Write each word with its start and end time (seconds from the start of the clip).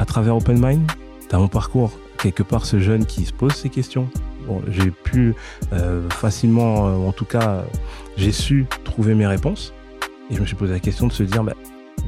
à 0.00 0.06
travers 0.06 0.34
Open 0.34 0.58
Mind, 0.58 0.90
dans 1.28 1.40
mon 1.40 1.48
parcours, 1.48 1.92
quelque 2.18 2.42
part, 2.42 2.64
ce 2.64 2.80
jeune 2.80 3.04
qui 3.04 3.26
se 3.26 3.34
pose 3.34 3.52
ces 3.52 3.68
questions. 3.68 4.08
Bon, 4.48 4.62
j'ai 4.68 4.90
pu 4.90 5.34
euh, 5.74 6.08
facilement, 6.08 6.88
euh, 6.88 7.06
en 7.06 7.12
tout 7.12 7.26
cas, 7.26 7.64
j'ai 8.16 8.32
su 8.32 8.66
trouver 8.82 9.14
mes 9.14 9.26
réponses. 9.26 9.74
Et 10.30 10.36
je 10.36 10.40
me 10.40 10.46
suis 10.46 10.56
posé 10.56 10.72
la 10.72 10.80
question 10.80 11.06
de 11.06 11.12
se 11.12 11.22
dire, 11.22 11.44
bah, 11.44 11.52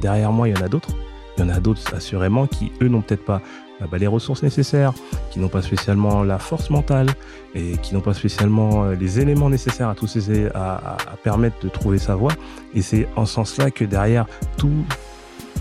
derrière 0.01 0.31
moi, 0.31 0.49
il 0.49 0.57
y 0.57 0.59
en 0.59 0.65
a 0.65 0.69
d'autres. 0.69 0.89
Il 1.37 1.43
y 1.43 1.45
en 1.45 1.49
a 1.49 1.59
d'autres, 1.59 1.93
assurément, 1.93 2.47
qui, 2.47 2.71
eux, 2.81 2.87
n'ont 2.87 3.01
peut-être 3.01 3.25
pas 3.25 3.41
euh, 3.83 3.85
bah, 3.85 3.99
les 3.99 4.07
ressources 4.07 4.41
nécessaires, 4.41 4.93
qui 5.29 5.39
n'ont 5.39 5.47
pas 5.47 5.61
spécialement 5.61 6.23
la 6.23 6.39
force 6.39 6.71
mentale 6.71 7.11
et 7.53 7.77
qui 7.77 7.93
n'ont 7.93 8.01
pas 8.01 8.15
spécialement 8.15 8.87
les 8.87 9.19
éléments 9.19 9.51
nécessaires 9.51 9.89
à, 9.89 9.93
tous 9.93 10.07
ces, 10.07 10.47
à, 10.55 10.95
à 10.95 11.15
permettre 11.23 11.57
de 11.61 11.69
trouver 11.69 11.99
sa 11.99 12.15
voie. 12.15 12.33
Et 12.73 12.81
c'est 12.81 13.07
en 13.15 13.27
ce 13.27 13.35
sens-là 13.35 13.69
que 13.69 13.85
derrière 13.85 14.25
tout 14.57 14.83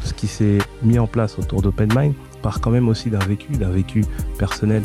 ce 0.04 0.14
qui 0.14 0.26
s'est 0.26 0.58
mis 0.82 0.98
en 0.98 1.06
place 1.06 1.38
autour 1.38 1.62
d'Open 1.62 1.92
Mind 1.94 2.14
part 2.42 2.60
quand 2.60 2.70
même 2.70 2.88
aussi 2.88 3.10
d'un 3.10 3.18
vécu, 3.20 3.52
d'un 3.52 3.70
vécu 3.70 4.04
personnel. 4.38 4.82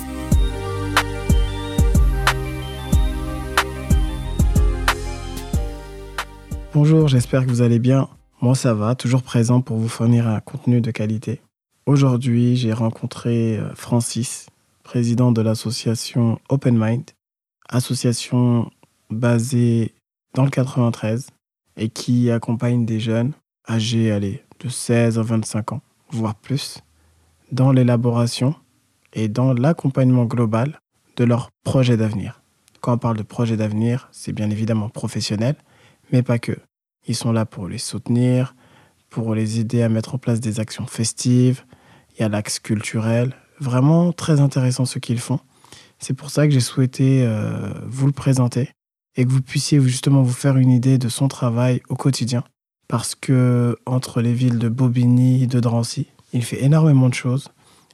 Bonjour, 6.73 7.07
j'espère 7.07 7.45
que 7.45 7.49
vous 7.49 7.61
allez 7.61 7.79
bien. 7.79 8.07
Moi 8.41 8.53
ça 8.53 8.73
va, 8.73 8.93
toujours 8.93 9.23
présent 9.23 9.61
pour 9.61 9.77
vous 9.77 9.89
fournir 9.89 10.27
un 10.27 10.39
contenu 10.39 10.81
de 10.81 10.91
qualité. 10.91 11.41
Aujourd'hui, 11.87 12.57
j'ai 12.57 12.73
rencontré 12.73 13.57
euh, 13.57 13.73
Francis, 13.73 14.47
président 14.83 15.31
de 15.31 15.41
l'association 15.41 16.37
Open 16.49 16.77
Mind, 16.77 17.05
association 17.69 18.69
basée 19.09 19.93
dans 20.33 20.43
le 20.43 20.49
93 20.49 21.27
et 21.77 21.89
qui 21.89 22.29
accompagne 22.29 22.85
des 22.85 22.99
jeunes 22.99 23.31
âgés 23.69 24.11
allez, 24.11 24.43
de 24.59 24.69
16 24.69 25.19
à 25.19 25.21
25 25.21 25.73
ans, 25.73 25.81
voire 26.09 26.35
plus, 26.35 26.79
dans 27.51 27.71
l'élaboration 27.71 28.55
et 29.13 29.27
dans 29.27 29.53
l'accompagnement 29.53 30.25
global 30.25 30.79
de 31.15 31.23
leurs 31.23 31.49
projets 31.63 31.97
d'avenir. 31.97 32.41
Quand 32.81 32.93
on 32.93 32.97
parle 32.97 33.17
de 33.17 33.23
projets 33.23 33.57
d'avenir, 33.57 34.07
c'est 34.11 34.33
bien 34.33 34.49
évidemment 34.49 34.89
professionnel, 34.89 35.55
mais 36.11 36.23
pas 36.23 36.39
que. 36.39 36.57
Ils 37.07 37.15
sont 37.15 37.31
là 37.31 37.45
pour 37.45 37.67
les 37.67 37.77
soutenir, 37.77 38.55
pour 39.09 39.33
les 39.33 39.59
aider 39.59 39.81
à 39.81 39.89
mettre 39.89 40.15
en 40.15 40.17
place 40.17 40.39
des 40.39 40.59
actions 40.59 40.85
festives. 40.85 41.63
Il 42.13 42.21
y 42.21 42.25
a 42.25 42.29
l'axe 42.29 42.59
culturel. 42.59 43.35
Vraiment 43.59 44.11
très 44.11 44.39
intéressant 44.39 44.85
ce 44.85 44.99
qu'ils 44.99 45.19
font. 45.19 45.39
C'est 45.99 46.13
pour 46.13 46.29
ça 46.29 46.45
que 46.45 46.53
j'ai 46.53 46.59
souhaité 46.59 47.23
euh, 47.25 47.73
vous 47.87 48.05
le 48.05 48.11
présenter 48.11 48.69
et 49.15 49.25
que 49.25 49.31
vous 49.31 49.41
puissiez 49.41 49.81
justement 49.81 50.21
vous 50.21 50.33
faire 50.33 50.57
une 50.57 50.71
idée 50.71 50.97
de 50.97 51.09
son 51.09 51.27
travail 51.27 51.81
au 51.89 51.95
quotidien. 51.95 52.43
Parce 52.87 53.15
que 53.15 53.77
entre 53.85 54.21
les 54.21 54.33
villes 54.33 54.59
de 54.59 54.69
Bobigny 54.69 55.43
et 55.43 55.47
de 55.47 55.59
Drancy, 55.59 56.07
il 56.33 56.43
fait 56.43 56.63
énormément 56.63 57.09
de 57.09 57.13
choses 57.13 57.49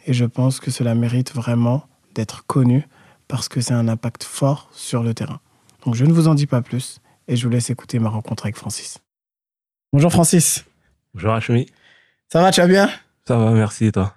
et 0.05 0.13
je 0.13 0.25
pense 0.25 0.59
que 0.59 0.72
cela 0.72 0.95
mérite 0.95 1.33
vraiment 1.33 1.88
d'être 2.13 2.45
connu 2.45 2.88
parce 3.27 3.50
que 3.50 3.61
c'est 3.61 3.73
un 3.73 3.88
impact 3.88 4.23
fort 4.23 4.69
sur 4.73 5.02
le 5.03 5.13
terrain. 5.13 5.39
Donc 5.85 5.95
je 5.95 6.05
ne 6.05 6.13
vous 6.13 6.27
en 6.27 6.35
dis 6.35 6.45
pas 6.45 6.61
plus 6.61 7.00
et 7.27 7.35
je 7.35 7.45
vous 7.45 7.52
laisse 7.52 7.69
écouter 7.69 8.00
ma 8.00 8.09
rencontre 8.09 8.45
avec 8.45 8.55
Francis. 8.55 9.00
Bonjour 9.91 10.11
Francis. 10.11 10.66
Bonjour 11.13 11.33
Hachmi. 11.33 11.67
Ça 12.31 12.41
va, 12.41 12.52
tu 12.52 12.61
vas 12.61 12.67
bien? 12.67 12.89
Ça 13.28 13.38
va, 13.38 13.52
merci 13.52 13.85
et 13.85 13.91
toi? 13.91 14.16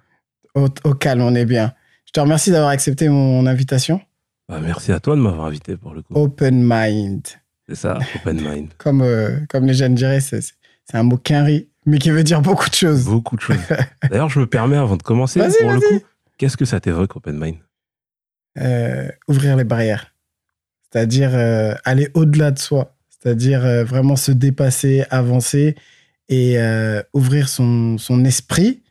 Au, 0.55 0.93
calme, 0.95 1.21
on 1.21 1.35
est 1.35 1.45
bien. 1.45 1.73
Je 2.05 2.11
te 2.11 2.19
remercie 2.19 2.49
d'avoir 2.49 2.71
accepté 2.71 3.09
mon 3.09 3.45
invitation. 3.45 4.01
Bah, 4.49 4.59
merci 4.59 4.91
à 4.91 4.99
toi 4.99 5.15
de 5.15 5.21
m'avoir 5.21 5.45
invité 5.45 5.77
pour 5.77 5.93
le 5.93 6.01
coup. 6.01 6.13
Open 6.15 6.63
Mind. 6.63 7.27
C'est 7.67 7.75
ça, 7.75 7.99
Open 8.15 8.41
Mind. 8.41 8.73
comme, 8.77 9.01
euh, 9.01 9.39
comme 9.49 9.65
les 9.65 9.75
jeunes 9.75 9.93
diraient, 9.93 10.21
c'est 10.21 10.41
un 10.93 11.03
mot 11.03 11.17
quinri 11.17 11.67
mais 11.87 11.99
qui 11.99 12.11
veut 12.11 12.23
dire 12.23 12.41
beaucoup 12.41 12.69
de 12.69 12.75
choses. 12.75 13.05
Beaucoup 13.05 13.37
de 13.37 13.41
choses. 13.41 13.57
D'ailleurs, 14.11 14.29
je 14.29 14.39
me 14.39 14.45
permets 14.45 14.75
avant 14.75 14.97
de 14.97 15.03
commencer, 15.03 15.39
pour 15.39 15.71
le 15.71 15.79
coup, 15.79 16.05
qu'est-ce 16.37 16.57
que 16.57 16.65
ça 16.65 16.79
t'évoque, 16.79 17.15
Open 17.15 17.39
Mind 17.39 17.55
euh, 18.59 19.09
Ouvrir 19.27 19.55
les 19.55 19.63
barrières. 19.63 20.13
C'est-à-dire 20.91 21.31
euh, 21.33 21.73
aller 21.85 22.09
au-delà 22.13 22.51
de 22.51 22.59
soi. 22.59 22.93
C'est-à-dire 23.09 23.65
euh, 23.65 23.83
vraiment 23.85 24.17
se 24.17 24.31
dépasser, 24.31 25.05
avancer 25.09 25.75
et 26.29 26.57
ouvrir 27.13 27.47
son, 27.47 27.97
son 27.97 28.25
esprit, 28.25 28.83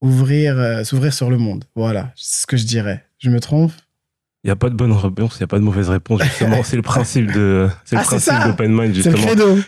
ouvrir, 0.00 0.86
s'ouvrir 0.86 1.12
sur 1.12 1.28
le 1.28 1.36
monde. 1.36 1.64
Voilà, 1.74 2.12
c'est 2.14 2.42
ce 2.42 2.46
que 2.46 2.56
je 2.56 2.64
dirais. 2.64 3.04
Je 3.18 3.30
me 3.30 3.40
trompe? 3.40 3.72
Il 4.44 4.48
n'y 4.48 4.52
a 4.52 4.56
pas 4.56 4.70
de 4.70 4.74
bonne 4.74 4.92
réponse, 4.92 5.36
il 5.36 5.42
n'y 5.42 5.44
a 5.44 5.48
pas 5.48 5.58
de 5.58 5.64
mauvaise 5.64 5.88
réponse. 5.88 6.22
Justement, 6.22 6.62
c'est 6.62 6.76
le 6.76 6.82
principe 6.82 7.32
de, 7.32 7.68
c'est 7.84 7.96
le 7.96 8.02
ah, 8.02 8.04
principe 8.04 8.34
d'open 8.46 8.72
mind 8.72 8.94
justement. 8.94 9.16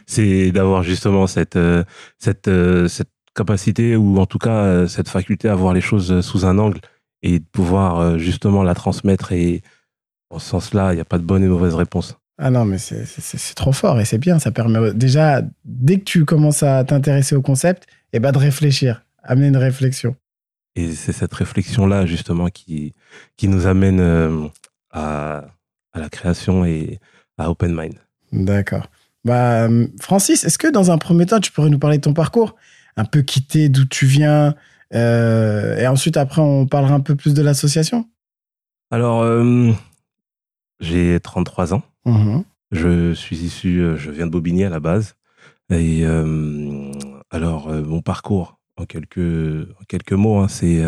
C'est 0.06 0.53
d'avoir 0.53 0.82
justement 0.84 1.26
cette, 1.26 1.56
euh, 1.56 1.82
cette, 2.19 2.47
euh, 2.47 2.86
cette 2.86 3.10
capacité 3.34 3.97
ou 3.97 4.19
en 4.19 4.26
tout 4.26 4.38
cas 4.38 4.64
euh, 4.64 4.86
cette 4.86 5.09
faculté 5.09 5.48
à 5.48 5.56
voir 5.56 5.75
les 5.75 5.80
choses 5.80 6.20
sous 6.20 6.44
un 6.44 6.59
angle 6.59 6.80
et 7.22 7.41
de 7.41 7.44
pouvoir 7.50 8.19
justement 8.19 8.62
la 8.62 8.75
transmettre. 8.75 9.32
Et 9.32 9.62
en 10.30 10.38
ce 10.38 10.48
sens-là, 10.48 10.92
il 10.92 10.97
n'y 10.97 11.03
a 11.03 11.04
pas 11.04 11.19
de 11.19 11.25
bonne 11.25 11.42
et 11.42 11.48
mauvaise 11.48 11.75
réponse. 11.75 12.16
Ah 12.38 12.50
non, 12.50 12.64
mais 12.64 12.78
c'est 12.78 13.54
trop 13.54 13.72
fort 13.72 14.00
et 14.00 14.04
c'est 14.04 14.19
bien. 14.19 14.38
Ça 14.38 14.53
permet 14.53 14.94
déjà, 14.94 15.42
dès 15.64 15.98
que 15.98 16.04
tu 16.04 16.25
commences 16.25 16.62
à 16.62 16.82
t'intéresser 16.84 17.34
au 17.34 17.42
concept, 17.42 17.84
et 18.12 18.16
eh 18.16 18.20
ben 18.20 18.32
de 18.32 18.38
réfléchir, 18.38 19.04
amener 19.22 19.48
une 19.48 19.59
réflexion. 19.59 20.16
Et 20.80 20.94
c'est 20.94 21.12
cette 21.12 21.34
réflexion-là, 21.34 22.06
justement, 22.06 22.48
qui, 22.48 22.94
qui 23.36 23.48
nous 23.48 23.66
amène 23.66 24.50
à, 24.91 25.44
la 25.94 26.08
création 26.08 26.64
et 26.64 26.98
à 27.38 27.50
Open 27.50 27.74
Mind. 27.74 27.94
D'accord. 28.32 28.86
Bah, 29.24 29.68
Francis, 30.00 30.44
est-ce 30.44 30.58
que 30.58 30.68
dans 30.68 30.91
un 30.91 30.98
premier 30.98 31.26
temps, 31.26 31.41
tu 31.41 31.52
pourrais 31.52 31.70
nous 31.70 31.78
parler 31.78 31.98
de 31.98 32.02
ton 32.02 32.14
parcours? 32.14 32.56
Un 32.96 33.04
peu 33.04 33.22
quitter 33.22 33.68
d'où 33.68 33.84
tu 33.84 34.06
viens 34.06 34.54
euh, 34.94 35.76
Et 35.76 35.86
ensuite, 35.86 36.16
après, 36.16 36.41
on 36.41 36.66
parlera 36.66 36.94
un 36.94 37.00
peu 37.00 37.14
plus 37.14 37.34
de 37.34 37.42
l'association? 37.42 38.08
Alors, 38.91 39.22
euh, 39.22 39.72
j'ai 40.80 41.18
33 41.20 41.74
ans. 41.74 41.82
Mmh 42.04 42.41
je 42.72 43.14
suis 43.14 43.38
issu, 43.38 43.80
euh, 43.80 43.97
je 43.97 44.12
viens 44.12 44.26
de 44.26 44.30
Bobigny 44.30 44.62
à 44.62 44.70
la 44.70 44.78
base. 44.78 45.16
Et 45.70 46.04
alors, 47.30 47.68
mon 47.68 48.00
parcours, 48.00 48.59
en 48.80 48.86
quelques, 48.86 49.68
en 49.80 49.84
quelques 49.86 50.12
mots, 50.12 50.38
hein, 50.38 50.48
c'est 50.48 50.82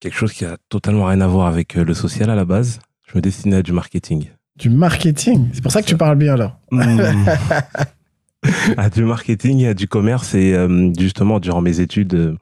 quelque 0.00 0.16
chose 0.16 0.32
qui 0.32 0.44
a 0.44 0.56
totalement 0.68 1.04
rien 1.04 1.20
à 1.20 1.26
voir 1.26 1.46
avec 1.46 1.76
euh, 1.76 1.84
le 1.84 1.94
social 1.94 2.30
à 2.30 2.34
la 2.34 2.44
base. 2.44 2.80
Je 3.06 3.16
me 3.16 3.22
destinais 3.22 3.56
à 3.56 3.62
du 3.62 3.72
marketing. 3.72 4.30
Du 4.56 4.70
marketing? 4.70 5.48
C'est 5.52 5.62
pour 5.62 5.72
ça 5.72 5.82
que 5.82 5.86
tu 5.86 5.96
parles 5.96 6.16
bien 6.16 6.34
alors 6.34 6.58
hmm. 6.70 7.00
À 8.76 8.88
du 8.88 9.04
marketing 9.04 9.60
et 9.60 9.68
à 9.68 9.74
du 9.74 9.86
commerce. 9.86 10.34
Et 10.34 10.54
euh, 10.54 10.90
justement, 10.98 11.38
durant 11.40 11.60
mes 11.60 11.80
études, 11.80 12.14
euh, 12.14 12.36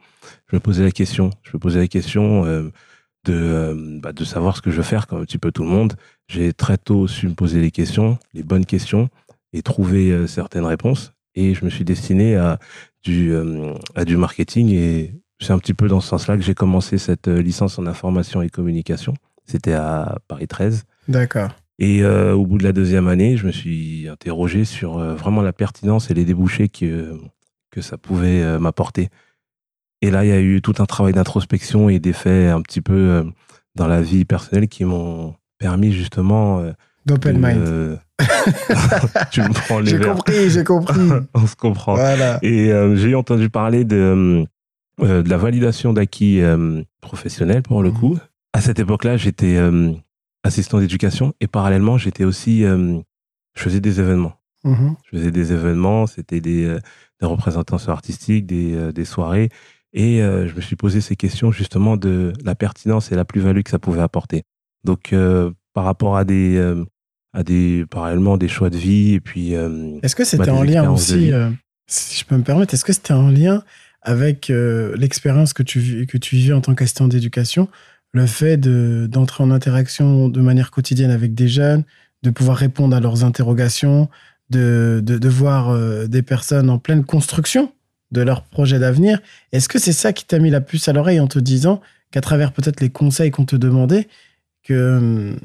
je 0.49 0.57
me 0.57 0.61
posais 0.61 0.85
la 0.85 0.93
question. 0.93 1.31
Je 1.43 1.51
me 1.55 1.59
posais 1.59 1.81
la 1.81 1.89
question 1.89 2.45
de, 3.25 3.99
bah, 4.01 4.13
de 4.13 4.25
savoir 4.25 4.57
ce 4.57 4.63
que 4.63 4.71
je 4.71 4.77
veux 4.77 4.83
faire, 4.83 5.07
comme 5.07 5.21
un 5.21 5.25
petit 5.25 5.39
peu 5.39 5.51
tout 5.51 5.65
le 5.65 5.69
monde. 5.69 5.95
J'ai 6.29 6.53
très 6.53 6.79
tôt 6.79 7.09
su 7.09 7.29
me 7.29 7.35
poser 7.35 7.61
les 7.61 7.71
questions, 7.71 8.19
les 8.33 8.43
bonnes 8.43 8.65
questions, 8.65 9.09
et 9.53 9.63
trouver 9.63 10.27
certaines 10.27 10.65
réponses. 10.65 11.13
Et 11.35 11.55
je 11.55 11.65
me 11.65 11.71
suis 11.71 11.85
destiné 11.85 12.37
à 12.37 12.59
du, 13.05 13.35
à 13.95 14.05
du 14.05 14.17
marketing 14.17 14.71
et 14.71 15.15
c'est 15.41 15.53
un 15.53 15.59
petit 15.59 15.75
peu 15.75 15.89
dans 15.89 16.01
ce 16.01 16.09
sens-là 16.09 16.37
que 16.37 16.43
j'ai 16.43 16.55
commencé 16.55 16.99
cette 16.99 17.29
euh, 17.29 17.41
licence 17.41 17.79
en 17.79 17.87
information 17.87 18.43
et 18.43 18.51
communication. 18.51 19.15
C'était 19.45 19.73
à 19.73 20.19
Paris 20.27 20.49
13. 20.49 20.85
D'accord. 21.07 21.51
Et 21.79 22.03
euh, 22.03 22.35
au 22.35 22.45
bout 22.45 22.59
de 22.59 22.65
la 22.65 22.73
deuxième 22.73 23.07
année, 23.07 23.37
je 23.37 23.47
me 23.47 23.53
suis 23.53 24.09
interrogé 24.09 24.65
sur 24.65 24.99
euh, 24.99 25.15
vraiment 25.15 25.43
la 25.43 25.53
pertinence 25.53 26.11
et 26.11 26.15
les 26.15 26.25
débouchés 26.25 26.69
que, 26.69 27.17
que 27.71 27.81
ça 27.81 27.97
pouvait 27.97 28.59
m'apporter. 28.59 29.11
Et 30.03 30.11
là, 30.11 30.25
il 30.25 30.29
y 30.29 30.33
a 30.33 30.41
eu 30.41 30.61
tout 30.61 30.75
un 30.79 30.87
travail 30.87 31.13
d'introspection 31.13 31.89
et 31.89 32.01
d'effets 32.01 32.49
un 32.49 32.61
petit 32.63 32.81
peu 32.81 33.25
dans 33.75 33.87
la 33.87 34.03
vie 34.03 34.25
personnelle 34.25 34.69
qui 34.69 34.85
m'ont 34.85 35.35
permis 35.59 35.93
justement... 35.93 36.63
D'open 37.07 37.39
mind. 37.41 37.99
tu 39.31 39.43
me 39.43 39.53
prends 39.53 39.81
les 39.81 39.91
J'ai 39.91 40.01
compris, 40.01 40.51
j'ai 40.51 40.65
compris. 40.65 41.01
On 41.35 41.47
se 41.47 41.57
comprend. 41.57 41.95
Voilà. 41.95 42.39
Et 42.43 42.73
j'ai 42.97 43.15
entendu 43.15 43.49
parler 43.49 43.85
de 43.85 44.47
euh, 45.01 45.23
de 45.23 45.31
la 45.31 45.37
validation 45.37 45.93
d'acquis 45.93 46.41
euh, 46.41 46.83
professionnels 47.01 47.63
pour 47.63 47.83
le 47.83 47.91
mmh. 47.91 47.95
coup. 47.95 48.19
À 48.53 48.61
cette 48.61 48.81
époque-là, 48.81 49.17
j'étais 49.17 49.57
euh, 49.57 49.93
assistant 50.43 50.81
d'éducation 50.81 51.35
et 51.41 51.47
parallèlement, 51.47 51.99
j'étais 51.99 52.25
aussi, 52.25 52.63
je 52.63 53.03
faisais 53.55 53.81
des 53.81 54.01
événements. 54.01 54.35
Mmh. 54.65 54.91
Je 55.05 55.19
faisais 55.19 55.31
des 55.31 55.53
événements, 55.53 56.07
c'était 56.07 56.41
des, 56.41 56.67
des 57.21 57.27
représentations 57.27 57.93
artistiques, 57.93 58.47
des, 58.47 58.93
des 58.93 59.05
soirées. 59.05 59.51
Et 59.93 60.19
je 60.21 60.55
me 60.55 60.61
suis 60.61 60.77
posé 60.77 61.01
ces 61.01 61.17
questions 61.17 61.53
justement 61.53 61.97
de 61.97 62.33
la 62.43 62.55
pertinence 62.55 63.13
et 63.13 63.15
la 63.15 63.25
plus-value 63.25 63.63
que 63.63 63.71
ça 63.71 63.79
pouvait 63.79 64.01
apporter. 64.01 64.45
Donc, 64.85 65.15
par 65.75 65.85
rapport 65.85 66.17
à 66.17 66.25
des, 66.25 66.75
à 67.33 67.43
des, 67.43 67.85
parallèlement, 67.91 68.37
des 68.37 68.49
choix 68.49 68.71
de 68.71 68.77
vie 68.77 69.15
et 69.15 69.21
puis. 69.21 69.53
est-ce 70.03 70.17
que 70.17 70.25
c'était 70.25 70.47
bah, 70.47 70.55
en 70.55 70.63
lien 70.63 70.91
aussi, 70.91 71.33
si 71.89 72.21
je 72.21 72.25
peux 72.25 72.37
me 72.37 72.43
permettre, 72.43 72.75
est-ce 72.75 72.85
que 72.85 72.93
c'était 72.93 73.15
en 73.15 73.31
lien 73.31 73.65
avec 74.03 74.51
euh, 74.51 74.95
l'expérience 74.97 75.53
que 75.53 75.63
tu, 75.63 76.07
que 76.07 76.19
tu 76.19 76.37
vivais 76.37 76.53
en 76.53 76.61
tant 76.61 76.75
qu'assistant 76.75 77.09
d'éducation, 77.09 77.69
le 78.13 78.27
fait 78.27 78.57
d'entrer 78.59 79.43
en 79.43 79.51
interaction 79.51 80.29
de 80.29 80.41
manière 80.41 80.71
quotidienne 80.71 81.11
avec 81.11 81.35
des 81.35 81.49
jeunes, 81.49 81.85
de 82.23 82.31
pouvoir 82.31 82.57
répondre 82.57 82.97
à 82.97 83.01
leurs 83.01 83.25
interrogations, 83.25 84.09
de, 84.51 85.03
de, 85.05 85.29
voir 85.29 85.71
euh, 85.71 86.07
des 86.07 86.23
personnes 86.23 86.71
en 86.71 86.79
pleine 86.79 87.05
construction 87.05 87.73
de 88.11 88.23
leur 88.23 88.45
projet 88.45 88.79
d'avenir? 88.79 89.21
Est-ce 89.53 89.69
que 89.69 89.79
c'est 89.79 89.93
ça 89.93 90.13
qui 90.13 90.25
t'a 90.25 90.39
mis 90.39 90.51
la 90.51 90.61
puce 90.61 90.89
à 90.89 90.93
l'oreille 90.93 91.21
en 91.21 91.27
te 91.27 91.39
disant 91.39 91.81
qu'à 92.11 92.21
travers 92.21 92.53
peut-être 92.53 92.81
les 92.81 92.89
conseils 92.89 93.31
qu'on 93.31 93.45
te 93.45 93.57
demandait, 93.57 94.09
que 94.63 94.97
hum, 94.97 95.39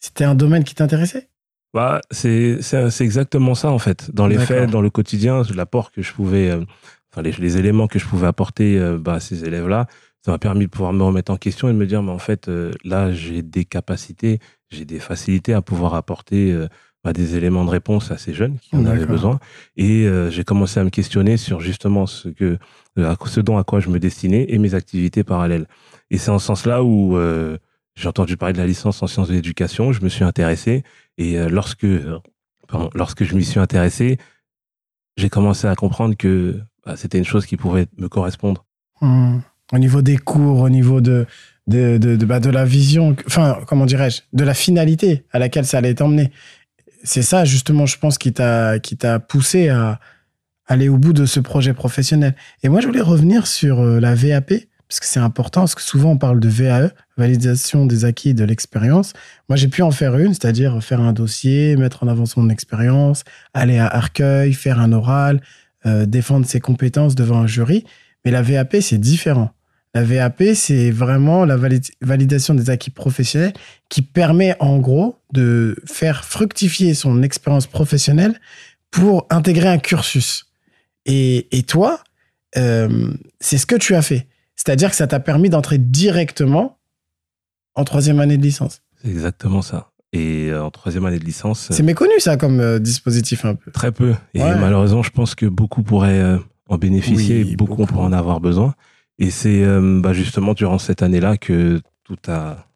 c'était 0.00 0.24
un 0.24 0.34
domaine 0.34 0.64
qui 0.64 0.74
t'intéressait? 0.74 1.28
Bah, 1.76 2.00
c'est 2.10 2.58
exactement 3.00 3.54
ça 3.54 3.70
en 3.70 3.78
fait. 3.78 4.10
Dans 4.14 4.26
les 4.26 4.38
faits, 4.38 4.70
dans 4.70 4.80
le 4.80 4.88
quotidien, 4.88 5.42
l'apport 5.54 5.92
que 5.92 6.00
je 6.00 6.10
pouvais, 6.14 6.50
euh, 6.50 6.64
enfin 7.12 7.20
les, 7.20 7.58
éléments 7.58 7.86
que 7.86 7.98
je 7.98 8.06
pouvais 8.06 8.26
apporter 8.26 8.78
euh, 8.78 8.96
bah, 8.98 9.14
à 9.14 9.20
ces 9.20 9.44
élèves-là, 9.44 9.86
ça 10.24 10.30
m'a 10.30 10.38
permis 10.38 10.64
de 10.64 10.70
pouvoir 10.70 10.94
me 10.94 11.02
remettre 11.02 11.30
en 11.30 11.36
question 11.36 11.68
et 11.68 11.72
de 11.72 11.76
me 11.76 11.86
dire, 11.86 12.02
mais 12.02 12.12
en 12.12 12.18
fait, 12.18 12.48
euh, 12.48 12.72
là, 12.82 13.12
j'ai 13.12 13.42
des 13.42 13.66
capacités, 13.66 14.38
j'ai 14.70 14.86
des 14.86 14.98
facilités 14.98 15.52
à 15.52 15.60
pouvoir 15.60 15.92
apporter 15.92 16.52
bah, 17.04 17.12
des 17.12 17.36
éléments 17.36 17.66
de 17.66 17.70
réponse 17.70 18.10
à 18.10 18.16
ces 18.16 18.32
jeunes 18.32 18.58
qui 18.58 18.74
en 18.74 18.86
avaient 18.86 19.04
besoin. 19.04 19.38
Et 19.76 20.08
j'ai 20.30 20.44
commencé 20.44 20.80
à 20.80 20.84
me 20.84 20.90
questionner 20.90 21.36
sur 21.36 21.60
justement 21.60 22.06
ce 22.06 22.28
que, 22.30 22.58
ce 22.96 23.40
dont 23.40 23.58
à 23.58 23.64
quoi 23.64 23.80
je 23.80 23.90
me 23.90 24.00
destinais 24.00 24.46
et 24.48 24.58
mes 24.58 24.74
activités 24.74 25.22
parallèles. 25.22 25.66
Et 26.10 26.16
c'est 26.18 26.30
en 26.30 26.40
ce 26.40 26.46
sens-là 26.46 26.82
où 26.82 27.16
j'ai 27.96 28.08
entendu 28.08 28.36
parler 28.36 28.52
de 28.52 28.58
la 28.58 28.66
licence 28.66 29.02
en 29.02 29.06
sciences 29.06 29.28
de 29.28 29.34
l'éducation, 29.34 29.92
je 29.92 30.02
me 30.02 30.08
suis 30.08 30.24
intéressé 30.24 30.84
et 31.18 31.38
euh, 31.38 31.48
lorsque, 31.48 31.84
euh, 31.84 32.20
lorsque 32.94 33.24
je 33.24 33.34
m'y 33.34 33.44
suis 33.44 33.58
intéressé, 33.58 34.18
j'ai 35.16 35.30
commencé 35.30 35.66
à 35.66 35.74
comprendre 35.74 36.14
que 36.16 36.60
bah, 36.84 36.96
c'était 36.96 37.18
une 37.18 37.24
chose 37.24 37.46
qui 37.46 37.56
pouvait 37.56 37.86
me 37.96 38.08
correspondre. 38.08 38.66
Mmh. 39.00 39.38
Au 39.72 39.78
niveau 39.78 40.02
des 40.02 40.18
cours, 40.18 40.60
au 40.60 40.68
niveau 40.68 41.00
de, 41.00 41.26
de, 41.66 41.96
de, 41.96 42.24
bah, 42.24 42.38
de, 42.38 42.50
la 42.50 42.64
vision, 42.64 43.16
enfin, 43.26 43.58
comment 43.66 43.86
dirais-je, 43.86 44.22
de 44.32 44.44
la 44.44 44.54
finalité 44.54 45.24
à 45.32 45.38
laquelle 45.38 45.66
ça 45.66 45.78
allait 45.78 45.94
t'emmener. 45.94 46.30
C'est 47.02 47.22
ça, 47.22 47.44
justement, 47.44 47.86
je 47.86 47.98
pense, 47.98 48.18
qui 48.18 48.32
t'a, 48.32 48.78
qui 48.78 48.96
t'a 48.96 49.18
poussé 49.18 49.68
à 49.68 49.98
aller 50.66 50.88
au 50.88 50.98
bout 50.98 51.12
de 51.12 51.26
ce 51.26 51.40
projet 51.40 51.72
professionnel. 51.74 52.34
Et 52.62 52.68
moi, 52.68 52.80
je 52.80 52.86
voulais 52.86 53.00
revenir 53.00 53.46
sur 53.46 53.80
euh, 53.80 54.00
la 54.00 54.14
VAP 54.14 54.52
parce 54.88 55.00
que 55.00 55.06
c'est 55.06 55.20
important, 55.20 55.62
parce 55.62 55.74
que 55.74 55.82
souvent 55.82 56.12
on 56.12 56.18
parle 56.18 56.40
de 56.40 56.48
VAE, 56.48 56.90
validation 57.16 57.86
des 57.86 58.04
acquis 58.04 58.34
de 58.34 58.44
l'expérience. 58.44 59.12
Moi, 59.48 59.56
j'ai 59.56 59.68
pu 59.68 59.82
en 59.82 59.90
faire 59.90 60.16
une, 60.16 60.32
c'est-à-dire 60.32 60.82
faire 60.82 61.00
un 61.00 61.12
dossier, 61.12 61.76
mettre 61.76 62.04
en 62.04 62.08
avant 62.08 62.26
son 62.26 62.48
expérience, 62.50 63.24
aller 63.52 63.78
à 63.78 63.86
Arcueil, 63.86 64.52
faire 64.52 64.80
un 64.80 64.92
oral, 64.92 65.40
euh, 65.86 66.06
défendre 66.06 66.46
ses 66.46 66.60
compétences 66.60 67.14
devant 67.14 67.38
un 67.38 67.46
jury. 67.46 67.84
Mais 68.24 68.30
la 68.30 68.42
VAP, 68.42 68.76
c'est 68.80 68.98
différent. 68.98 69.50
La 69.94 70.04
VAP, 70.04 70.42
c'est 70.54 70.90
vraiment 70.90 71.44
la 71.44 71.56
validation 72.02 72.54
des 72.54 72.70
acquis 72.70 72.90
professionnels 72.90 73.54
qui 73.88 74.02
permet 74.02 74.54
en 74.60 74.78
gros 74.78 75.18
de 75.32 75.76
faire 75.86 76.24
fructifier 76.24 76.92
son 76.92 77.22
expérience 77.22 77.66
professionnelle 77.66 78.38
pour 78.90 79.26
intégrer 79.30 79.68
un 79.68 79.78
cursus. 79.78 80.46
Et, 81.06 81.64
toi, 81.66 82.02
euh, 82.56 83.12
c'est 83.40 83.58
ce 83.58 83.66
que 83.66 83.76
tu 83.76 83.94
as 83.94 84.02
fait. 84.02 84.26
C'est-à-dire 84.66 84.90
que 84.90 84.96
ça 84.96 85.06
t'a 85.06 85.20
permis 85.20 85.48
d'entrer 85.48 85.78
directement 85.78 86.76
en 87.76 87.84
troisième 87.84 88.18
année 88.18 88.36
de 88.36 88.42
licence. 88.42 88.82
C'est 89.00 89.10
exactement 89.10 89.62
ça. 89.62 89.92
Et 90.12 90.48
euh, 90.50 90.64
en 90.64 90.70
troisième 90.70 91.06
année 91.06 91.20
de 91.20 91.24
licence. 91.24 91.68
C'est 91.70 91.84
méconnu 91.84 92.18
ça 92.18 92.36
comme 92.36 92.58
euh, 92.58 92.80
dispositif 92.80 93.44
un 93.44 93.54
peu. 93.54 93.70
Très 93.70 93.92
peu. 93.92 94.14
Et 94.34 94.40
malheureusement, 94.40 95.04
je 95.04 95.10
pense 95.10 95.36
que 95.36 95.46
beaucoup 95.46 95.84
pourraient 95.84 96.18
euh, 96.18 96.38
en 96.68 96.78
bénéficier, 96.78 97.42
et 97.42 97.54
beaucoup, 97.54 97.86
pourraient 97.86 98.06
en 98.06 98.12
avoir 98.12 98.40
besoin. 98.40 98.74
Et 99.20 99.30
c'est 99.30 99.64
bah, 100.00 100.12
justement 100.12 100.52
durant 100.52 100.78
cette 100.78 101.00
année-là 101.00 101.36
que 101.36 101.80
tout 102.02 102.18
a 102.26 102.66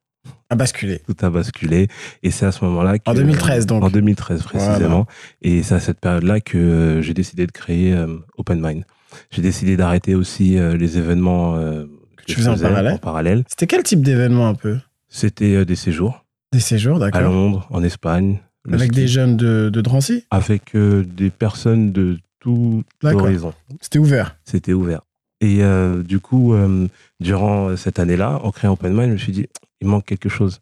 a 0.49 0.55
basculé. 0.55 1.01
Tout 1.07 1.27
a 1.27 1.31
basculé. 1.31 1.89
Et 2.23 2.31
c'est 2.31 2.47
à 2.47 2.53
ce 2.53 2.65
moment-là 2.67 2.99
que. 2.99 3.11
En 3.11 3.15
2013, 3.15 3.67
donc. 3.67 3.83
En 3.83 3.91
2013, 3.91 4.43
précisément. 4.45 5.07
Et 5.43 5.65
c'est 5.65 5.75
à 5.75 5.81
cette 5.81 5.99
période-là 5.99 6.41
que 6.41 7.01
j'ai 7.03 7.15
décidé 7.15 7.47
de 7.47 7.53
créer 7.53 7.97
Open 8.37 8.61
Mind. 8.61 8.85
J'ai 9.31 9.43
décidé 9.43 9.77
d'arrêter 9.77 10.15
aussi 10.15 10.59
euh, 10.59 10.77
les 10.77 10.99
événements 10.99 11.57
euh, 11.57 11.87
que, 12.17 12.25
tu 12.25 12.41
faisais 12.41 12.67
en 12.67 12.99
parallèle. 12.99 13.45
C'était 13.49 13.67
quel 13.67 13.83
type 13.83 14.03
d'événement 14.03 14.49
un 14.49 14.55
peu? 14.55 14.79
C'était 15.09 15.57
euh, 15.57 15.65
des 15.65 15.77
séjours. 15.77 16.25
Des 16.53 16.61
séjours, 16.61 16.99
d'accord. 16.99 17.21
À 17.21 17.25
Londres, 17.25 17.67
en 17.71 17.83
Espagne. 17.83 18.41
Avec 18.71 18.93
des 18.93 19.09
jeunes 19.09 19.37
de, 19.37 19.71
de 19.73 19.81
Drancy? 19.81 20.25
Avec 20.31 20.77
des 20.77 21.31
personnes 21.31 21.93
de 21.93 22.19
tout 22.41 22.83
horizon. 23.03 23.55
C'était 23.81 23.99
ouvert 23.99 24.37
C'était 24.45 24.73
ouvert. 24.73 25.03
Et 25.41 25.63
du 26.05 26.21
coup, 26.21 26.55
durant 27.21 27.75
cette 27.77 27.99
année-là, 27.99 28.41
en 28.43 28.51
créant 28.51 28.73
Open 28.73 28.93
Mind, 28.93 29.07
je 29.07 29.13
me 29.13 29.17
suis 29.17 29.33
dit, 29.33 29.47
il 29.81 29.87
manque 29.87 30.05
quelque 30.05 30.29
chose. 30.29 30.61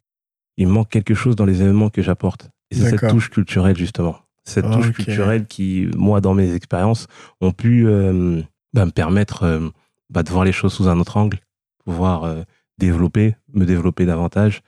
Il 0.59 0.69
manque 0.69 0.91
quelque 0.91 1.15
chose 1.15 1.35
dans 1.35 1.47
les 1.47 1.61
événements 1.63 1.91
que 1.91 2.03
j'apporte. 2.03 2.51
Et 2.71 2.77
c'est 2.77 2.91
cette 2.91 3.09
touche 3.09 3.31
culturelle, 3.31 3.77
justement 3.77 4.19
cette 4.49 4.71
touche 4.71 4.93
culturelle 4.93 5.47
qui, 5.47 5.89
moi, 5.97 6.21
dans 6.21 6.35
mes 6.35 6.55
expériences, 6.55 7.07
ont 7.41 7.53
pu 7.53 7.87
euh, 7.87 8.41
bah, 8.73 8.87
me 8.87 8.91
permettre 8.91 9.43
euh, 9.43 9.69
bah, 10.11 10.23
de 10.23 10.31
voir 10.31 10.45
les 10.45 10.53
choses 10.53 10.73
sous 10.73 10.89
un 10.89 10.99
autre 10.99 11.17
angle, 11.17 11.39
pouvoir 11.85 12.25
euh, 12.25 12.43
développer, 12.79 13.37
me 13.53 13.67
développer 13.67 14.07
davantage, 14.07 14.63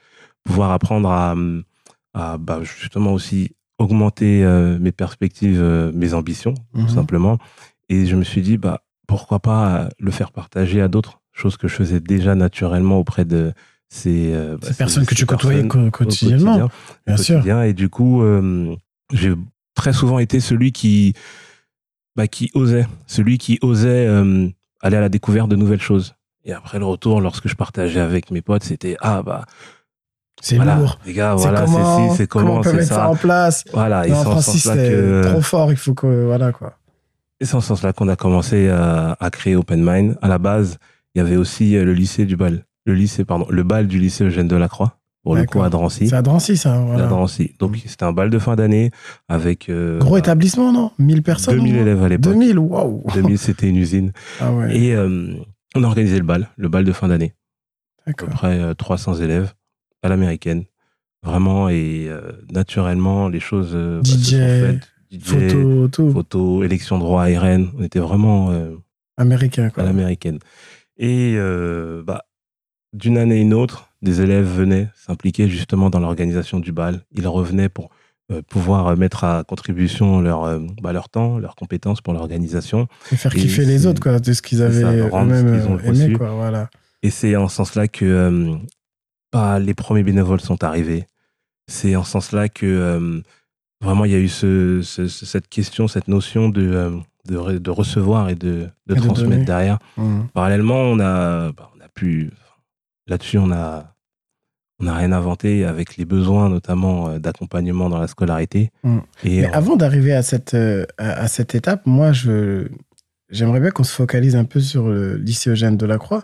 pouvoir 0.44 0.70
apprendre 0.70 1.10
à, 1.10 1.34
à 2.14 2.38
bah, 2.38 2.60
justement 2.62 3.12
aussi 3.12 3.52
augmenter 3.78 4.44
mes 4.78 4.92
perspectives, 4.92 5.62
mes 5.94 6.12
ambitions, 6.12 6.52
tout 6.74 6.82
mhm. 6.82 6.88
simplement. 6.90 7.38
Et 7.88 8.04
je 8.04 8.14
me 8.14 8.24
suis 8.24 8.42
dit, 8.42 8.58
bah, 8.58 8.82
pourquoi 9.06 9.38
pas 9.38 9.88
le 9.98 10.10
faire 10.10 10.32
partager 10.32 10.82
à 10.82 10.88
d'autres, 10.88 11.22
choses 11.32 11.56
que 11.56 11.66
je 11.66 11.76
faisais 11.76 11.98
déjà 11.98 12.34
naturellement 12.34 12.98
auprès 12.98 13.24
de 13.24 13.54
ces, 13.88 14.34
ces 14.60 14.74
personnes 14.74 15.06
que 15.06 15.14
tu 15.14 15.24
côtoyais 15.24 15.66
quotidiennement, 15.66 16.68
bien 17.06 17.16
sûr. 17.16 17.42
Et 17.62 17.72
du 17.72 17.88
coup, 17.88 18.22
j'ai 19.12 19.32
très 19.80 19.94
souvent 19.94 20.18
été 20.18 20.40
celui 20.40 20.72
qui, 20.72 21.14
bah, 22.14 22.26
qui 22.26 22.50
osait, 22.52 22.86
celui 23.06 23.38
qui 23.38 23.58
osait 23.62 24.06
euh, 24.06 24.46
aller 24.82 24.98
à 24.98 25.00
la 25.00 25.08
découverte 25.08 25.48
de 25.48 25.56
nouvelles 25.56 25.80
choses. 25.80 26.14
Et 26.44 26.52
après 26.52 26.78
le 26.78 26.84
retour, 26.84 27.22
lorsque 27.22 27.48
je 27.48 27.54
partageais 27.54 28.00
avec 28.00 28.30
mes 28.30 28.42
potes, 28.42 28.62
c'était 28.62 28.96
ah 29.00 29.22
bah 29.22 29.46
c'est 30.42 30.56
lourd. 30.56 30.98
Les 31.06 31.14
gars, 31.14 31.34
voilà, 31.34 31.66
c'est 32.14 32.26
comment, 32.26 32.56
on 32.56 32.60
peut 32.60 32.72
mettre 32.72 32.88
ça. 32.88 33.08
en 33.08 33.16
place? 33.16 33.64
Voilà, 33.72 34.06
et 34.06 34.12
c'est 34.40 34.68
que 34.68 35.22
trop 35.30 35.40
fort, 35.40 35.70
il 35.70 35.78
faut 35.78 35.94
que 35.94 36.26
voilà 36.26 36.52
quoi. 36.52 36.74
Et 37.40 37.46
c'est 37.46 37.54
en 37.54 37.62
ce 37.62 37.68
sens-là 37.68 37.94
qu'on 37.94 38.08
a 38.08 38.16
commencé 38.16 38.68
à, 38.68 39.16
à, 39.18 39.30
créer 39.30 39.56
Open 39.56 39.82
Mind. 39.82 40.18
À 40.20 40.28
la 40.28 40.36
base, 40.36 40.76
il 41.14 41.18
y 41.18 41.20
avait 41.22 41.36
aussi 41.36 41.74
euh, 41.74 41.84
le 41.86 41.94
lycée 41.94 42.26
du 42.26 42.36
bal, 42.36 42.66
le 42.84 42.92
lycée 42.92 43.24
pardon, 43.24 43.46
le 43.48 43.62
bal 43.62 43.86
du 43.86 43.98
lycée 43.98 44.24
Eugène 44.24 44.48
Delacroix 44.48 44.99
pour 45.22 45.36
le 45.36 45.44
coup 45.44 45.62
à 45.62 45.68
Drancy. 45.68 46.08
C'est 46.08 46.16
à 46.16 46.22
Drancy, 46.22 46.56
ça. 46.56 46.78
Voilà. 46.78 47.04
À 47.04 47.08
Drancy. 47.08 47.54
Donc, 47.58 47.72
mm. 47.72 47.80
c'était 47.86 48.04
un 48.04 48.12
bal 48.12 48.30
de 48.30 48.38
fin 48.38 48.56
d'année 48.56 48.90
avec. 49.28 49.68
Euh, 49.68 49.98
Gros 49.98 50.16
établissement, 50.16 50.72
non? 50.72 50.92
1000 50.98 51.22
personnes 51.22 51.56
2000 51.56 51.76
élèves 51.76 52.02
à 52.02 52.08
l'époque. 52.08 52.32
2000, 52.32 52.58
waouh 52.58 53.04
2000, 53.14 53.38
c'était 53.38 53.68
une 53.68 53.76
usine. 53.76 54.12
Ah 54.40 54.52
ouais. 54.52 54.76
Et 54.76 54.94
euh, 54.94 55.34
on 55.74 55.84
a 55.84 55.86
organisé 55.86 56.18
le 56.18 56.24
bal, 56.24 56.48
le 56.56 56.68
bal 56.68 56.84
de 56.84 56.92
fin 56.92 57.08
d'année. 57.08 57.34
D'accord. 58.06 58.28
À 58.28 58.32
peu 58.32 58.36
près 58.36 58.74
300 58.74 59.20
euh, 59.20 59.24
élèves 59.24 59.52
à 60.02 60.08
l'américaine. 60.08 60.64
Vraiment, 61.22 61.68
et 61.68 62.08
naturellement, 62.50 63.28
les 63.28 63.40
choses 63.40 63.74
bah, 63.74 64.00
DJ, 64.02 64.08
se 64.08 64.30
sont 64.30 64.38
faites. 64.38 64.88
DJ, 65.12 65.50
photo, 65.50 65.88
tout. 65.88 66.10
Photo, 66.12 66.64
élection 66.64 66.98
de 66.98 67.04
roi 67.04 67.24
RN. 67.24 67.68
On 67.78 67.82
était 67.82 67.98
vraiment. 67.98 68.50
Américain, 69.18 69.68
quoi. 69.68 69.82
À 69.82 69.86
l'américaine. 69.86 70.38
Et 70.96 71.36
bah, 72.06 72.24
d'une 72.94 73.18
année 73.18 73.34
à 73.34 73.38
une 73.38 73.52
autre, 73.52 73.89
des 74.02 74.20
élèves 74.20 74.46
venaient 74.46 74.88
s'impliquer 74.94 75.48
justement 75.48 75.90
dans 75.90 76.00
l'organisation 76.00 76.58
du 76.58 76.72
bal. 76.72 77.02
Ils 77.12 77.28
revenaient 77.28 77.68
pour 77.68 77.90
euh, 78.32 78.42
pouvoir 78.48 78.96
mettre 78.96 79.24
à 79.24 79.44
contribution 79.44 80.20
leur, 80.20 80.44
euh, 80.44 80.60
bah, 80.80 80.92
leur 80.92 81.08
temps, 81.08 81.38
leurs 81.38 81.54
compétences 81.54 82.00
pour 82.00 82.14
l'organisation. 82.14 82.88
Et 83.12 83.16
faire 83.16 83.34
kiffer 83.34 83.64
les 83.64 83.86
autres, 83.86 84.00
quoi, 84.00 84.18
de 84.18 84.32
ce 84.32 84.40
qu'ils 84.40 84.62
avaient 84.62 84.84
eux-mêmes 84.84 85.80
aimé, 85.84 86.12
quoi, 86.14 86.30
voilà. 86.30 86.70
Et 87.02 87.10
c'est 87.10 87.36
en 87.36 87.48
ce 87.48 87.56
sens-là 87.56 87.88
que 87.88 88.04
euh, 88.04 88.54
bah, 89.32 89.58
les 89.58 89.74
premiers 89.74 90.02
bénévoles 90.02 90.40
sont 90.40 90.62
arrivés. 90.64 91.06
C'est 91.66 91.94
en 91.96 92.04
ce 92.04 92.12
sens-là 92.12 92.48
que 92.48 93.22
vraiment 93.82 94.04
il 94.04 94.10
y 94.10 94.14
a 94.14 94.18
eu 94.18 94.28
ce, 94.28 94.82
cette 94.82 95.48
question, 95.48 95.88
cette 95.88 96.08
notion 96.08 96.48
de, 96.48 97.00
de, 97.28 97.58
de 97.58 97.70
recevoir 97.70 98.28
et 98.28 98.34
de, 98.34 98.68
de 98.86 98.94
transmettre 98.94 99.44
derrière. 99.44 99.78
Mmh. 99.96 100.22
Parallèlement, 100.34 100.80
on 100.80 100.98
a, 100.98 101.52
bah, 101.52 101.70
on 101.76 101.80
a 101.84 101.88
pu 101.88 102.30
Là-dessus, 103.10 103.38
on 103.38 103.50
a, 103.50 103.96
on 104.78 104.84
n'a 104.84 104.94
rien 104.94 105.10
inventé 105.10 105.64
avec 105.64 105.96
les 105.96 106.04
besoins 106.04 106.48
notamment 106.48 107.10
euh, 107.10 107.18
d'accompagnement 107.18 107.90
dans 107.90 107.98
la 107.98 108.06
scolarité. 108.06 108.70
Mm. 108.84 108.98
Et 109.24 109.40
Mais 109.42 109.52
avant 109.52 109.76
d'arriver 109.76 110.14
à 110.14 110.22
cette, 110.22 110.54
euh, 110.54 110.86
à 110.96 111.26
cette 111.26 111.56
étape, 111.56 111.86
moi, 111.86 112.12
je, 112.12 112.68
j'aimerais 113.28 113.60
bien 113.60 113.70
qu'on 113.70 113.84
se 113.84 113.92
focalise 113.92 114.36
un 114.36 114.44
peu 114.44 114.60
sur 114.60 114.88
le 114.88 115.16
lycée 115.16 115.50
Eugène 115.50 115.76
Delacroix 115.76 116.22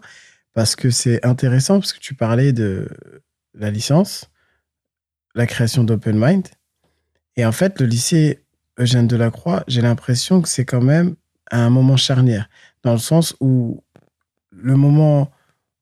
parce 0.55 0.77
que 0.77 0.91
c'est 0.91 1.27
intéressant 1.27 1.81
parce 1.81 1.93
que 1.93 1.99
tu 1.99 2.15
parlais 2.15 2.53
de 2.53 2.89
la 3.53 3.71
licence, 3.71 4.31
la 5.35 5.47
création 5.47 5.83
d'Open 5.85 6.17
Mind. 6.19 6.47
Et 7.37 7.45
en 7.45 7.53
fait, 7.53 7.81
le 7.81 7.87
lycée 7.87 8.45
Eugène 8.79 9.09
Delacroix, 9.09 9.65
j'ai 9.67 9.83
l'impression 9.83 10.41
que 10.41 10.49
c'est 10.49 10.65
quand 10.65 10.81
même 10.81 11.17
un 11.51 11.69
moment 11.69 11.97
charnière 11.97 12.49
dans 12.85 12.93
le 12.93 12.99
sens 12.99 13.37
où 13.41 13.83
le 14.51 14.77
moment 14.77 15.31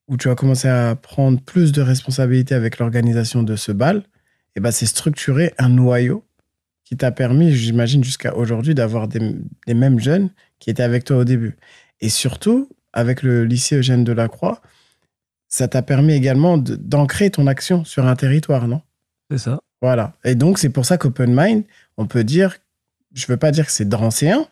où 0.08 0.16
tu 0.16 0.28
as 0.28 0.34
commencé 0.34 0.68
à 0.68 0.96
prendre 0.96 1.40
plus 1.40 1.72
de 1.72 1.82
responsabilités 1.82 2.54
avec 2.54 2.78
l'organisation 2.78 3.42
de 3.42 3.56
ce 3.56 3.72
bal, 3.72 3.98
et 3.98 4.58
eh 4.58 4.60
ben 4.60 4.70
c'est 4.70 4.86
structurer 4.86 5.52
un 5.58 5.68
noyau 5.68 6.24
qui 6.84 6.96
t'a 6.96 7.10
permis, 7.10 7.52
j'imagine 7.52 8.04
jusqu'à 8.04 8.36
aujourd'hui, 8.36 8.74
d'avoir 8.74 9.08
des, 9.08 9.34
mêmes 9.66 9.98
jeunes 9.98 10.30
qui 10.58 10.70
était 10.70 10.82
avec 10.82 11.04
toi 11.04 11.18
au 11.18 11.24
début. 11.24 11.56
Et 12.00 12.08
surtout, 12.08 12.68
avec 12.92 13.22
le 13.22 13.44
lycée 13.44 13.76
Eugène 13.76 14.04
Delacroix, 14.04 14.60
ça 15.48 15.66
t'a 15.66 15.82
permis 15.82 16.12
également 16.12 16.58
d'ancrer 16.58 17.30
ton 17.30 17.46
action 17.46 17.84
sur 17.84 18.06
un 18.06 18.16
territoire, 18.16 18.68
non? 18.68 18.82
C'est 19.30 19.38
ça. 19.38 19.60
Voilà. 19.80 20.12
Et 20.24 20.34
donc, 20.34 20.58
c'est 20.58 20.68
pour 20.68 20.84
ça 20.84 20.98
qu'Open 20.98 21.34
Mind, 21.34 21.64
on 21.96 22.06
peut 22.06 22.24
dire, 22.24 22.58
je 23.14 23.26
veux 23.26 23.36
pas 23.36 23.50
dire 23.50 23.66
que 23.66 23.72
c'est 23.72 23.88
drancéen, 23.88 24.46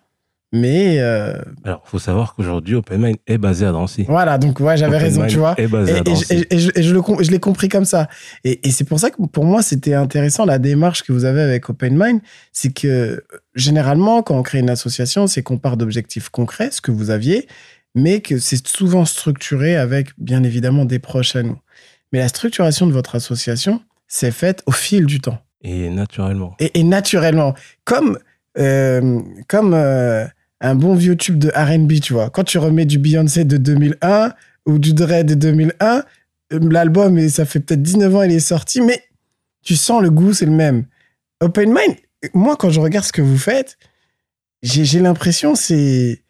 mais. 0.53 0.99
Euh... 0.99 1.35
Alors, 1.65 1.83
faut 1.87 1.99
savoir 1.99 2.35
qu'aujourd'hui, 2.35 2.75
OpenMind 2.75 3.17
est 3.27 3.39
basé 3.39 3.65
à 3.65 3.73
Drancy. 3.73 4.05
Voilà, 4.07 4.37
donc 4.37 4.61
ouais, 4.61 4.77
j'avais 4.77 4.99
raison, 4.99 5.27
tu 5.27 5.39
vois. 5.39 5.55
Est 5.57 5.67
basé 5.67 5.93
et, 5.93 5.97
à 5.97 6.01
Drancy. 6.03 6.27
Et, 6.31 6.55
et, 6.55 6.59
je, 6.59 6.71
et 6.75 6.83
je, 6.83 6.95
le, 6.95 7.01
je 7.21 7.31
l'ai 7.31 7.41
compris 7.41 7.71
comme 7.71 7.87
ça. 7.87 8.09
Et, 8.45 8.61
c'est 8.71 8.85
pour 8.85 9.01
ça 9.01 9.11
que 9.11 9.17
pour 9.23 9.45
moi, 9.47 9.63
c'était 9.63 9.95
intéressant 9.95 10.45
la 10.45 10.59
démarche 10.59 11.03
que 11.05 11.13
vous 11.13 11.25
avez 11.25 11.41
avec 11.41 11.71
OpenMind. 11.71 12.21
C'est 12.53 12.73
que 12.73 13.25
généralement, 13.55 14.23
quand 14.23 14.37
on 14.37 14.43
crée 14.43 14.59
une 14.59 14.71
association, 14.71 15.27
c'est 15.27 15.43
qu'on 15.43 15.57
part 15.57 15.79
d'objectifs 15.79 16.29
concrets, 16.29 16.71
ce 16.71 16.83
que 16.83 16.91
vous 16.91 17.09
aviez, 17.09 17.49
mais 17.95 18.21
que 18.21 18.39
c'est 18.39 18.67
souvent 18.67 19.07
structuré 19.07 19.77
avec, 19.77 20.11
bien 20.19 20.43
évidemment, 20.43 20.85
des 20.85 20.99
proches 20.99 21.35
à 21.35 21.43
nous. 21.43 21.59
Mais 22.13 22.19
la 22.19 22.29
structuration 22.29 22.87
de 22.87 22.93
votre 22.93 23.15
association, 23.15 23.81
c'est 24.07 24.33
faite 24.33 24.63
au 24.67 24.73
fil 24.73 25.07
du 25.07 25.21
temps. 25.21 25.39
Et 25.63 25.89
naturellement. 25.89 26.55
Et, 26.59 26.83
naturellement. 26.83 27.55
Comme. 27.85 28.19
Euh, 28.59 29.23
comme 29.49 29.73
euh, 29.73 30.27
un 30.63 30.77
bon 30.77 30.95
vieux 30.95 31.17
tube 31.17 31.39
de 31.39 31.51
RB, 31.55 32.01
tu 32.01 32.13
vois. 32.15 32.31
Quand 32.31 32.45
tu 32.45 32.57
remets 32.57 32.87
du 32.87 32.99
Beyoncé 32.99 33.45
de 33.45 33.57
2001 33.57 34.33
ou 34.65 34.79
du 34.79 34.95
Dre 34.95 35.25
de 35.25 35.35
2001, 35.35 36.05
euh, 36.53 36.59
l'album, 36.71 37.29
ça 37.29 37.45
fait 37.45 37.61
peut-être 37.61 37.83
19 37.83 38.17
ans, 38.17 38.23
il 38.23 38.33
est 38.33 38.41
sorti, 38.41 38.81
mais 38.81 39.03
tu 39.63 39.75
sens 39.75 40.01
le 40.01 40.11
goût, 40.11 40.33
c'est 40.33 40.47
le 40.47 40.53
même. 40.53 40.87
Open 41.41 41.69
Mind, 41.69 41.97
moi, 42.33 42.57
quand 42.57 42.71
je 42.71 42.81
regarde 42.81 43.05
ce 43.05 43.13
que 43.13 43.23
vous 43.23 43.37
faites, 43.37 43.77
j'ai 44.63 45.01
l'impression, 45.01 45.57
c'est. 45.57 46.23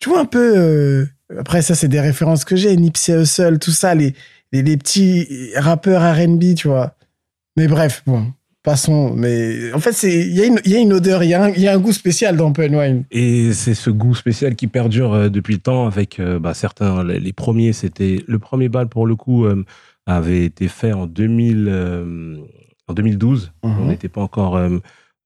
Tu 0.00 0.08
vois, 0.08 0.20
un 0.20 0.24
peu. 0.24 0.54
Euh, 0.56 1.06
après, 1.38 1.60
ça, 1.60 1.74
c'est 1.74 1.88
des 1.88 2.00
références 2.00 2.46
que 2.46 2.56
j'ai. 2.56 2.74
Nipsey 2.74 3.20
Hussle, 3.20 3.58
tout 3.58 3.70
ça, 3.70 3.94
les, 3.94 4.14
les 4.52 4.76
petits 4.78 5.52
rappeurs 5.56 6.02
RB, 6.16 6.54
tu 6.54 6.68
vois. 6.68 6.96
Mais 7.58 7.68
bref, 7.68 8.02
bon, 8.06 8.32
Passons, 8.62 9.14
mais 9.14 9.72
en 9.72 9.78
fait, 9.78 10.02
il 10.02 10.36
y, 10.36 10.42
a 10.42 10.44
une, 10.44 10.60
y 10.66 10.74
a 10.74 10.80
une 10.80 10.92
odeur, 10.92 11.22
il 11.22 11.28
y, 11.28 11.60
y, 11.60 11.66
a 11.68 11.72
un 11.72 11.78
goût 11.78 11.92
spécial 11.92 12.36
dans 12.36 12.50
Open 12.50 12.76
Wine. 12.76 13.04
Et 13.10 13.54
c'est 13.54 13.72
ce 13.72 13.88
goût 13.88 14.14
spécial 14.14 14.54
qui 14.54 14.66
perdure 14.66 15.14
euh, 15.14 15.28
depuis 15.30 15.54
le 15.54 15.60
temps 15.60 15.86
avec 15.86 16.20
euh, 16.20 16.38
bah, 16.38 16.52
certains. 16.52 17.02
Les, 17.02 17.32
premiers, 17.32 17.72
c'était. 17.72 18.22
Le 18.26 18.38
premier 18.38 18.68
bal, 18.68 18.86
pour 18.88 19.06
le 19.06 19.16
coup, 19.16 19.46
euh, 19.46 19.64
avait 20.04 20.44
été 20.44 20.68
fait 20.68 20.92
en, 20.92 21.06
2000, 21.06 21.70
en 22.86 22.92
2012. 22.92 23.52
Mhm. 23.64 23.78
On 23.80 23.84
n'était 23.86 24.10
pas 24.10 24.20
encore, 24.20 24.60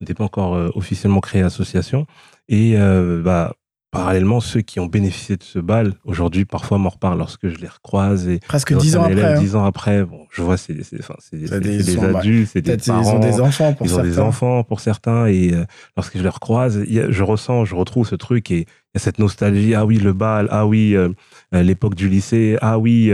n'était 0.00 0.14
pas 0.14 0.25
encore 0.25 0.53
officiellement 0.76 1.21
créé 1.21 1.43
association. 1.43 2.07
Et 2.49 2.76
bah, 2.76 3.55
parallèlement, 3.95 4.41
ceux 4.41 4.61
qui 4.61 4.81
ont 4.81 4.87
bénéficié 4.87 5.37
de 5.37 5.43
ce 5.43 5.59
bal, 5.59 5.95
aujourd'hui, 6.05 6.45
parfois 6.45 6.79
m'en 6.79 6.91
reparlent 6.91 7.19
lorsque 7.19 7.49
je 7.49 7.57
les 7.59 7.69
recroise. 7.69 8.29
Et 8.29 8.41
Presque 8.41 8.77
dix 8.77 8.97
ans 8.97 9.05
après. 9.05 9.25
Hein. 9.25 9.41
Dix 9.41 9.57
ans 9.57 9.65
après, 9.65 10.05
bon, 10.05 10.27
je 10.31 10.43
vois, 10.43 10.57
c'est 10.57 10.75
des, 10.75 10.85
enfin, 11.01 11.15
des, 11.33 11.83
des 11.83 12.05
adultes, 12.05 12.51
c'est 12.53 12.61
des 12.61 12.77
parents. 12.77 13.03
Ils 13.03 13.09
ont 13.09 13.19
des 13.19 13.41
enfants 13.41 13.73
pour 13.73 13.87
ils 13.87 13.91
certains. 13.91 14.05
Ils 14.05 14.11
ont 14.11 14.15
des 14.15 14.19
enfants 14.21 14.65
pour 14.65 14.81
certains. 14.81 15.27
Et 15.27 15.55
euh, 15.55 15.65
lorsque 15.97 16.19
je 16.19 16.23
les 16.23 16.29
recroise, 16.29 16.85
je 16.87 17.23
ressens, 17.23 17.65
je 17.65 17.75
retrouve 17.75 18.07
ce 18.07 18.17
truc 18.17 18.51
et 18.51 18.61
il 18.61 18.95
y 18.95 18.97
a 18.97 18.99
cette 18.99 19.19
nostalgie. 19.19 19.75
Ah 19.75 19.87
oui, 19.87 19.99
le 19.99 20.13
bal. 20.13 20.49
Ah 20.51 20.67
oui, 20.67 20.95
euh, 20.95 21.09
euh, 21.55 21.63
l'époque 21.63 21.95
du 21.95 22.09
lycée. 22.09 22.59
Ah 22.61 22.79
oui, 22.79 23.13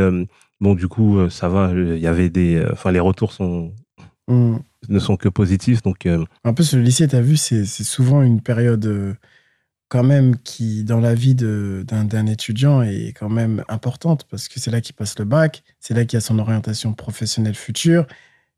bon, 0.61 0.75
du 0.75 0.89
coup, 0.89 1.19
ça 1.29 1.49
va. 1.49 1.71
Il 1.75 1.99
y 1.99 2.07
avait 2.07 2.31
des, 2.31 2.65
enfin, 2.73 2.91
les 2.91 3.01
retours 3.01 3.33
sont, 3.33 3.73
hmm. 4.29 4.57
ne 4.89 4.99
sont 4.99 5.17
que 5.17 5.29
positifs. 5.29 5.83
Donc, 5.83 6.09
un 6.45 6.53
peu, 6.53 6.63
ce 6.63 6.77
lycée, 6.77 7.07
tu 7.07 7.17
as 7.17 7.23
vu, 7.23 7.37
c'est 7.37 7.65
souvent 7.65 8.23
une 8.23 8.41
période 8.41 9.17
quand 9.91 10.05
même 10.05 10.37
qui, 10.39 10.85
dans 10.85 11.01
la 11.01 11.15
vie 11.15 11.35
d'un 11.35 12.27
étudiant, 12.27 12.81
est 12.81 13.13
quand 13.13 13.29
même 13.29 13.65
importante 13.69 14.25
parce 14.31 14.49
que 14.49 14.61
c'est 14.61 14.71
là 14.71 14.81
qu'il 14.81 14.95
passe 14.95 15.19
le 15.19 15.25
bac, 15.25 15.65
c'est 15.81 15.95
là 15.95 16.05
qu'il 16.05 16.17
a 16.17 16.21
son 16.21 16.39
orientation 16.39 16.95
professionnelle 16.95 17.57
future. 17.57 18.07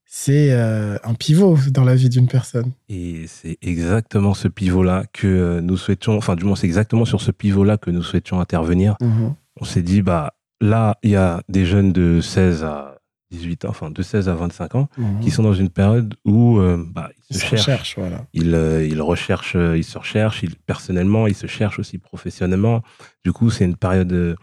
C'est 0.05 0.53
euh, 0.53 0.99
un 1.05 1.15
pivot 1.15 1.57
dans 1.71 1.85
la 1.85 1.95
vie 1.95 2.11
d'une 2.11 2.29
personne. 2.29 2.73
Et 2.91 3.25
c'est 3.29 3.57
exactement 3.62 4.35
ce 4.35 4.47
pivot-là 4.47 5.07
que 5.15 5.27
euh, 5.27 5.61
nous 5.62 5.79
souhaitions, 5.79 6.19
enfin 6.19 6.37
du 6.37 6.45
moins 6.45 6.55
c'est 6.55 6.67
exactement 6.67 7.07
sur 7.07 7.23
ce 7.23 7.31
pivot-là 7.31 7.79
que 7.79 7.91
nous 7.91 8.03
souhaitions 8.03 8.39
intervenir. 8.39 8.97
Mhm. 9.01 9.35
On 9.59 9.65
s'est 9.65 9.81
dit, 9.81 10.03
bah 10.03 10.35
là, 10.61 10.99
il 11.03 11.12
y 11.12 11.17
a 11.17 11.43
des 11.49 11.65
jeunes 11.65 11.95
de 11.95 12.21
16 12.21 12.62
à 12.62 12.91
18 13.33 13.65
ans, 13.65 13.71
enfin 13.71 13.91
de 13.91 14.03
16 14.03 14.29
à 14.29 14.35
25 14.35 14.75
ans, 14.75 14.89
mhm. 14.97 15.21
qui 15.21 15.31
sont 15.31 15.43
dans 15.43 15.55
une 15.55 15.71
période 15.71 16.15
où 16.25 16.59
euh, 16.59 16.85
bah, 16.87 17.11
ils, 17.31 17.37
se, 17.37 17.57
cherchent. 17.57 17.97
voilà. 17.97 18.27
ils, 18.35 18.55
euh, 18.55 18.87
ils, 18.87 19.01
recherchent, 19.01 19.57
euh, 19.57 19.77
ils 19.77 19.85
se 19.85 19.99
recherchent, 19.99 20.43
ils, 20.43 20.55
personnellement, 20.55 21.27
ils 21.27 21.35
se 21.35 21.47
cherchent 21.47 21.79
aussi 21.79 21.99
professionnellement. 21.99 22.83
Du 23.25 23.33
coup, 23.33 23.51
c'est 23.51 23.65
une 23.65 23.77
période 23.77 24.37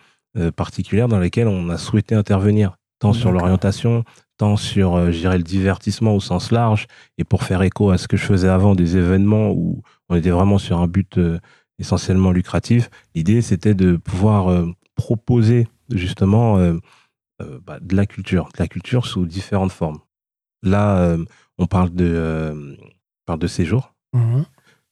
particulière 0.56 1.08
dans 1.08 1.20
laquelle 1.20 1.48
on 1.48 1.70
a 1.70 1.78
souhaité 1.78 2.16
intervenir, 2.16 2.78
tant 3.00 3.14
sur 3.14 3.32
l'orientation, 3.32 4.04
tant 4.38 4.56
sur, 4.56 5.12
je 5.12 5.18
dirais, 5.18 5.38
le 5.38 5.44
divertissement 5.44 6.16
au 6.16 6.20
sens 6.20 6.52
large, 6.52 6.88
et 7.18 7.24
pour 7.24 7.44
faire 7.44 7.62
écho 7.62 7.90
à 7.90 7.98
ce 7.98 8.08
que 8.08 8.16
je 8.16 8.24
faisais 8.24 8.48
avant, 8.48 8.76
des 8.76 8.96
événements 8.96 9.50
où 9.52 9.82
on 10.08 10.16
était 10.16 10.30
vraiment 10.30 10.58
sur 10.58 10.80
un 10.80 10.88
but 10.88 11.20
essentiellement 11.78 12.32
lucratif. 12.32 12.90
L'idée, 13.16 13.42
c'était 13.42 13.74
de 13.74 13.98
pouvoir 13.98 14.66
proposer 14.96 15.68
justement 15.90 16.58
bah, 17.66 17.80
de 17.82 17.96
la 17.96 18.06
culture, 18.06 18.50
de 18.54 18.60
la 18.60 18.68
culture 18.68 19.06
sous 19.06 19.26
différentes 19.26 19.72
formes. 19.72 20.00
Là, 20.64 21.00
euh, 21.00 21.24
on 21.58 21.68
parle 21.68 21.94
de, 21.94 22.06
euh, 22.06 22.76
parle 23.26 23.40
de 23.40 23.48
séjour, 23.48 23.94
mhm. 24.14 24.46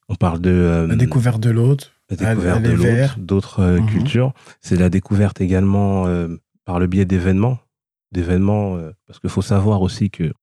on 0.10 0.16
parle 0.16 0.40
de 0.40 0.86
la 0.90 0.96
découverte 0.96 1.40
de 1.42 1.50
l'autre, 1.50 1.92
la 2.10 2.16
découverte 2.16 2.64
de 2.64 2.72
l'autre, 2.72 3.20
d'autres 3.20 3.64
mhm. 3.64 3.86
cultures. 3.88 4.34
C'est 4.62 4.78
la 4.78 4.90
découverte 4.90 5.42
également 5.42 6.06
par 6.66 6.80
le 6.80 6.88
biais 6.88 7.06
d'événements, 7.06 7.60
d'événements, 8.12 8.78
parce 9.06 9.20
qu'il 9.20 9.30
faut 9.30 9.42
savoir 9.42 9.82
aussi 9.82 10.10
que 10.10 10.34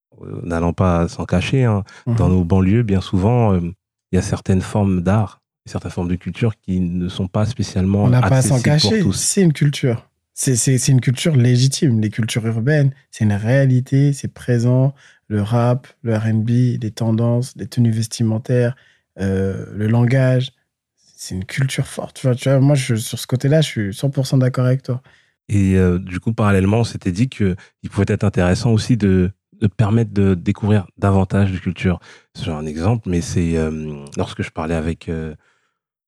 n'allant 0.42 0.72
pas 0.72 1.08
s'en 1.08 1.24
cacher, 1.24 1.64
hein, 1.64 1.84
dans 2.06 2.28
mhm. 2.28 2.34
nos 2.34 2.44
banlieues, 2.44 2.82
bien 2.82 3.00
souvent, 3.00 3.54
il 3.56 3.72
y 4.12 4.18
a 4.18 4.22
certaines 4.22 4.60
formes 4.60 5.00
d'art, 5.00 5.40
certaines 5.66 5.90
formes 5.90 6.08
de 6.08 6.16
culture 6.16 6.54
qui 6.60 6.80
ne 6.80 7.08
sont 7.08 7.28
pas 7.28 7.46
spécialement. 7.46 8.04
On 8.04 8.10
n'a 8.10 8.20
pas 8.20 8.36
à 8.36 8.42
s'en 8.42 8.60
cacher, 8.60 9.02
c'est 9.12 9.42
une 9.42 9.52
culture. 9.52 10.06
C'est 10.36 10.88
une 10.88 11.00
culture 11.00 11.36
légitime. 11.36 12.00
Les 12.00 12.10
cultures 12.10 12.44
urbaines, 12.46 12.92
c'est 13.12 13.22
une 13.22 13.32
réalité, 13.32 14.12
c'est 14.12 14.32
présent. 14.32 14.92
Le 15.28 15.40
rap, 15.40 15.86
le 16.02 16.16
RB, 16.16 16.48
les 16.82 16.90
tendances, 16.90 17.54
les 17.56 17.68
tenues 17.68 17.92
vestimentaires, 17.92 18.74
euh, 19.20 19.66
le 19.72 19.86
langage, 19.86 20.52
c'est 20.96 21.36
une 21.36 21.44
culture 21.44 21.86
forte. 21.86 22.16
Tu 22.16 22.26
vois, 22.26 22.34
tu 22.34 22.48
vois 22.48 22.58
moi, 22.58 22.74
sur 22.74 22.98
ce 22.98 23.26
côté-là, 23.28 23.60
je 23.60 23.68
suis 23.68 23.90
100% 23.90 24.38
d'accord 24.38 24.66
avec 24.66 24.82
toi. 24.82 25.02
Et 25.48 25.76
euh, 25.76 26.00
du 26.00 26.18
coup, 26.18 26.32
parallèlement, 26.32 26.80
on 26.80 26.84
s'était 26.84 27.12
dit 27.12 27.28
qu'il 27.28 27.56
pouvait 27.90 28.06
être 28.08 28.24
intéressant 28.24 28.72
aussi 28.72 28.96
de, 28.96 29.30
de, 29.60 29.66
permettre 29.68 30.12
de 30.12 30.34
découvrir 30.34 30.86
davantage 30.98 31.52
de 31.52 31.58
culture. 31.58 32.00
C'est 32.34 32.50
un 32.50 32.66
exemple, 32.66 33.08
mais 33.08 33.20
c'est 33.20 33.56
euh, 33.56 34.04
lorsque 34.16 34.42
je 34.42 34.50
parlais 34.50 34.74
avec, 34.74 35.08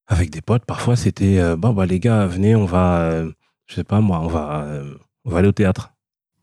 avec 0.08 0.30
des 0.30 0.42
potes, 0.42 0.64
parfois 0.64 0.96
c'était 0.96 1.54
bon, 1.56 1.72
bah, 1.72 1.86
les 1.86 2.00
gars, 2.00 2.26
venez, 2.26 2.56
on 2.56 2.64
va 2.64 3.24
je 3.66 3.74
sais 3.74 3.84
pas 3.84 4.00
moi, 4.00 4.20
on 4.20 4.28
va, 4.28 4.62
euh, 4.64 4.94
on 5.24 5.30
va 5.30 5.38
aller 5.38 5.48
au 5.48 5.52
théâtre. 5.52 5.92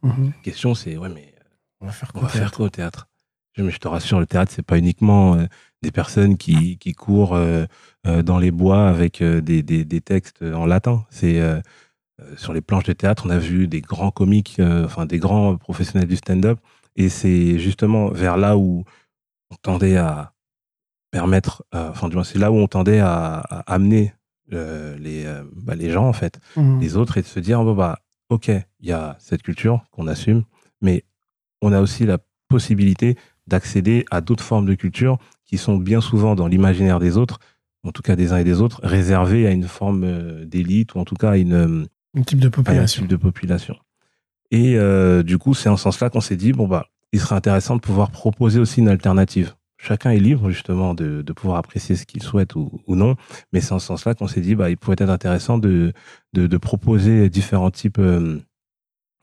Mhm. 0.01 0.33
La 0.35 0.41
question 0.43 0.75
c'est, 0.75 0.97
ouais, 0.97 1.09
mais 1.09 1.33
on 1.81 1.85
va 1.85 1.91
faire 1.91 2.13
quoi, 2.13 2.23
au 2.23 2.69
théâtre? 2.69 3.07
je, 3.53 3.69
je 3.69 3.77
te 3.77 3.87
rassure, 3.87 4.19
le 4.19 4.25
théâtre, 4.25 4.51
c'est 4.53 4.65
pas 4.65 4.77
uniquement 4.77 5.35
euh, 5.35 5.45
des 5.81 5.91
personnes 5.91 6.37
qui, 6.37 6.77
qui 6.77 6.93
courent 6.93 7.35
euh, 7.35 7.65
dans 8.23 8.39
les 8.39 8.51
bois 8.51 8.87
avec 8.87 9.21
des, 9.21 9.63
des, 9.63 9.85
des, 9.85 10.01
textes 10.01 10.41
en 10.41 10.65
latin. 10.65 11.05
C'est 11.09 11.41
sur 12.37 12.53
les 12.53 12.61
planches 12.61 12.85
de 12.85 12.93
théâtre, 12.93 13.23
on 13.25 13.29
a 13.29 13.37
vu 13.37 13.67
des 13.67 13.81
grands 13.81 14.11
comiques, 14.11 14.61
enfin 14.61 15.05
des 15.05 15.19
grands 15.19 15.57
professionnels 15.57 16.07
du 16.07 16.15
stand-up, 16.15 16.59
et 16.95 17.09
c'est 17.09 17.59
justement 17.59 18.09
vers 18.09 18.37
là 18.37 18.57
où 18.57 18.85
on 19.51 19.55
tendait 19.55 19.97
à 19.97 20.33
permettre, 21.11 21.65
enfin 21.73 22.07
du 22.07 22.15
moins 22.15 22.23
c'est 22.23 22.39
là 22.39 22.51
où 22.51 22.55
on 22.55 22.67
tendait 22.67 22.99
à, 22.99 23.39
à 23.39 23.73
amener 23.73 24.13
euh, 24.55 24.97
les, 24.97 25.25
euh, 25.25 25.43
bah, 25.55 25.75
les 25.75 25.89
gens, 25.91 26.07
en 26.07 26.13
fait, 26.13 26.39
mmh. 26.55 26.79
les 26.79 26.97
autres, 26.97 27.17
et 27.17 27.21
de 27.21 27.27
se 27.27 27.39
dire, 27.39 27.63
bon, 27.63 27.73
bah, 27.73 27.99
ok, 28.29 28.47
il 28.47 28.87
y 28.87 28.91
a 28.91 29.15
cette 29.19 29.43
culture 29.43 29.83
qu'on 29.91 30.07
assume, 30.07 30.43
mais 30.81 31.03
on 31.61 31.71
a 31.71 31.81
aussi 31.81 32.05
la 32.05 32.17
possibilité 32.47 33.17
d'accéder 33.47 34.05
à 34.11 34.21
d'autres 34.21 34.43
formes 34.43 34.65
de 34.65 34.75
culture 34.75 35.17
qui 35.45 35.57
sont 35.57 35.77
bien 35.77 36.01
souvent 36.01 36.35
dans 36.35 36.47
l'imaginaire 36.47 36.99
des 36.99 37.17
autres, 37.17 37.39
en 37.83 37.91
tout 37.91 38.01
cas 38.01 38.15
des 38.15 38.31
uns 38.31 38.37
et 38.37 38.43
des 38.43 38.61
autres, 38.61 38.79
réservées 38.83 39.47
à 39.47 39.51
une 39.51 39.67
forme 39.67 40.03
euh, 40.03 40.45
d'élite 40.45 40.95
ou 40.95 40.99
en 40.99 41.05
tout 41.05 41.15
cas 41.15 41.31
à 41.31 41.37
une, 41.37 41.87
un 42.15 42.21
type 42.21 42.39
de 42.39 42.49
population. 42.49 43.01
type 43.01 43.09
de 43.09 43.17
population. 43.17 43.75
Et 44.51 44.77
du 45.23 45.39
coup, 45.39 45.55
c'est 45.55 45.67
en 45.67 45.77
ce 45.77 45.83
sens-là 45.83 46.11
qu'on 46.11 46.21
s'est 46.21 46.35
dit, 46.35 46.51
bon, 46.51 46.67
bah, 46.67 46.85
il 47.11 47.19
serait 47.19 47.33
intéressant 47.33 47.75
de 47.75 47.81
pouvoir 47.81 48.11
proposer 48.11 48.59
aussi 48.59 48.81
une 48.81 48.87
alternative 48.87 49.55
chacun 49.83 50.11
est 50.11 50.19
libre 50.19 50.49
justement 50.49 50.93
de, 50.93 51.21
de 51.21 51.33
pouvoir 51.33 51.57
apprécier 51.59 51.95
ce 51.95 52.05
qu'il 52.05 52.23
souhaite 52.23 52.55
ou, 52.55 52.81
ou, 52.87 52.95
non. 52.95 53.15
Mais 53.51 53.61
c'est 53.61 53.73
en 53.73 53.79
ce 53.79 53.87
sens-là 53.87 54.15
qu'on 54.15 54.27
s'est 54.27 54.41
dit, 54.41 54.55
bah, 54.55 54.69
il 54.69 54.77
pourrait 54.77 54.95
être 54.99 55.09
intéressant 55.09 55.57
de, 55.57 55.93
de, 56.33 56.47
de 56.47 56.57
proposer 56.57 57.29
différents 57.29 57.71
types 57.71 57.99
euh, 57.99 58.39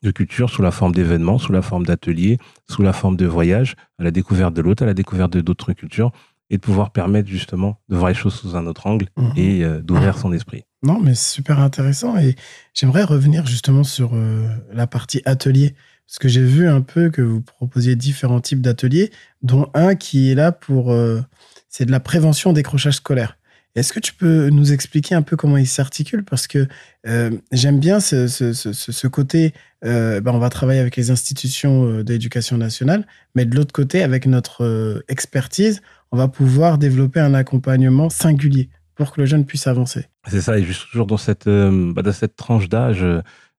de 0.02 0.10
cultures 0.10 0.48
sous 0.50 0.62
la 0.62 0.70
forme 0.70 0.94
d'événements, 0.94 1.38
sous 1.38 1.52
la 1.52 1.62
forme 1.62 1.84
d'ateliers, 1.84 2.38
sous 2.70 2.82
la 2.82 2.92
forme 2.92 3.16
de 3.16 3.26
voyages, 3.26 3.74
à 3.98 4.04
la 4.04 4.10
découverte 4.10 4.54
de 4.54 4.62
l'autre, 4.62 4.82
à 4.82 4.86
la 4.86 4.94
découverte 4.94 5.32
de 5.32 5.40
d'autres 5.40 5.72
cultures. 5.72 6.12
et 6.52 6.56
de 6.56 6.62
pouvoir 6.62 6.90
permettre 6.90 7.28
justement 7.28 7.78
de 7.88 7.94
voir 7.96 8.08
les 8.08 8.14
choses 8.16 8.34
sous 8.34 8.56
un 8.56 8.66
autre 8.66 8.88
angle 8.88 9.06
Mhm. 9.16 9.32
et 9.36 9.62
euh, 9.64 9.80
d'ouvrir 9.82 10.18
son 10.18 10.32
esprit. 10.32 10.64
Non, 10.82 10.98
mais 11.00 11.14
c'est 11.14 11.34
super 11.36 11.60
intéressant. 11.60 12.16
Et 12.18 12.34
j'aimerais 12.74 13.04
revenir 13.04 13.46
justement 13.46 13.84
sur 13.84 14.10
euh, 14.14 14.48
la 14.72 14.88
partie 14.88 15.22
atelier. 15.26 15.76
Parce 16.10 16.18
que 16.18 16.26
j'ai 16.26 16.42
vu 16.42 16.66
un 16.66 16.80
peu 16.80 17.08
que 17.08 17.22
vous 17.22 17.40
proposiez 17.40 17.94
différents 17.94 18.40
types 18.40 18.60
d'ateliers, 18.60 19.12
dont 19.42 19.70
un 19.74 19.94
qui 19.94 20.32
est 20.32 20.34
là 20.34 20.50
pour. 20.50 20.90
euh, 20.90 21.20
c'est 21.68 21.84
de 21.84 21.92
la 21.92 22.00
prévention 22.00 22.50
au 22.50 22.52
décrochage 22.52 22.94
scolaire. 22.94 23.38
Est-ce 23.76 23.92
que 23.92 24.00
tu 24.00 24.12
peux 24.14 24.48
nous 24.48 24.72
expliquer 24.72 25.14
un 25.14 25.22
peu 25.22 25.36
comment 25.36 25.56
il 25.56 25.68
s'articule? 25.68 26.24
Parce 26.24 26.48
que 26.48 26.66
euh, 27.06 27.30
j'aime 27.52 27.78
bien 27.78 28.00
ce, 28.00 29.06
côté. 29.06 29.54
euh, 29.84 30.20
ben, 30.20 30.32
on 30.32 30.40
va 30.40 30.50
travailler 30.50 30.80
avec 30.80 30.96
les 30.96 31.12
institutions 31.12 32.02
d'éducation 32.02 32.56
nationale, 32.56 33.06
mais 33.36 33.44
de 33.44 33.54
l'autre 33.54 33.72
côté, 33.72 34.02
avec 34.02 34.26
notre 34.26 35.04
expertise, 35.06 35.80
on 36.10 36.16
va 36.16 36.26
pouvoir 36.26 36.78
développer 36.78 37.20
un 37.20 37.34
accompagnement 37.34 38.10
singulier 38.10 38.68
pour 38.96 39.12
que 39.12 39.20
le 39.20 39.26
jeune 39.28 39.46
puisse 39.46 39.68
avancer. 39.68 40.06
C'est 40.28 40.40
ça, 40.40 40.58
et 40.58 40.64
juste 40.64 40.90
toujours 40.90 41.06
dans 41.06 41.16
cette, 41.16 41.46
bah, 41.46 42.02
dans 42.02 42.12
cette 42.12 42.34
tranche 42.34 42.68
d'âge 42.68 43.04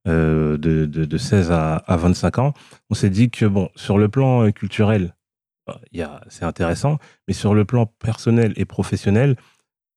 de, 0.05 0.85
de, 0.85 1.05
de 1.05 1.17
16 1.17 1.51
à, 1.51 1.75
à 1.75 1.97
25 1.97 2.39
ans, 2.39 2.53
on 2.89 2.95
s'est 2.95 3.09
dit 3.09 3.29
que, 3.29 3.45
bon, 3.45 3.69
sur 3.75 3.97
le 3.97 4.09
plan 4.09 4.45
euh, 4.45 4.51
culturel, 4.51 5.15
bah, 5.67 5.79
c'est 6.29 6.45
intéressant, 6.45 6.97
mais 7.27 7.33
sur 7.33 7.53
le 7.53 7.65
plan 7.65 7.85
personnel 7.85 8.53
et 8.55 8.65
professionnel, 8.65 9.35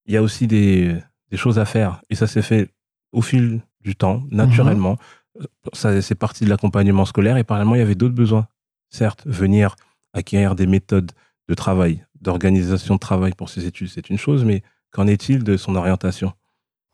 il 0.07 0.15
y 0.15 0.17
a 0.17 0.23
aussi 0.23 0.47
des, 0.47 0.97
des 1.31 1.37
choses 1.37 1.59
à 1.59 1.65
faire. 1.65 2.03
Et 2.11 2.15
ça 2.15 2.27
s'est 2.27 2.43
fait 2.43 2.69
au 3.13 3.23
fil 3.23 3.63
du 3.81 3.97
temps, 3.97 4.23
naturellement. 4.31 4.99
Ça, 5.73 6.01
c'est 6.03 6.15
parti 6.15 6.45
de 6.45 6.51
l'accompagnement 6.51 7.05
scolaire, 7.05 7.37
et 7.37 7.45
parallèlement, 7.45 7.75
il 7.75 7.79
y 7.79 7.83
avait 7.83 7.95
d'autres 7.95 8.15
besoins. 8.15 8.47
Certes, 8.91 9.23
venir 9.27 9.75
acquérir 10.13 10.55
des 10.55 10.67
méthodes 10.67 11.13
de 11.49 11.55
travail, 11.55 12.05
d'organisation 12.21 12.95
de 12.95 13.01
travail 13.01 13.33
pour 13.33 13.49
ses 13.49 13.67
études, 13.67 13.89
c'est 13.89 14.11
une 14.11 14.19
chose, 14.19 14.45
mais 14.45 14.63
qu'en 14.91 15.07
est-il 15.07 15.45
de 15.45 15.57
son 15.57 15.75
orientation? 15.75 16.33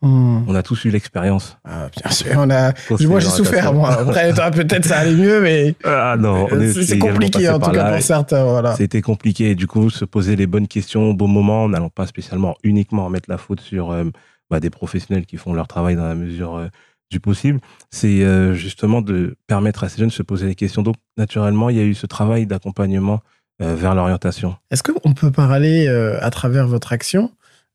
Hmm. 0.02 0.44
On 0.48 0.54
a 0.54 0.62
tous 0.62 0.86
eu 0.86 0.90
l'expérience. 0.90 1.58
Ah, 1.64 1.88
bien 1.94 2.10
sûr, 2.10 2.32
on 2.38 2.48
a. 2.48 2.72
Moi, 3.00 3.20
j'ai 3.20 3.28
souffert, 3.28 3.74
moi. 3.74 3.90
Après, 3.92 4.32
toi, 4.32 4.50
peut-être 4.50 4.86
ça 4.86 4.98
allait 5.00 5.14
mieux, 5.14 5.42
mais 5.42 5.74
Ah 5.84 6.16
non, 6.18 6.46
on 6.50 6.58
est- 6.60 6.72
c'est 6.72 6.98
compliqué, 6.98 7.48
en 7.50 7.58
tout 7.58 7.70
cas, 7.70 7.92
pour 7.92 8.02
certains. 8.02 8.44
Voilà. 8.44 8.74
C'était 8.76 9.02
compliqué. 9.02 9.54
Du 9.54 9.66
coup, 9.66 9.90
se 9.90 10.06
poser 10.06 10.36
les 10.36 10.46
bonnes 10.46 10.68
questions 10.68 11.10
au 11.10 11.14
bon 11.14 11.28
moment, 11.28 11.64
en 11.64 11.68
n'allant 11.68 11.90
pas 11.90 12.06
spécialement 12.06 12.56
uniquement 12.62 13.10
mettre 13.10 13.28
la 13.28 13.36
faute 13.36 13.60
sur 13.60 13.90
euh, 13.90 14.04
bah, 14.50 14.58
des 14.58 14.70
professionnels 14.70 15.26
qui 15.26 15.36
font 15.36 15.52
leur 15.52 15.68
travail 15.68 15.96
dans 15.96 16.08
la 16.08 16.14
mesure 16.14 16.56
euh, 16.56 16.68
du 17.10 17.20
possible. 17.20 17.60
C'est 17.90 18.22
euh, 18.24 18.54
justement 18.54 19.02
de 19.02 19.36
permettre 19.48 19.84
à 19.84 19.90
ces 19.90 19.98
jeunes 19.98 20.08
de 20.08 20.14
se 20.14 20.22
poser 20.22 20.46
les 20.46 20.54
questions. 20.54 20.80
Donc, 20.82 20.96
naturellement, 21.18 21.68
il 21.68 21.76
y 21.76 21.80
a 21.80 21.84
eu 21.84 21.94
ce 21.94 22.06
travail 22.06 22.46
d'accompagnement 22.46 23.20
euh, 23.60 23.74
vers 23.74 23.94
l'orientation. 23.94 24.56
Est-ce 24.70 24.82
qu'on 24.82 25.12
peut 25.12 25.30
parler 25.30 25.88
euh, 25.88 26.16
à 26.22 26.30
travers 26.30 26.66
votre 26.66 26.94
action, 26.94 27.30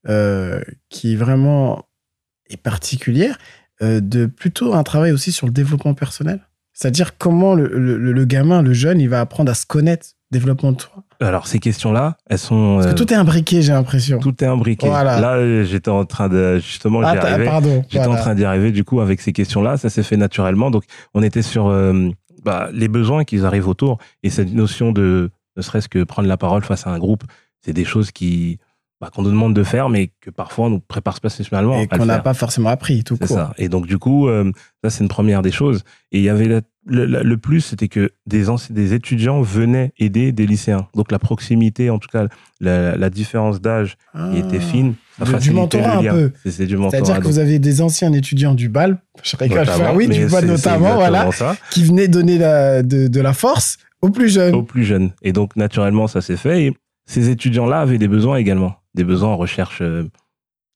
euh, 0.10 0.60
qui 0.89 1.15
vraiment 1.15 1.84
est 2.50 2.58
particulière, 2.58 3.38
euh, 3.82 4.00
de 4.00 4.25
plutôt 4.25 4.74
un 4.74 4.84
travail 4.84 5.12
aussi 5.12 5.32
sur 5.32 5.48
le 5.48 5.54
développement 5.54 5.94
personnel 5.94 6.40
C'est-à-dire 6.74 7.18
comment 7.18 7.56
le, 7.56 7.68
le- 7.68 8.12
le 8.12 8.25
gamin, 8.25 8.62
le 8.62 8.74
jeune, 8.74 9.00
il 9.02 9.10
va 9.10 9.22
apprendre 9.22 9.52
à 9.52 9.56
se 9.56 9.66
connaître, 9.66 10.08
développement 10.32 10.72
de 10.74 10.82
soi 10.82 11.04
Alors, 11.22 11.48
ces 11.48 11.60
questions-là, 11.60 12.18
elles 12.30 12.40
sont... 12.40 12.75
Parce 12.75 12.88
que 12.88 12.92
euh, 12.92 12.96
tout 12.96 13.12
est 13.14 13.16
imbriqué, 13.16 13.62
j'ai 13.62 13.72
l'impression. 13.74 14.20
tout 14.20 14.44
est 14.44 14.48
imbriqué. 14.48 14.88
Voilà. 14.88 15.20
Là, 15.20 15.64
j'étais 15.64 15.90
en 15.90 16.06
train 16.06 16.30
de... 16.30 16.58
Justement, 16.58 17.02
Ah, 17.04 17.10
arrivais. 17.12 17.46
pardon. 17.46 17.84
J'étais 17.90 18.06
en 18.08 18.16
train 18.16 18.36
d'y 18.36 18.44
arriver 18.46 18.72
du 18.72 18.84
coup 18.84 19.02
avec 19.02 19.22
ces 19.22 19.32
questions-là, 19.34 19.78
ça 19.78 19.90
s'est 19.90 20.04
fait 20.04 20.18
naturellement. 20.18 20.72
Donc 20.72 20.84
on 21.14 21.22
était 21.24 21.42
sur 21.42 21.68
euh, 21.68 22.10
bah, 22.44 22.70
les 22.74 22.88
besoins 22.88 23.24
qu'ils 23.24 23.46
arrivent 23.46 23.68
autour 23.68 23.98
et 24.24 24.30
cette 24.30 24.54
notion 24.54 24.92
de 24.92 25.32
ne 25.58 25.62
serait-ce 25.62 25.88
que 25.88 26.04
prendre 26.04 26.28
la 26.28 26.38
parole 26.38 26.64
face 26.64 26.86
à 26.86 26.90
un 26.90 27.00
groupe, 27.00 27.24
c'est 27.62 27.72
des 27.74 27.86
choses 27.86 28.12
qui 28.12 28.60
bah, 29.02 29.10
qu'on 29.14 29.24
nous 29.24 29.30
demande 29.30 29.54
de 29.54 29.64
faire, 29.64 29.90
mais 29.90 30.12
que 30.22 30.30
parfois 30.30 30.68
on 30.68 30.70
nous 30.70 30.80
prépare 30.80 31.16
spécialement 31.18 31.80
Et 31.82 31.88
qu'on 31.88 32.06
n'a 32.06 32.20
pas 32.20 32.34
forcément 32.34 32.70
appris, 32.70 33.04
tout 33.04 33.18
court. 33.18 33.28
ça. 33.28 33.54
Et 33.58 33.68
donc 33.70 33.88
du 33.88 33.98
coup, 33.98 34.28
euh, 34.30 34.52
ça 34.84 34.89
c'est 34.89 35.04
une 35.04 35.10
première 35.10 35.41
des 35.41 35.52
choses. 35.52 35.84
Et 36.12 36.19
il 36.19 36.24
y 36.24 36.30
avait 36.30 36.48
la- 36.48 36.62
le, 36.88 37.06
la- 37.06 37.24
le 37.24 37.38
plus, 37.38 37.62
c'était 37.62 37.88
que 37.88 38.12
des, 38.28 38.46
des 38.69 38.93
étudiants 38.93 39.41
venaient 39.41 39.91
aider 39.98 40.32
des 40.32 40.46
lycéens. 40.46 40.88
Donc 40.96 41.12
la 41.12 41.19
proximité, 41.19 41.89
en 41.89 41.98
tout 42.00 42.08
cas 42.12 42.28
la, 42.62 42.96
la 42.96 43.10
différence 43.10 43.60
d'âge 43.60 43.98
qui 44.32 44.38
était 44.39 44.58
Ah. 44.60 44.72
fine, 44.72 44.93
ça 45.26 45.39
Du- 45.39 45.52
mentorat 45.52 45.98
un 45.98 46.04
peu. 46.04 46.32
C'est 46.43 46.52
c'est 46.52 46.65
du 46.67 46.78
mentorat. 46.78 46.91
C'est-à-dire 47.04 47.22
que 47.22 47.28
vous 47.28 47.39
aviez 47.39 47.60
des 47.60 47.82
anciens 47.82 48.13
étudiants 48.13 48.54
du 48.54 48.69
BAL, 48.69 48.98
je 49.24 49.36
rigole, 49.36 49.62
enfin, 49.67 49.93
oui, 49.96 50.08
du 50.08 50.26
BAL 50.28 50.46
notamment, 50.46 50.96
voilà, 50.96 51.32
ça. 51.32 51.58
qui 51.72 51.84
venaient 51.84 52.08
donner 52.08 52.38
la- 52.38 52.82
de, 52.84 53.08
de 53.08 53.19
la 53.22 53.34
force 53.34 53.78
aux 54.02 54.10
plus 54.10 54.30
jeunes. 54.30 54.56
aux 54.56 54.63
plus 54.63 54.84
jeunes. 54.86 55.12
Et 55.24 55.34
donc, 55.34 55.56
naturellement, 55.58 56.08
ça 56.08 56.22
s'est 56.22 56.38
fait. 56.38 56.63
Et 56.65 56.74
ces 57.08 57.30
étudiants-là 57.30 57.80
avaient 57.82 57.98
des 57.98 58.08
besoins 58.08 58.38
également. 58.38 58.76
Des 58.95 59.03
besoins 59.03 59.29
en 59.29 59.38
recherche. 59.38 59.79
euh, 59.81 60.03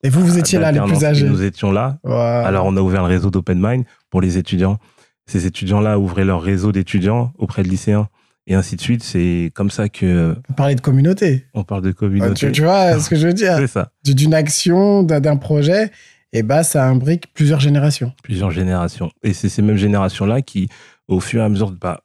Et 0.03 0.09
vous, 0.09 0.21
vous 0.25 0.37
étiez 0.37 0.59
là, 0.59 0.71
les 0.71 0.79
plus 0.81 1.03
âgés. 1.05 1.27
Nous 1.27 1.43
étions 1.43 1.71
là. 1.71 1.97
Alors, 2.05 2.65
on 2.65 2.75
a 2.77 2.81
ouvert 2.81 3.01
le 3.03 3.07
réseau 3.09 3.29
d'Open 3.31 3.59
Mind 3.61 3.85
pour 4.09 4.21
les 4.21 4.37
étudiants. 4.37 4.77
Ces 5.25 5.45
étudiants-là 5.45 5.99
ouvraient 5.99 6.25
leur 6.25 6.41
réseau 6.41 6.71
d'étudiants 6.71 7.31
auprès 7.37 7.63
de 7.63 7.69
lycéens. 7.69 8.07
Et 8.47 8.55
ainsi 8.55 8.75
de 8.75 8.81
suite. 8.81 9.03
C'est 9.03 9.51
comme 9.53 9.69
ça 9.69 9.89
que 9.89 10.35
Vous 10.47 10.55
parlez 10.55 10.73
de 10.75 10.81
communauté. 10.81 11.45
on 11.53 11.63
parle 11.63 11.83
de 11.83 11.89
Ah, 11.89 11.93
communauté. 11.93 12.33
Tu, 12.33 12.51
tu 12.51 12.61
vois 12.63 12.99
ce 12.99 13.09
que 13.09 13.15
je 13.15 13.27
veux 13.27 13.33
dire 13.33 13.55
C'est 13.57 13.67
ça. 13.67 13.91
D'une 14.03 14.33
action, 14.33 15.03
d'un 15.03 15.37
projet, 15.37 15.91
et 16.33 16.41
bah, 16.43 16.63
ça 16.63 16.85
imbrique 16.87 17.31
plusieurs 17.33 17.59
générations. 17.59 18.11
Plusieurs 18.23 18.49
générations. 18.51 19.11
Et 19.23 19.33
c'est 19.33 19.49
ces 19.49 19.61
mêmes 19.61 19.77
générations-là 19.77 20.41
qui, 20.41 20.67
au 21.07 21.19
fur 21.19 21.41
et 21.41 21.45
à 21.45 21.49
mesure, 21.49 21.71
bah, 21.71 22.01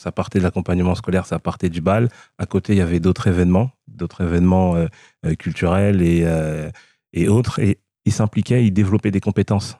ça 0.00 0.12
partait 0.12 0.38
de 0.38 0.44
l'accompagnement 0.44 0.94
scolaire, 0.94 1.26
ça 1.26 1.38
partait 1.38 1.68
du 1.68 1.82
bal. 1.82 2.08
À 2.38 2.46
côté, 2.46 2.72
il 2.72 2.78
y 2.78 2.80
avait 2.80 3.00
d'autres 3.00 3.26
événements, 3.26 3.70
d'autres 3.86 4.22
événements 4.22 4.74
euh, 4.74 4.86
euh, 5.26 5.34
culturels 5.34 6.00
et, 6.00 6.22
euh, 6.24 6.70
et 7.12 7.28
autres. 7.28 7.58
Et 7.58 7.78
ils 8.06 8.12
s'impliquaient, 8.12 8.64
ils 8.64 8.70
développaient 8.70 9.10
des 9.10 9.20
compétences. 9.20 9.76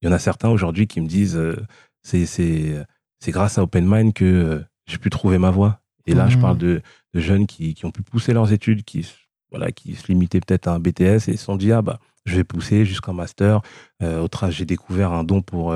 Il 0.00 0.06
y 0.06 0.08
en 0.08 0.14
a 0.14 0.20
certains 0.20 0.48
aujourd'hui 0.48 0.86
qui 0.86 1.00
me 1.00 1.08
disent 1.08 1.36
euh, 1.36 1.56
c'est 2.04 3.32
grâce 3.32 3.58
à 3.58 3.64
Open 3.64 3.84
Mind 3.84 4.12
que 4.12 4.62
j'ai 4.86 4.98
pu 4.98 5.10
trouver 5.10 5.38
ma 5.38 5.50
voie. 5.50 5.80
Et 6.06 6.14
là, 6.14 6.28
je 6.28 6.38
parle 6.38 6.58
de, 6.58 6.80
de 7.12 7.20
jeunes 7.20 7.46
qui, 7.46 7.74
qui 7.74 7.84
ont 7.84 7.90
pu 7.90 8.02
pousser 8.02 8.32
leurs 8.32 8.52
études, 8.52 8.84
qui 8.84 9.10
voilà, 9.50 9.72
qui 9.72 9.96
se 9.96 10.06
limitaient 10.06 10.40
peut-être 10.40 10.68
à 10.68 10.74
un 10.74 10.78
BTS 10.78 11.28
et 11.28 11.36
se 11.36 11.44
sont 11.44 11.56
dit 11.56 11.72
ah 11.72 11.82
bah 11.82 11.98
je 12.26 12.36
vais 12.36 12.44
pousser 12.44 12.84
jusqu'en 12.84 13.14
master. 13.14 13.62
Au 14.02 14.28
j'ai 14.50 14.66
découvert 14.66 15.12
un 15.12 15.24
don 15.24 15.42
pour 15.42 15.74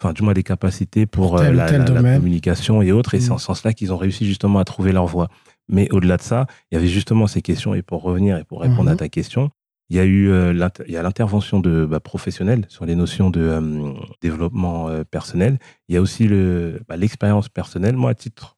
enfin 0.00 0.12
du 0.12 0.22
moins 0.22 0.32
des 0.32 0.42
capacités 0.42 1.06
pour, 1.06 1.36
tel 1.38 1.48
euh, 1.48 1.52
la, 1.56 1.66
tel 1.66 1.78
la- 1.80 1.84
la 1.84 1.94
domaine. 1.94 2.16
communication 2.18 2.80
et 2.82 2.90
autres. 2.92 3.14
Et 3.14 3.20
c'est 3.20 3.28
Mhm. 3.28 3.34
en 3.34 3.38
ce 3.38 3.46
sens-là 3.46 3.72
qu'ils 3.72 3.92
ont 3.92 3.96
réussi 3.98 4.26
justement 4.26 4.58
à 4.58 4.64
trouver 4.64 4.92
leur 4.92 5.06
voie. 5.06 5.28
Mais 5.68 5.88
au-delà 5.92 6.16
de 6.16 6.22
ça, 6.22 6.46
il 6.70 6.74
y 6.74 6.78
avait 6.78 6.88
justement 6.88 7.26
ces 7.26 7.42
questions. 7.42 7.74
Et 7.74 7.82
pour 7.82 8.02
revenir 8.02 8.38
et 8.38 8.44
pour 8.44 8.60
répondre 8.62 8.84
Mhm. 8.88 8.94
à 8.94 8.96
ta 8.96 9.08
question, 9.08 9.50
il 9.90 9.96
y 9.96 10.00
a 10.00 10.04
eu 10.04 10.30
euh, 10.30 10.52
il 10.86 10.92
y 10.92 10.96
a 10.96 11.02
l'intervention 11.02 11.60
de 11.60 11.84
bah, 11.84 12.00
professionnels 12.00 12.64
sur 12.68 12.86
les 12.86 12.94
notions 12.96 13.28
de 13.30 13.40
euh, 13.40 13.92
développement 14.22 14.88
euh, 14.88 15.04
personnel. 15.04 15.58
Il 15.88 15.94
y 15.94 15.98
a 15.98 16.00
aussi 16.00 16.26
le 16.28 16.80
bah, 16.88 16.96
l'expérience 16.96 17.48
personnelle. 17.48 17.96
Moi, 17.96 18.10
à 18.10 18.14
titre 18.14 18.56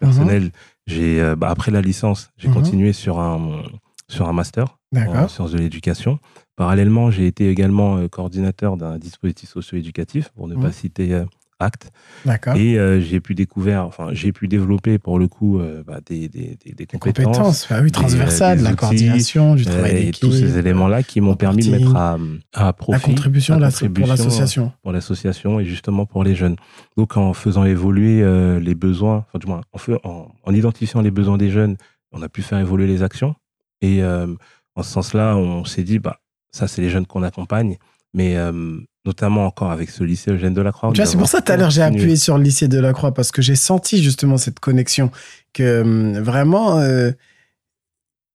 personnel, 0.00 0.50
j'ai 0.86 1.20
euh, 1.20 1.36
bah, 1.36 1.50
après 1.50 1.70
la 1.70 1.82
licence, 1.82 2.30
j'ai 2.38 2.48
Mhm. 2.48 2.54
continué 2.54 2.92
sur 2.92 3.20
un 3.20 3.62
sur 4.08 4.28
un 4.28 4.32
master 4.32 4.78
en 4.96 5.28
sciences 5.28 5.52
de 5.52 5.58
l'éducation. 5.58 6.18
Parallèlement, 6.64 7.10
j'ai 7.10 7.26
été 7.26 7.48
également 7.48 7.96
euh, 7.96 8.08
coordinateur 8.08 8.76
d'un 8.76 8.98
dispositif 8.98 9.48
socio-éducatif, 9.48 10.28
pour 10.36 10.46
ne 10.46 10.54
Mhm. 10.54 10.60
pas 10.62 10.72
citer 10.72 11.14
euh, 11.14 11.24
ACT. 11.58 11.90
D'accord. 12.26 12.54
Et 12.54 12.78
euh, 12.78 13.00
j'ai 13.00 13.18
pu 13.18 13.34
découvrir, 13.34 13.82
enfin, 13.86 14.08
j'ai 14.12 14.30
pu 14.30 14.46
développer 14.46 14.98
pour 14.98 15.18
le 15.18 15.26
coup 15.26 15.58
euh, 15.58 15.82
bah, 15.86 16.00
des, 16.04 16.28
des, 16.28 16.58
des- 16.62 16.84
compétences, 16.86 17.00
compétences, 17.00 17.66
bah 17.70 17.80
oui, 17.82 17.90
transversales, 17.90 18.58
des 18.58 18.64
la 18.64 18.70
outils, 18.72 18.76
coordination, 18.76 19.54
du 19.54 19.64
travail 19.64 19.90
et 19.96 20.04
d'équipe, 20.04 20.20
tous 20.28 20.32
ces 20.32 20.58
éléments-là 20.58 21.02
qui 21.02 21.22
m'ont 21.22 21.34
permis 21.34 21.64
de 21.64 21.70
mettre 21.70 21.96
à, 21.96 22.18
à 22.52 22.72
profit 22.74 22.92
la 22.92 23.00
contribution, 23.06 23.58
la 23.58 23.68
contribution, 23.70 24.02
pour 24.02 24.08
l'association. 24.26 24.72
pour 24.82 24.92
l'association 24.92 25.60
et 25.60 25.64
justement 25.64 26.04
pour 26.04 26.24
les 26.24 26.34
jeunes. 26.34 26.56
Donc 26.98 27.16
en 27.16 27.32
faisant 27.32 27.64
évoluer 27.64 28.20
euh, 28.22 28.60
les 28.60 28.74
besoins, 28.74 29.24
enfin 29.28 29.38
du 29.38 29.46
moins 29.46 29.62
en, 29.72 30.08
en, 30.10 30.28
en 30.44 30.54
identifiant 30.54 31.00
les 31.00 31.10
besoins 31.10 31.38
des 31.38 31.48
jeunes, 31.50 31.78
on 32.12 32.20
a 32.20 32.28
pu 32.28 32.42
faire 32.42 32.58
évoluer 32.58 32.86
les 32.86 33.02
actions. 33.02 33.34
Et 33.80 34.02
en 34.04 34.82
ce 34.82 34.90
sens-là, 34.90 35.36
on 35.38 35.64
s'est 35.64 35.84
dit, 35.84 35.98
bah 35.98 36.18
ça 36.52 36.68
c'est 36.68 36.82
les 36.82 36.90
jeunes 36.90 37.06
qu'on 37.06 37.22
accompagne, 37.22 37.76
mais 38.14 38.36
euh, 38.36 38.78
notamment 39.04 39.46
encore 39.46 39.70
avec 39.70 39.90
ce 39.90 40.04
lycée 40.04 40.32
Eugène 40.32 40.54
Delacroix. 40.54 40.90
Tu 40.92 41.00
vois, 41.00 41.06
c'est 41.06 41.18
pour 41.18 41.28
ça 41.28 41.40
tout 41.40 41.52
à 41.52 41.56
l'heure 41.56 41.70
j'ai 41.70 41.82
appuyé 41.82 42.16
sur 42.16 42.36
le 42.38 42.44
lycée 42.44 42.68
de 42.68 42.78
la 42.78 42.92
Croix 42.92 43.12
parce 43.12 43.32
que 43.32 43.42
j'ai 43.42 43.56
senti 43.56 44.02
justement 44.02 44.36
cette 44.36 44.60
connexion 44.60 45.10
que 45.52 45.82
hum, 45.82 46.18
vraiment 46.18 46.78
euh, 46.78 47.10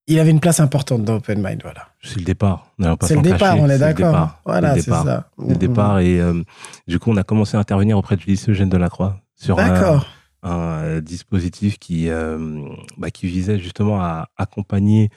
il 0.08 0.20
avait 0.20 0.32
une 0.32 0.40
place 0.40 0.60
importante 0.60 1.04
dans 1.04 1.16
Open 1.16 1.42
Mind. 1.42 1.62
Voilà. 1.64 1.88
C'est 2.04 2.20
le 2.20 2.26
départ. 2.26 2.72
C'est 3.02 3.16
le 3.16 3.22
départ, 3.24 3.56
cacher, 3.56 3.62
on 3.62 3.70
est 3.70 3.80
d'accord. 3.80 4.40
Voilà, 4.46 4.76
c'est 4.76 4.82
ça. 4.82 5.32
C'est 5.40 5.50
le 5.50 5.56
départ 5.56 6.00
et 6.00 6.20
euh, 6.20 6.44
du 6.88 7.00
coup 7.00 7.12
on 7.12 7.18
a 7.18 7.24
commencé 7.24 7.58
à 7.58 7.60
intervenir 7.60 7.98
auprès 7.98 8.16
du 8.16 8.26
lycée 8.26 8.52
Eugène 8.52 8.70
Delacroix 8.70 9.20
sur 9.36 9.60
un, 9.60 10.02
euh, 10.46 11.02
dispositif 11.02 11.80
qui, 11.80 12.08
euh, 12.10 12.62
bah, 12.98 13.10
qui 13.10 13.26
visait 13.26 13.58
justement 13.58 14.00
à 14.00 14.30
accompagner 14.38 15.10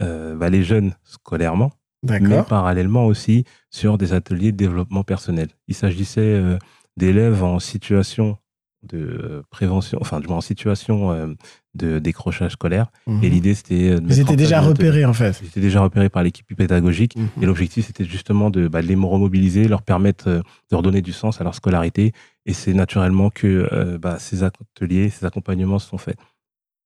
euh, 0.00 0.34
bah, 0.34 0.50
les 0.50 0.64
jeunes 0.64 0.94
scolairement, 1.04 1.70
mais 2.02 2.42
parallèlement 2.48 3.06
aussi 3.06 3.44
sur 3.70 3.98
des 3.98 4.12
ateliers 4.12 4.52
de 4.52 4.56
développement 4.56 5.04
personnel. 5.04 5.48
Il 5.68 5.74
s'agissait 5.74 6.20
euh, 6.20 6.58
d'élèves 6.96 7.42
en 7.42 7.58
situation 7.58 8.38
de 8.82 8.98
euh, 8.98 9.42
prévention, 9.50 9.98
enfin 10.00 10.20
du 10.20 10.26
moins 10.26 10.38
en 10.38 10.42
situation 10.42 11.12
euh, 11.12 11.26
de 11.74 11.98
décrochage 11.98 12.52
scolaire. 12.52 12.86
Mhm. 13.06 13.24
Et 13.24 13.30
l'idée, 13.30 13.54
c'était. 13.54 14.00
de 14.00 14.06
Ils 14.08 14.20
étaient 14.20 14.36
déjà 14.36 14.60
repérés, 14.60 15.04
en 15.04 15.12
fait. 15.12 15.38
Ils 15.42 15.48
étaient 15.48 15.60
déjà 15.60 15.80
repérés 15.80 16.08
par 16.08 16.22
l'équipe 16.22 16.46
pédagogique. 16.56 17.16
Mhm. 17.16 17.28
Et 17.42 17.46
l'objectif, 17.46 17.86
c'était 17.86 18.04
justement 18.04 18.50
de, 18.50 18.68
bah, 18.68 18.82
de 18.82 18.86
les 18.86 18.94
remobiliser, 18.94 19.68
leur 19.68 19.82
permettre 19.82 20.28
euh, 20.28 20.40
de 20.70 20.76
redonner 20.76 21.02
du 21.02 21.12
sens 21.12 21.40
à 21.40 21.44
leur 21.44 21.54
scolarité. 21.54 22.12
Et 22.46 22.52
c'est 22.52 22.74
naturellement 22.74 23.30
que 23.30 23.68
euh, 23.72 23.98
bah, 23.98 24.18
ces 24.18 24.42
ateliers, 24.42 25.10
ces 25.10 25.24
accompagnements 25.24 25.78
se 25.78 25.88
sont 25.88 25.98
faits. 25.98 26.16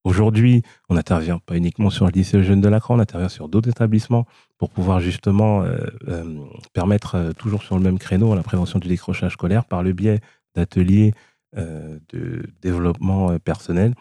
Aujourd'hui, 0.04 0.62
on 0.88 0.94
n'intervient 0.94 1.40
pas 1.40 1.56
uniquement 1.56 1.90
sur 1.90 2.06
le 2.06 2.12
lycée 2.12 2.40
Jeunes 2.44 2.60
de 2.60 2.68
Lacran, 2.68 2.94
on 2.94 3.00
intervient 3.00 3.28
sur 3.28 3.48
d'autres 3.48 3.68
établissements 3.68 4.24
pour 4.58 4.70
pouvoir 4.70 5.00
justement 5.00 5.62
euh, 5.62 5.78
euh, 6.08 6.44
permettre, 6.72 7.14
euh, 7.16 7.32
toujours 7.32 7.62
sur 7.62 7.76
le 7.76 7.82
même 7.82 7.98
créneau, 7.98 8.34
la 8.34 8.42
prévention 8.42 8.78
du 8.78 8.88
décrochage 8.88 9.32
scolaire 9.32 9.64
par 9.64 9.82
le 9.82 9.92
biais 9.92 10.20
d'ateliers 10.54 11.12
de 11.54 12.42
développement 12.60 13.38
personnel. 13.38 13.94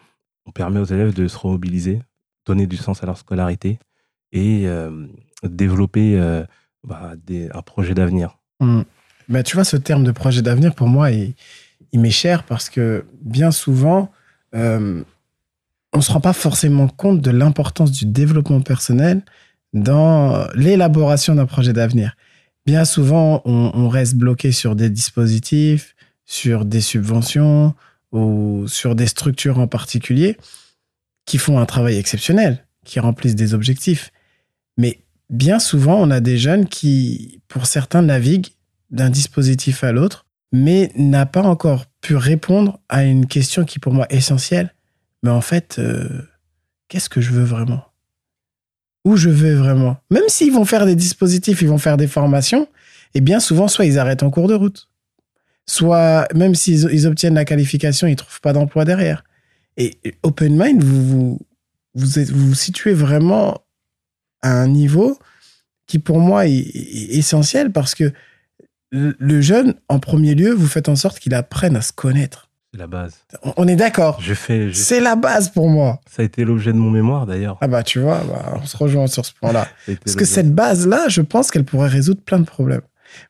On 0.44 0.50
permet 0.50 0.78
aux 0.78 0.84
élèves 0.84 1.14
de 1.14 1.26
se 1.26 1.38
remobiliser, 1.38 2.02
donner 2.44 2.66
du 2.66 2.76
sens 2.76 3.02
à 3.02 3.06
leur 3.06 3.16
scolarité 3.16 3.78
et 4.32 4.66
développer 5.42 6.20
bah, 6.84 7.12
des- 7.24 7.48
un 7.54 7.62
projet 7.62 7.94
d'avenir. 7.94 8.36
Mm. 8.60 8.82
Ben, 9.30 9.42
tu 9.42 9.56
vois, 9.56 9.64
ce 9.64 9.78
terme 9.78 10.04
de 10.04 10.12
projet 10.12 10.42
d'avenir, 10.42 10.74
pour 10.74 10.88
moi, 10.88 11.10
il, 11.10 11.34
m'est 11.94 12.10
cher 12.10 12.42
parce 12.42 12.68
que 12.68 13.06
bien 13.22 13.52
souvent, 13.52 14.10
on 14.52 15.04
ne 15.94 16.00
se 16.00 16.12
rend 16.12 16.20
pas 16.20 16.34
forcément 16.34 16.88
compte 16.88 17.22
de 17.22 17.30
l'importance 17.30 17.90
du 17.90 18.04
développement 18.04 18.60
personnel 18.60 19.22
dans 19.76 20.48
l'élaboration 20.54 21.34
d'un 21.34 21.46
projet 21.46 21.72
d'avenir. 21.72 22.16
Bien 22.64 22.84
souvent, 22.84 23.42
on, 23.44 23.88
reste 23.88 24.16
bloqué 24.16 24.50
sur 24.50 24.74
des 24.74 24.90
dispositifs, 24.90 25.94
sur 26.24 26.64
des 26.64 26.80
subventions 26.80 27.74
ou 28.10 28.64
sur 28.66 28.96
des 28.96 29.06
structures 29.06 29.60
en 29.60 29.68
particulier 29.68 30.36
qui 31.26 31.38
font 31.38 31.58
un 31.58 31.66
travail 31.66 31.96
exceptionnel, 31.96 32.64
qui 32.84 32.98
remplissent 32.98 33.36
des 33.36 33.54
objectifs. 33.54 34.10
Mais 34.76 35.04
bien 35.30 35.58
souvent, 35.60 35.96
on 36.00 36.10
a 36.10 36.20
des 36.20 36.38
jeunes 36.38 36.66
qui, 36.66 37.40
pour 37.46 37.66
certains, 37.66 38.02
naviguent 38.02 38.48
d'un 38.90 39.10
dispositif 39.10 39.84
à 39.84 39.92
l'autre, 39.92 40.26
mais 40.52 40.92
n'a 40.96 41.26
pas 41.26 41.42
encore 41.42 41.86
pu 42.00 42.16
répondre 42.16 42.80
à 42.88 43.04
une 43.04 43.26
question 43.26 43.64
qui 43.64 43.78
pour 43.78 43.92
moi 43.92 44.06
est 44.10 44.16
essentielle. 44.16 44.74
Mais 45.22 45.30
en 45.30 45.40
fait, 45.40 45.76
euh, 45.78 46.22
qu'est-ce 46.88 47.08
que 47.08 47.20
je 47.20 47.30
veux 47.30 47.44
vraiment? 47.44 47.85
Où 49.06 49.16
je 49.16 49.30
veux 49.30 49.54
vraiment 49.54 49.98
Même 50.10 50.24
s'ils 50.26 50.52
vont 50.52 50.64
faire 50.64 50.84
des 50.84 50.96
dispositifs, 50.96 51.62
ils 51.62 51.68
vont 51.68 51.78
faire 51.78 51.96
des 51.96 52.08
formations, 52.08 52.68
et 53.14 53.20
bien 53.20 53.38
souvent, 53.38 53.68
soit 53.68 53.84
ils 53.84 54.00
arrêtent 54.00 54.24
en 54.24 54.30
cours 54.30 54.48
de 54.48 54.54
route, 54.54 54.88
soit 55.64 56.26
même 56.34 56.56
s'ils 56.56 56.88
ils 56.92 57.06
obtiennent 57.06 57.36
la 57.36 57.44
qualification, 57.44 58.08
ils 58.08 58.16
trouvent 58.16 58.40
pas 58.40 58.52
d'emploi 58.52 58.84
derrière. 58.84 59.22
Et 59.76 59.96
Open 60.24 60.56
Mind, 60.60 60.82
vous 60.82 61.38
vous, 61.94 62.54
situez 62.54 62.94
vraiment 62.94 63.62
à 64.42 64.50
un 64.50 64.66
niveau 64.66 65.16
qui 65.86 66.00
pour 66.00 66.18
moi 66.18 66.48
est, 66.48 66.66
essentiel 67.14 67.70
parce 67.70 67.94
que 67.94 68.12
le 68.90 69.40
jeune, 69.40 69.74
en 69.88 70.00
premier 70.00 70.34
lieu, 70.34 70.52
vous 70.52 70.66
faites 70.66 70.88
en 70.88 70.96
sorte 70.96 71.20
qu'il 71.20 71.34
apprenne 71.34 71.76
à 71.76 71.80
se 71.80 71.92
connaître. 71.92 72.45
C'est 72.72 72.78
la 72.80 72.86
base. 72.86 73.14
On- 73.56 73.66
est 73.68 73.76
d'accord. 73.76 74.20
Je 74.20 74.34
fais, 74.34 74.70
je- 74.70 74.74
C'est 74.74 75.00
la 75.00 75.16
base 75.16 75.48
pour 75.50 75.68
moi. 75.68 76.00
ça 76.10 76.22
a 76.22 76.24
été 76.24 76.44
l'objet 76.44 76.72
de 76.72 76.78
mon 76.78 76.90
mémoire 76.90 77.26
d'ailleurs. 77.26 77.56
Ah 77.60 77.68
bah 77.68 77.82
tu 77.82 78.00
vois, 78.00 78.20
bah, 78.24 78.58
on 78.62 78.66
se 78.66 78.76
rejoint 78.76 79.06
sur 79.06 79.24
ce 79.24 79.32
point-là. 79.34 79.66
Parce 80.04 80.16
que 80.16 80.24
cette 80.24 80.54
base-là, 80.54 81.08
je 81.08 81.22
pense 81.22 81.50
qu'elle 81.50 81.64
pourrait 81.64 81.88
résoudre 81.88 82.20
plein 82.22 82.38
de 82.38 82.44
problèmes. 82.44 82.82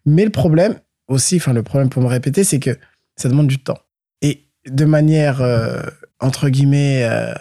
Mais 0.05 0.25
le 0.25 0.31
problème 0.31 0.81
aussi, 1.09 1.37
enfin 1.37 1.53
le 1.53 1.63
problème 1.63 1.91
pour 1.91 2.03
me 2.03 2.09
répéter, 2.09 2.43
c'est 2.45 2.59
que 2.59 2.77
ça 3.17 3.29
demande 3.29 3.47
du 3.47 3.59
temps. 3.59 3.79
Et 4.23 4.47
de 4.67 4.85
manière, 4.85 5.41
euh, 5.43 5.81
entre 6.19 6.49
guillemets, 6.49 7.05
euh, 7.09 7.33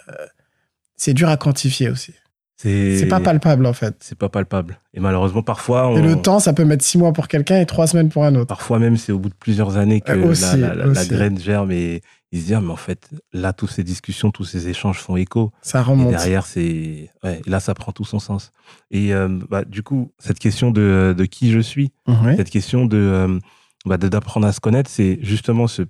c'est 0.98 1.14
dur 1.14 1.30
à 1.30 1.38
quantifier 1.38 1.90
aussi. 1.90 2.14
C'est 2.58 3.08
pas 3.10 3.20
palpable 3.20 3.66
en 3.66 3.74
fait. 3.74 3.96
c'est 4.00 4.18
pas 4.18 4.30
palpable. 4.30 4.80
Et 4.94 5.00
malheureusement, 5.00 5.44
parfois, 5.44 5.90
on, 5.90 5.98
Et 5.98 6.02
le 6.02 6.16
temps, 6.22 6.40
ça 6.40 6.54
peut 6.54 6.64
mettre 6.66 6.84
six 6.86 6.98
mois 6.98 7.12
pour 7.14 7.28
quelqu'un 7.28 7.60
et 7.60 7.66
trois 7.66 7.88
semaines 7.88 8.10
pour 8.10 8.24
un 8.24 8.34
autre. 8.36 8.48
parfois 8.48 8.80
même, 8.80 8.98
c'est 8.98 9.12
au 9.12 9.20
bout 9.20 9.30
de 9.30 9.36
plusieurs 9.36 9.78
années 9.78 10.02
que 10.02 10.12
Euh, 10.14 10.30
aussi, 10.30 10.58
la, 10.58 11.06
graine 11.06 11.38
germe 11.40 11.72
et 11.72 12.02
ils 12.32 12.40
se 12.42 12.46
disent, 12.48 12.58
mais 12.62 12.72
en 12.72 12.76
fait, 12.76 13.10
là, 13.34 13.54
toutes 13.54 13.72
ces 13.72 13.84
discussions, 13.84 14.32
tous 14.32 14.46
ces 14.46 14.68
échanges 14.70 15.00
font 15.00 15.16
écho. 15.18 15.52
Ça 15.62 15.80
Et 15.80 15.84
remonte. 15.84 16.10
derrière, 16.12 16.46
c'est, 16.46 17.10
ouais, 17.24 17.42
là, 17.46 17.60
ça 17.60 17.74
prend 17.74 17.92
tout 17.92 18.06
son 18.06 18.20
sens. 18.20 18.52
Et 18.92 19.14
euh, 19.14 19.28
bah, 19.50 19.64
du 19.66 19.84
coup, 19.84 20.12
cette 20.20 20.40
question 20.40 20.72
de, 20.72 21.14
de 21.18 21.26
qui 21.26 21.52
je 21.52 21.60
suis, 21.60 21.92
cette 22.38 22.50
question 22.50 22.86
de, 22.86 22.98
euh, 22.98 23.40
bah, 23.86 23.98
d'apprendre 23.98 24.48
à 24.48 24.52
se 24.54 24.60
connaître, 24.60 24.90
c'est 24.90 25.20
justement 25.22 25.68
ce, 25.68 25.84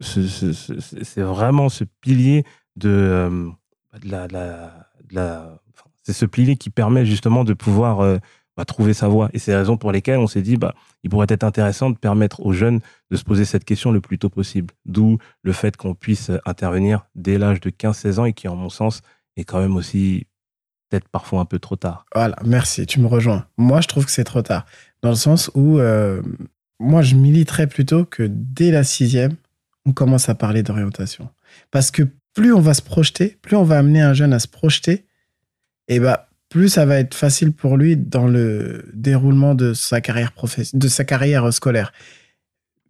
ce- 0.00 0.26
ce- 0.28 0.52
ce- 0.52 0.80
ce- 0.80 0.96
c'est 1.04 1.22
vraiment 1.22 1.68
ce 1.68 1.82
pilier 2.00 2.44
de, 2.76 3.48
de 4.02 4.10
la, 4.10 4.28
de 4.28 4.32
la- 4.32 4.88
de 5.10 5.14
la- 5.14 5.60
enfin, 5.67 5.67
c'est 6.08 6.14
ce 6.14 6.24
pilier 6.24 6.56
qui 6.56 6.70
permet 6.70 7.04
justement 7.04 7.44
de 7.44 7.52
pouvoir 7.52 8.00
euh, 8.00 8.16
bah, 8.56 8.64
trouver 8.64 8.94
sa 8.94 9.08
voie. 9.08 9.28
Et 9.34 9.38
c'est 9.38 9.50
les 9.50 9.58
raisons 9.58 9.76
pour 9.76 9.92
lesquelles 9.92 10.16
on 10.16 10.26
s'est 10.26 10.40
dit, 10.40 10.56
bah, 10.56 10.74
il 11.02 11.10
pourrait 11.10 11.26
être 11.28 11.44
intéressant 11.44 11.90
de 11.90 11.98
permettre 11.98 12.40
aux 12.46 12.54
jeunes 12.54 12.80
de 13.10 13.16
se 13.16 13.24
poser 13.24 13.44
cette 13.44 13.66
question 13.66 13.92
le 13.92 14.00
plus 14.00 14.18
tôt 14.18 14.30
possible. 14.30 14.72
D'où 14.86 15.18
le 15.42 15.52
fait 15.52 15.76
qu'on 15.76 15.94
puisse 15.94 16.30
intervenir 16.46 17.04
dès 17.14 17.36
l'âge 17.36 17.60
de 17.60 17.68
15-16 17.68 18.20
ans 18.20 18.24
et 18.24 18.32
qui, 18.32 18.48
en 18.48 18.56
mon 18.56 18.70
sens, 18.70 19.02
est 19.36 19.44
quand 19.44 19.60
même 19.60 19.76
aussi 19.76 20.26
peut-être 20.88 21.10
parfois 21.10 21.40
un 21.40 21.44
peu 21.44 21.58
trop 21.58 21.76
tard. 21.76 22.06
Voilà, 22.14 22.36
merci, 22.42 22.86
tu 22.86 23.00
me 23.00 23.06
rejoins. 23.06 23.44
Moi, 23.58 23.82
je 23.82 23.88
trouve 23.88 24.06
que 24.06 24.10
c'est 24.10 24.24
trop 24.24 24.40
tard. 24.40 24.64
Dans 25.02 25.10
le 25.10 25.14
sens 25.14 25.50
où, 25.54 25.78
euh, 25.78 26.22
moi, 26.80 27.02
je 27.02 27.16
militerais 27.16 27.66
plutôt 27.66 28.06
que 28.06 28.22
dès 28.26 28.70
la 28.70 28.82
sixième, 28.82 29.36
on 29.84 29.92
commence 29.92 30.30
à 30.30 30.34
parler 30.34 30.62
d'orientation. 30.62 31.28
Parce 31.70 31.90
que 31.90 32.02
plus 32.32 32.54
on 32.54 32.60
va 32.60 32.72
se 32.72 32.80
projeter, 32.82 33.36
plus 33.42 33.56
on 33.56 33.64
va 33.64 33.76
amener 33.76 34.00
un 34.00 34.14
jeune 34.14 34.32
à 34.32 34.38
se 34.38 34.48
projeter, 34.48 35.04
et 35.88 36.00
bah, 36.00 36.28
plus 36.48 36.68
ça 36.68 36.86
va 36.86 36.98
être 36.98 37.14
facile 37.14 37.52
pour 37.52 37.76
lui 37.76 37.96
dans 37.96 38.26
le 38.26 38.84
déroulement 38.94 39.54
de 39.54 39.74
sa 39.74 40.00
carrière, 40.00 40.32
de 40.72 40.88
sa 40.88 41.04
carrière 41.04 41.52
scolaire. 41.52 41.92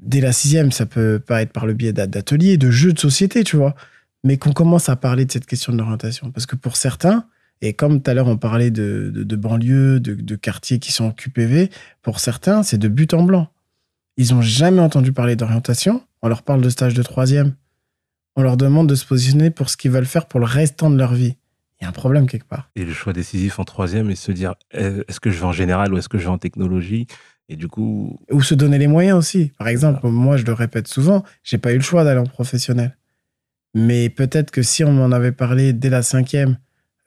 Dès 0.00 0.20
la 0.20 0.32
sixième, 0.32 0.70
ça 0.70 0.86
peut 0.86 1.18
pas 1.18 1.42
être 1.42 1.52
par 1.52 1.66
le 1.66 1.74
biais 1.74 1.92
d'a- 1.92 2.06
d'ateliers, 2.06 2.56
de 2.56 2.70
jeux 2.70 2.92
de 2.92 3.00
société, 3.00 3.42
tu 3.42 3.56
vois, 3.56 3.74
mais 4.22 4.36
qu'on 4.36 4.52
commence 4.52 4.88
à 4.88 4.96
parler 4.96 5.24
de 5.24 5.32
cette 5.32 5.46
question 5.46 5.72
de 5.72 5.78
l'orientation. 5.78 6.30
Parce 6.30 6.46
que 6.46 6.54
pour 6.54 6.76
certains, 6.76 7.26
et 7.62 7.72
comme 7.72 8.00
tout 8.00 8.08
à 8.10 8.14
l'heure, 8.14 8.28
on 8.28 8.36
parlait 8.36 8.70
de, 8.70 9.10
de, 9.12 9.24
de 9.24 9.36
banlieues, 9.36 9.98
de, 9.98 10.14
de 10.14 10.36
quartiers 10.36 10.78
qui 10.78 10.92
sont 10.92 11.06
en 11.06 11.10
QPV, 11.10 11.70
pour 12.02 12.20
certains, 12.20 12.62
c'est 12.62 12.78
de 12.78 12.86
but 12.86 13.12
en 13.12 13.24
blanc. 13.24 13.48
Ils 14.16 14.32
n'ont 14.34 14.42
jamais 14.42 14.80
entendu 14.80 15.12
parler 15.12 15.34
d'orientation. 15.34 16.02
On 16.22 16.28
leur 16.28 16.42
parle 16.42 16.60
de 16.60 16.68
stage 16.68 16.94
de 16.94 17.02
troisième. 17.02 17.54
On 18.36 18.42
leur 18.42 18.56
demande 18.56 18.88
de 18.88 18.94
se 18.94 19.04
positionner 19.04 19.50
pour 19.50 19.68
ce 19.68 19.76
qu'ils 19.76 19.90
veulent 19.90 20.06
faire 20.06 20.26
pour 20.26 20.38
le 20.38 20.46
restant 20.46 20.90
de 20.90 20.96
leur 20.96 21.14
vie. 21.14 21.34
Il 21.80 21.84
y 21.84 21.86
a 21.86 21.88
un 21.90 21.92
problème 21.92 22.26
quelque 22.26 22.46
part. 22.48 22.70
Et 22.76 22.84
le 22.84 22.92
choix 22.92 23.12
décisif 23.12 23.58
en 23.58 23.64
troisième 23.64 24.10
et 24.10 24.16
se 24.16 24.32
dire, 24.32 24.54
est-ce 24.72 25.20
que 25.20 25.30
je 25.30 25.38
vais 25.38 25.44
en 25.46 25.52
général 25.52 25.92
ou 25.94 25.98
est-ce 25.98 26.08
que 26.08 26.18
je 26.18 26.24
vais 26.24 26.30
en 26.30 26.38
technologie? 26.38 27.06
Et 27.48 27.56
du 27.56 27.68
coup, 27.68 28.18
Ou 28.30 28.42
se 28.42 28.54
donner 28.54 28.78
les 28.78 28.88
moyens 28.88 29.16
aussi. 29.16 29.52
Par 29.58 29.68
exemple, 29.68 30.06
moi, 30.08 30.36
je 30.36 30.44
le 30.44 30.52
répète 30.52 30.88
souvent, 30.88 31.24
j'ai 31.44 31.56
pas 31.58 31.72
eu 31.72 31.76
le 31.76 31.82
choix 31.82 32.04
d'aller 32.04 32.20
en 32.20 32.26
professionnel. 32.26 32.96
Mais 33.74 34.08
peut-être 34.10 34.50
que 34.50 34.62
si 34.62 34.82
on 34.84 34.92
m'en 34.92 35.12
avait 35.12 35.32
parlé 35.32 35.72
dès 35.72 35.88
la 35.90 36.02
cinquième 36.02 36.58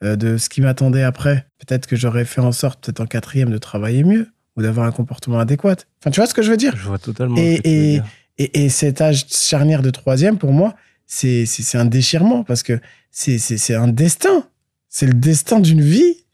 euh, 0.02 0.16
de 0.16 0.36
ce 0.38 0.48
qui 0.48 0.60
m'attendait 0.62 1.02
après, 1.02 1.46
peut-être 1.58 1.86
que 1.86 1.94
j'aurais 1.96 2.24
fait 2.24 2.40
en 2.40 2.52
sorte, 2.52 2.84
peut-être 2.84 3.00
en 3.00 3.06
quatrième, 3.06 3.50
de 3.50 3.58
travailler 3.58 4.04
mieux 4.04 4.28
ou 4.56 4.62
d'avoir 4.62 4.86
un 4.86 4.92
comportement 4.92 5.38
adéquat. 5.38 5.76
Enfin, 6.00 6.10
tu 6.10 6.18
vois 6.20 6.26
ce 6.26 6.34
que 6.34 6.42
je 6.42 6.50
veux 6.50 6.56
dire? 6.56 6.74
Je 6.76 6.86
vois 6.88 6.98
totalement 6.98 7.36
Et- 7.36 7.56
ce 7.56 7.62
que 7.62 7.62
tu 7.62 7.68
veux 7.68 7.74
et- 7.82 7.92
dire. 7.94 8.04
Et, 8.38 8.64
et 8.64 8.68
cet 8.70 9.00
âge 9.02 9.26
charnière 9.28 9.82
de 9.82 9.90
troisième, 9.90 10.38
pour 10.38 10.52
moi, 10.52 10.74
c'est 11.06 11.44
un 11.74 11.84
déchirement 11.84 12.42
parce 12.44 12.62
que 12.62 12.80
c'est 13.10 13.74
un 13.74 13.88
destin. 13.88 14.46
C'est 14.94 15.06
le 15.06 15.14
destin 15.14 15.58
d'une 15.58 15.80
vie 15.80 16.26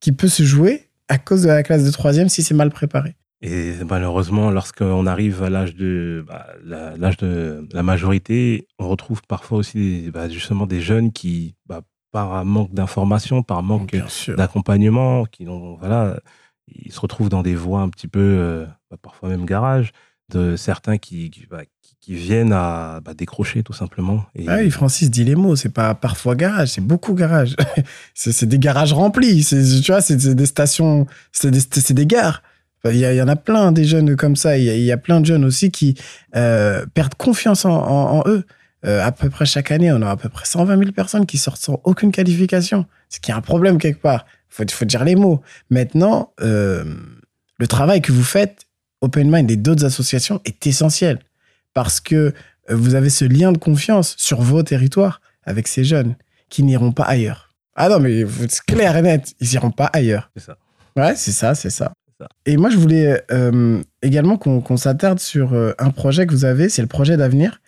qui 0.00 0.12
peut 0.12 0.26
se 0.28 0.42
jouer 0.42 0.88
à 1.08 1.18
cause 1.18 1.42
de 1.42 1.48
la 1.48 1.62
classe 1.62 1.84
de 1.84 1.90
troisième 1.90 2.30
si 2.30 2.42
c'est 2.42 2.54
mal 2.54 2.70
préparé. 2.70 3.14
Et 3.42 3.74
malheureusement, 3.86 4.50
lorsqu'on 4.50 5.06
arrive 5.06 5.42
à 5.42 5.50
l'âge 5.50 5.74
de 5.74 6.24
bah, 6.26 6.46
l'âge 6.64 7.18
de 7.18 7.68
la 7.72 7.82
majorité, 7.82 8.66
on 8.78 8.88
retrouve 8.88 9.20
parfois 9.28 9.58
aussi 9.58 10.04
des- 10.04 10.10
bah, 10.10 10.30
justement 10.30 10.66
des 10.66 10.80
jeunes 10.80 11.12
qui, 11.12 11.56
bah, 11.66 11.82
par 12.10 12.32
un 12.34 12.44
manque 12.44 12.72
d'information, 12.72 13.42
par 13.42 13.62
manque 13.62 13.94
d'accompagnement, 14.34 15.26
qui 15.26 15.44
voilà, 15.78 16.18
ils 16.68 16.92
se 16.92 17.00
retrouvent 17.00 17.28
dans 17.28 17.42
des 17.42 17.54
voies 17.54 17.82
un 17.82 17.90
petit 17.90 18.08
peu, 18.08 18.20
euh, 18.20 18.66
parfois 19.02 19.28
même 19.28 19.44
garage, 19.44 19.92
de 20.30 20.56
certains 20.56 20.98
qui, 20.98 21.30
qui, 21.30 21.46
bah, 21.50 21.62
qui- 21.82 21.96
qui 22.00 22.14
viennent 22.14 22.52
à 22.54 23.00
bah, 23.04 23.12
décrocher 23.12 23.62
tout 23.62 23.74
simplement. 23.74 24.24
Ah 24.48 24.56
oui, 24.60 24.70
Francis 24.70 25.10
dit 25.10 25.22
les 25.24 25.34
mots, 25.34 25.54
c'est 25.54 25.68
pas 25.68 25.94
parfois 25.94 26.34
garage, 26.34 26.68
c'est 26.68 26.80
beaucoup 26.80 27.12
garage. 27.14 27.56
c'est 28.14 28.46
des 28.46 28.58
garages 28.58 28.92
remplis, 28.94 29.42
c'est- 29.42 29.80
tu 29.82 29.92
vois, 29.92 30.00
c'est 30.00 30.16
des 30.16 30.46
stations, 30.46 31.06
c'est 31.32 31.50
des, 31.50 31.60
des 31.94 32.06
gares. 32.06 32.42
Il 32.86 32.96
y, 32.96 33.00
il 33.00 33.14
y 33.14 33.20
en 33.20 33.28
a 33.28 33.36
plein 33.36 33.72
des 33.72 33.84
jeunes 33.84 34.16
comme 34.16 34.36
ça, 34.36 34.56
il 34.56 34.64
y 34.64 34.90
a, 34.90 34.96
plein 34.96 35.20
de 35.20 35.26
jeunes 35.26 35.44
aussi 35.44 35.70
qui 35.70 35.94
euh, 36.34 36.86
perdent 36.94 37.14
confiance 37.14 37.66
en, 37.66 38.22
eux. 38.26 38.44
Euh, 38.86 39.04
à 39.04 39.12
peu 39.12 39.28
près 39.28 39.44
chaque 39.44 39.70
année, 39.70 39.92
on 39.92 40.00
a 40.00 40.08
à 40.10 40.16
peu 40.16 40.30
près 40.30 40.46
120 40.46 40.78
000 40.78 40.92
personnes 40.92 41.26
qui 41.26 41.36
sortent 41.36 41.60
sans 41.60 41.78
aucune 41.84 42.12
qualification. 42.12 42.86
C'est 43.10 43.20
qu'il 43.20 43.32
y 43.32 43.34
a 43.34 43.36
un 43.36 43.42
problème 43.42 43.76
quelque 43.76 44.00
part. 44.00 44.24
Faut, 44.48 44.64
faut 44.70 44.86
dire 44.86 45.04
les 45.04 45.16
mots. 45.16 45.42
Maintenant, 45.68 46.32
euh, 46.40 46.84
le 47.58 47.66
travail 47.66 48.00
que 48.00 48.10
vous 48.12 48.24
faites, 48.24 48.62
Open 49.00 49.30
Mind 49.30 49.50
et 49.50 49.56
d'autres 49.56 49.84
associations, 49.84 50.40
est 50.44 50.66
essentiel. 50.66 51.20
Parce 51.74 52.00
que 52.00 52.14
euh, 52.14 52.32
vous 52.70 52.94
avez 52.94 53.10
ce 53.10 53.24
lien 53.24 53.52
de 53.52 53.58
confiance 53.58 54.14
sur 54.18 54.40
vos 54.40 54.62
territoires 54.62 55.20
avec 55.44 55.68
ces 55.68 55.84
jeunes 55.84 56.16
qui 56.48 56.62
n'iront 56.62 56.92
pas 56.92 57.04
ailleurs. 57.04 57.54
Ah 57.76 57.88
non, 57.88 58.00
mais 58.00 58.24
c'est 58.48 58.64
clair 58.64 58.96
et 58.96 59.02
net, 59.02 59.34
ils 59.40 59.54
iront 59.54 59.70
pas 59.70 59.86
ailleurs. 59.86 60.30
C'est 60.36 60.44
ça. 60.44 60.56
Ouais, 60.96 61.14
c'est 61.16 61.32
ça, 61.32 61.54
c'est 61.54 61.70
ça. 61.70 61.92
Et 62.44 62.56
moi, 62.56 62.68
je 62.68 62.76
voulais 62.76 63.22
euh, 63.30 63.82
également 64.02 64.36
qu'on 64.36 64.76
s'attarde 64.76 65.18
sur 65.18 65.54
euh, 65.54 65.72
un 65.78 65.90
projet 65.90 66.26
que 66.26 66.32
vous 66.32 66.44
avez, 66.44 66.68
c'est 66.68 66.82
le 66.82 66.88
projet 66.88 67.16
d'avenir, 67.16 67.60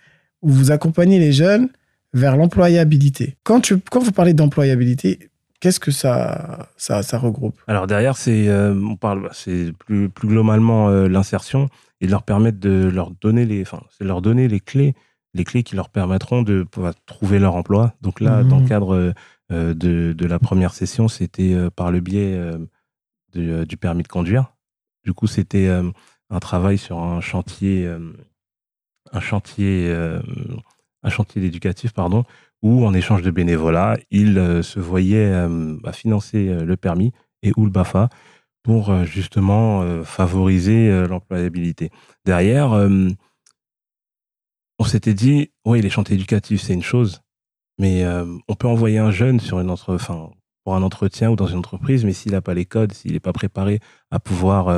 où 0.43 0.51
vous 0.51 0.71
accompagnez 0.71 1.19
les 1.19 1.33
jeunes 1.33 1.69
vers 2.13 2.37
l'employabilité. 2.37 3.37
Quand, 3.45 3.61
tu, 3.61 3.79
quand 3.79 4.01
vous 4.01 4.13
parlez 4.13 4.35
d'employabilité, 4.35 5.31
qu'est-ce 5.63 5.79
que 5.81 5.93
ça, 5.93 6.69
ça, 6.77 7.03
ça 7.05 7.19
regroupe? 7.19 7.59
Alors 7.69 7.87
derrière, 7.87 8.17
c'est 8.17 8.49
euh, 8.49 8.75
on 8.75 8.97
parle, 8.97 9.29
c'est 9.33 9.73
plus 9.73 10.09
plus 10.09 10.29
globalement 10.29 10.89
euh, 10.89 11.09
l'insertion 11.09 11.69
et 12.01 12.07
de 12.07 12.11
leur 12.11 12.25
permettre 12.25 12.59
de 12.59 12.91
leur 12.93 13.13
donner 13.13 13.47
les, 13.47 13.63
enfin, 13.63 13.81
c'est 13.97 14.05
leur 14.05 14.21
donner 14.21 14.49
les 14.49 14.59
clés, 14.59 14.95
les 15.35 15.45
clés 15.45 15.63
qui 15.63 15.77
leur 15.77 15.89
permettront 15.89 16.43
de 16.43 16.65
pouvoir 16.65 16.95
trouver 17.07 17.39
leur 17.39 17.55
emploi. 17.55 17.95
Donc 18.03 18.21
là, 18.21 18.43
dans 18.43 18.59
le 18.59 18.67
cadre 18.67 19.15
euh, 19.53 19.75
de, 19.75 20.13
de 20.13 20.27
la 20.27 20.39
première 20.41 20.75
session, 20.75 21.07
c'était 21.07 21.55
par 21.77 21.93
le 21.93 22.01
biais 22.01 22.37
de- 23.33 23.65
du 23.65 23.77
permis 23.77 24.03
de 24.03 24.09
conduire. 24.09 24.53
Du 25.05 25.13
coup, 25.13 25.29
c'était 25.29 25.69
un 25.69 26.41
travail 26.41 26.77
sur 26.77 26.99
un 26.99 27.21
chantier, 27.21 27.87
un 29.13 29.21
chantier, 29.21 29.95
un 31.03 31.11
chantier 31.11 31.45
éducatif, 31.45 31.93
pardon, 31.93 32.25
où 32.63 32.87
en 32.87 32.95
échange 32.95 33.23
de 33.23 33.31
bénévolat, 33.31 33.99
ils 34.11 34.39
euh, 34.39 34.63
se 34.63 34.81
voyaient 34.81 35.33
euh, 35.33 35.77
bah, 35.83 35.93
financer 35.93 36.49
euh, 36.49 36.65
le 36.65 36.77
permis 36.77 37.13
et 37.43 37.53
ou 37.57 37.65
le 37.65 37.71
BAFA 37.71 38.09
pour 38.63 38.91
euh, 38.91 39.05
justement 39.05 40.05
favoriser 40.05 41.07
l'employabilité. 41.09 41.91
Derrière, 42.25 42.71
on 44.79 44.85
s'était 44.85 45.15
dit, 45.15 45.51
oui, 45.65 45.83
les 45.83 45.91
chantiers 45.91 46.15
éducatifs, 46.15 46.63
c'est 46.63 46.75
une 46.75 46.83
chose, 46.83 47.23
mais 47.81 48.05
on 48.47 48.55
peut 48.55 48.69
envoyer 48.69 48.99
un 48.99 49.11
jeune 49.11 49.41
sur 49.41 49.59
une 49.59 49.69
entre, 49.69 49.95
enfin, 49.95 50.31
pour 50.63 50.77
un 50.77 50.83
entretien 50.85 51.31
ou 51.33 51.37
dans 51.37 51.49
une 51.49 51.59
entreprise, 51.59 52.05
mais 52.05 52.13
s'il 52.13 52.31
n'a 52.31 52.41
pas 52.41 52.55
les 52.55 52.65
codes, 52.65 52.93
s'il 52.93 53.15
n'est 53.15 53.21
pas 53.21 53.33
préparé 53.33 53.81
à 54.13 54.21
pouvoir 54.21 54.69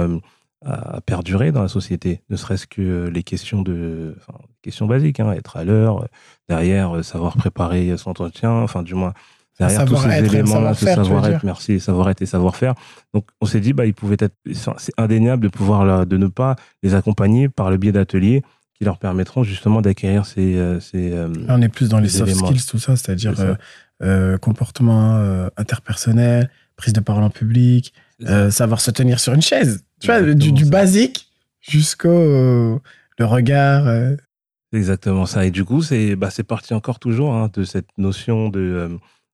à 0.64 1.00
perdurer 1.02 1.52
dans 1.52 1.60
la 1.60 1.68
société, 1.68 2.22
ne 2.30 2.36
serait-ce 2.36 2.66
que 2.66 3.10
les 3.12 3.22
questions 3.22 3.60
de, 3.60 4.16
questions 4.64 4.86
basiques, 4.86 5.20
hein, 5.20 5.32
être 5.32 5.56
à 5.56 5.64
l'heure, 5.64 6.08
derrière 6.48 6.96
euh, 6.96 7.02
savoir 7.02 7.36
préparer 7.36 7.96
son 7.96 8.10
entretien, 8.10 8.50
enfin 8.50 8.82
du 8.82 8.94
moins 8.94 9.12
derrière 9.60 9.84
tous 9.84 9.96
ces 9.96 10.18
éléments, 10.18 10.74
ce 10.74 10.86
savoir-être, 10.86 11.44
merci, 11.44 11.78
savoir-être 11.78 12.22
et 12.22 12.26
savoir-faire. 12.26 12.74
Donc 13.12 13.24
on 13.40 13.46
s'est 13.46 13.60
dit 13.60 13.72
bah 13.72 13.86
il 13.86 13.94
pouvait 13.94 14.16
être, 14.18 14.34
c'est 14.52 14.92
indéniable 14.98 15.44
de 15.44 15.48
pouvoir 15.48 16.06
de 16.06 16.16
ne 16.16 16.26
pas 16.26 16.56
les 16.82 16.94
accompagner 16.94 17.48
par 17.48 17.70
le 17.70 17.76
biais 17.76 17.92
d'ateliers 17.92 18.42
qui 18.76 18.84
leur 18.84 18.98
permettront 18.98 19.44
justement 19.44 19.80
d'acquérir 19.80 20.26
ces, 20.26 20.56
euh, 20.56 20.80
ces 20.80 21.12
euh, 21.12 21.28
Là, 21.46 21.54
on 21.56 21.62
est 21.62 21.68
plus 21.68 21.88
dans 21.88 22.00
les 22.00 22.08
soft 22.08 22.30
éléments. 22.30 22.48
skills, 22.48 22.66
tout 22.66 22.78
ça, 22.78 22.96
c'est-à-dire 22.96 23.38
euh, 23.38 23.54
euh, 24.02 24.38
comportement 24.38 25.14
euh, 25.14 25.48
interpersonnel, 25.56 26.50
prise 26.76 26.92
de 26.92 27.00
parole 27.00 27.22
en 27.22 27.30
public, 27.30 27.94
savoir 28.50 28.80
se 28.80 28.90
tenir 28.90 29.20
sur 29.20 29.32
une 29.32 29.42
chaise. 29.42 29.84
Tu 30.00 30.08
vois, 30.08 30.20
du, 30.22 30.50
du 30.52 30.64
basique 30.64 31.28
jusqu'au 31.60 32.80
le 33.18 33.24
regard. 33.24 33.84
C'est 34.74 34.78
exactement 34.78 35.24
ça. 35.24 35.46
Et 35.46 35.52
du 35.52 35.64
coup, 35.64 35.82
c'est 35.82 36.16
bah, 36.16 36.30
parti 36.48 36.74
encore 36.74 36.98
toujours 36.98 37.32
hein, 37.32 37.48
de 37.52 37.62
cette 37.62 37.86
notion 37.96 38.48
de 38.48 38.58
euh, 38.58 38.88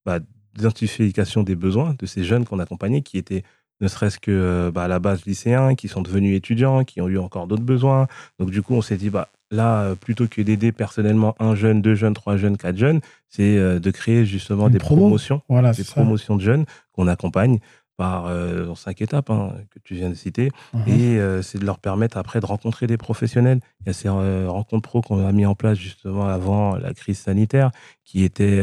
bah, 0.04 0.18
d'identification 0.54 1.42
des 1.42 1.56
besoins 1.56 1.96
de 1.98 2.04
ces 2.04 2.24
jeunes 2.24 2.44
qu'on 2.44 2.58
accompagnait, 2.58 3.00
qui 3.00 3.16
étaient 3.16 3.42
ne 3.80 3.88
serait-ce 3.88 4.18
que 4.18 4.30
euh, 4.30 4.70
bah, 4.70 4.84
à 4.84 4.88
la 4.88 4.98
base 4.98 5.24
lycéens, 5.24 5.74
qui 5.76 5.88
sont 5.88 6.02
devenus 6.02 6.36
étudiants, 6.36 6.84
qui 6.84 7.00
ont 7.00 7.08
eu 7.08 7.16
encore 7.16 7.46
d'autres 7.46 7.62
besoins. 7.62 8.06
Donc 8.38 8.50
du 8.50 8.60
coup, 8.60 8.74
on 8.74 8.82
s'est 8.82 8.98
dit, 8.98 9.08
bah, 9.08 9.28
là, 9.50 9.82
euh, 9.82 9.94
plutôt 9.94 10.26
que 10.28 10.42
d'aider 10.42 10.72
personnellement 10.72 11.34
un 11.40 11.54
jeune, 11.54 11.80
deux 11.80 11.94
jeunes, 11.94 12.14
trois 12.14 12.36
jeunes, 12.36 12.56
quatre 12.56 12.76
jeunes, 12.76 13.00
c'est 13.28 13.56
euh, 13.56 13.78
de 13.78 13.90
créer 13.90 14.26
justement 14.26 14.66
Une 14.66 14.74
des 14.74 14.78
promo. 14.78 15.02
promotions, 15.02 15.40
Voilà, 15.48 15.72
des 15.72 15.84
promotions 15.84 16.36
de 16.36 16.42
jeunes 16.42 16.64
qu'on 16.92 17.06
accompagne 17.06 17.60
par 18.00 18.28
euh, 18.28 18.74
cinq 18.76 19.02
étapes 19.02 19.28
hein, 19.28 19.52
que 19.68 19.78
tu 19.84 19.94
viens 19.94 20.08
de 20.08 20.14
citer. 20.14 20.50
Mhm. 20.72 20.82
Et 20.86 21.18
euh, 21.18 21.42
c'est 21.42 21.58
de 21.58 21.66
leur 21.66 21.78
permettre 21.78 22.16
après 22.16 22.40
de 22.40 22.46
rencontrer 22.46 22.86
des 22.86 22.96
professionnels. 22.96 23.60
Il 23.80 23.88
y 23.88 23.90
a 23.90 23.92
ces 23.92 24.08
euh, 24.08 24.46
rencontres 24.48 24.88
pro 24.88 25.02
qu'on 25.02 25.26
a 25.26 25.32
mis 25.32 25.44
en 25.44 25.54
place 25.54 25.76
justement 25.76 26.26
avant 26.26 26.76
la 26.76 26.94
crise 26.94 27.18
sanitaire, 27.18 27.70
qui 28.02 28.24
était 28.24 28.62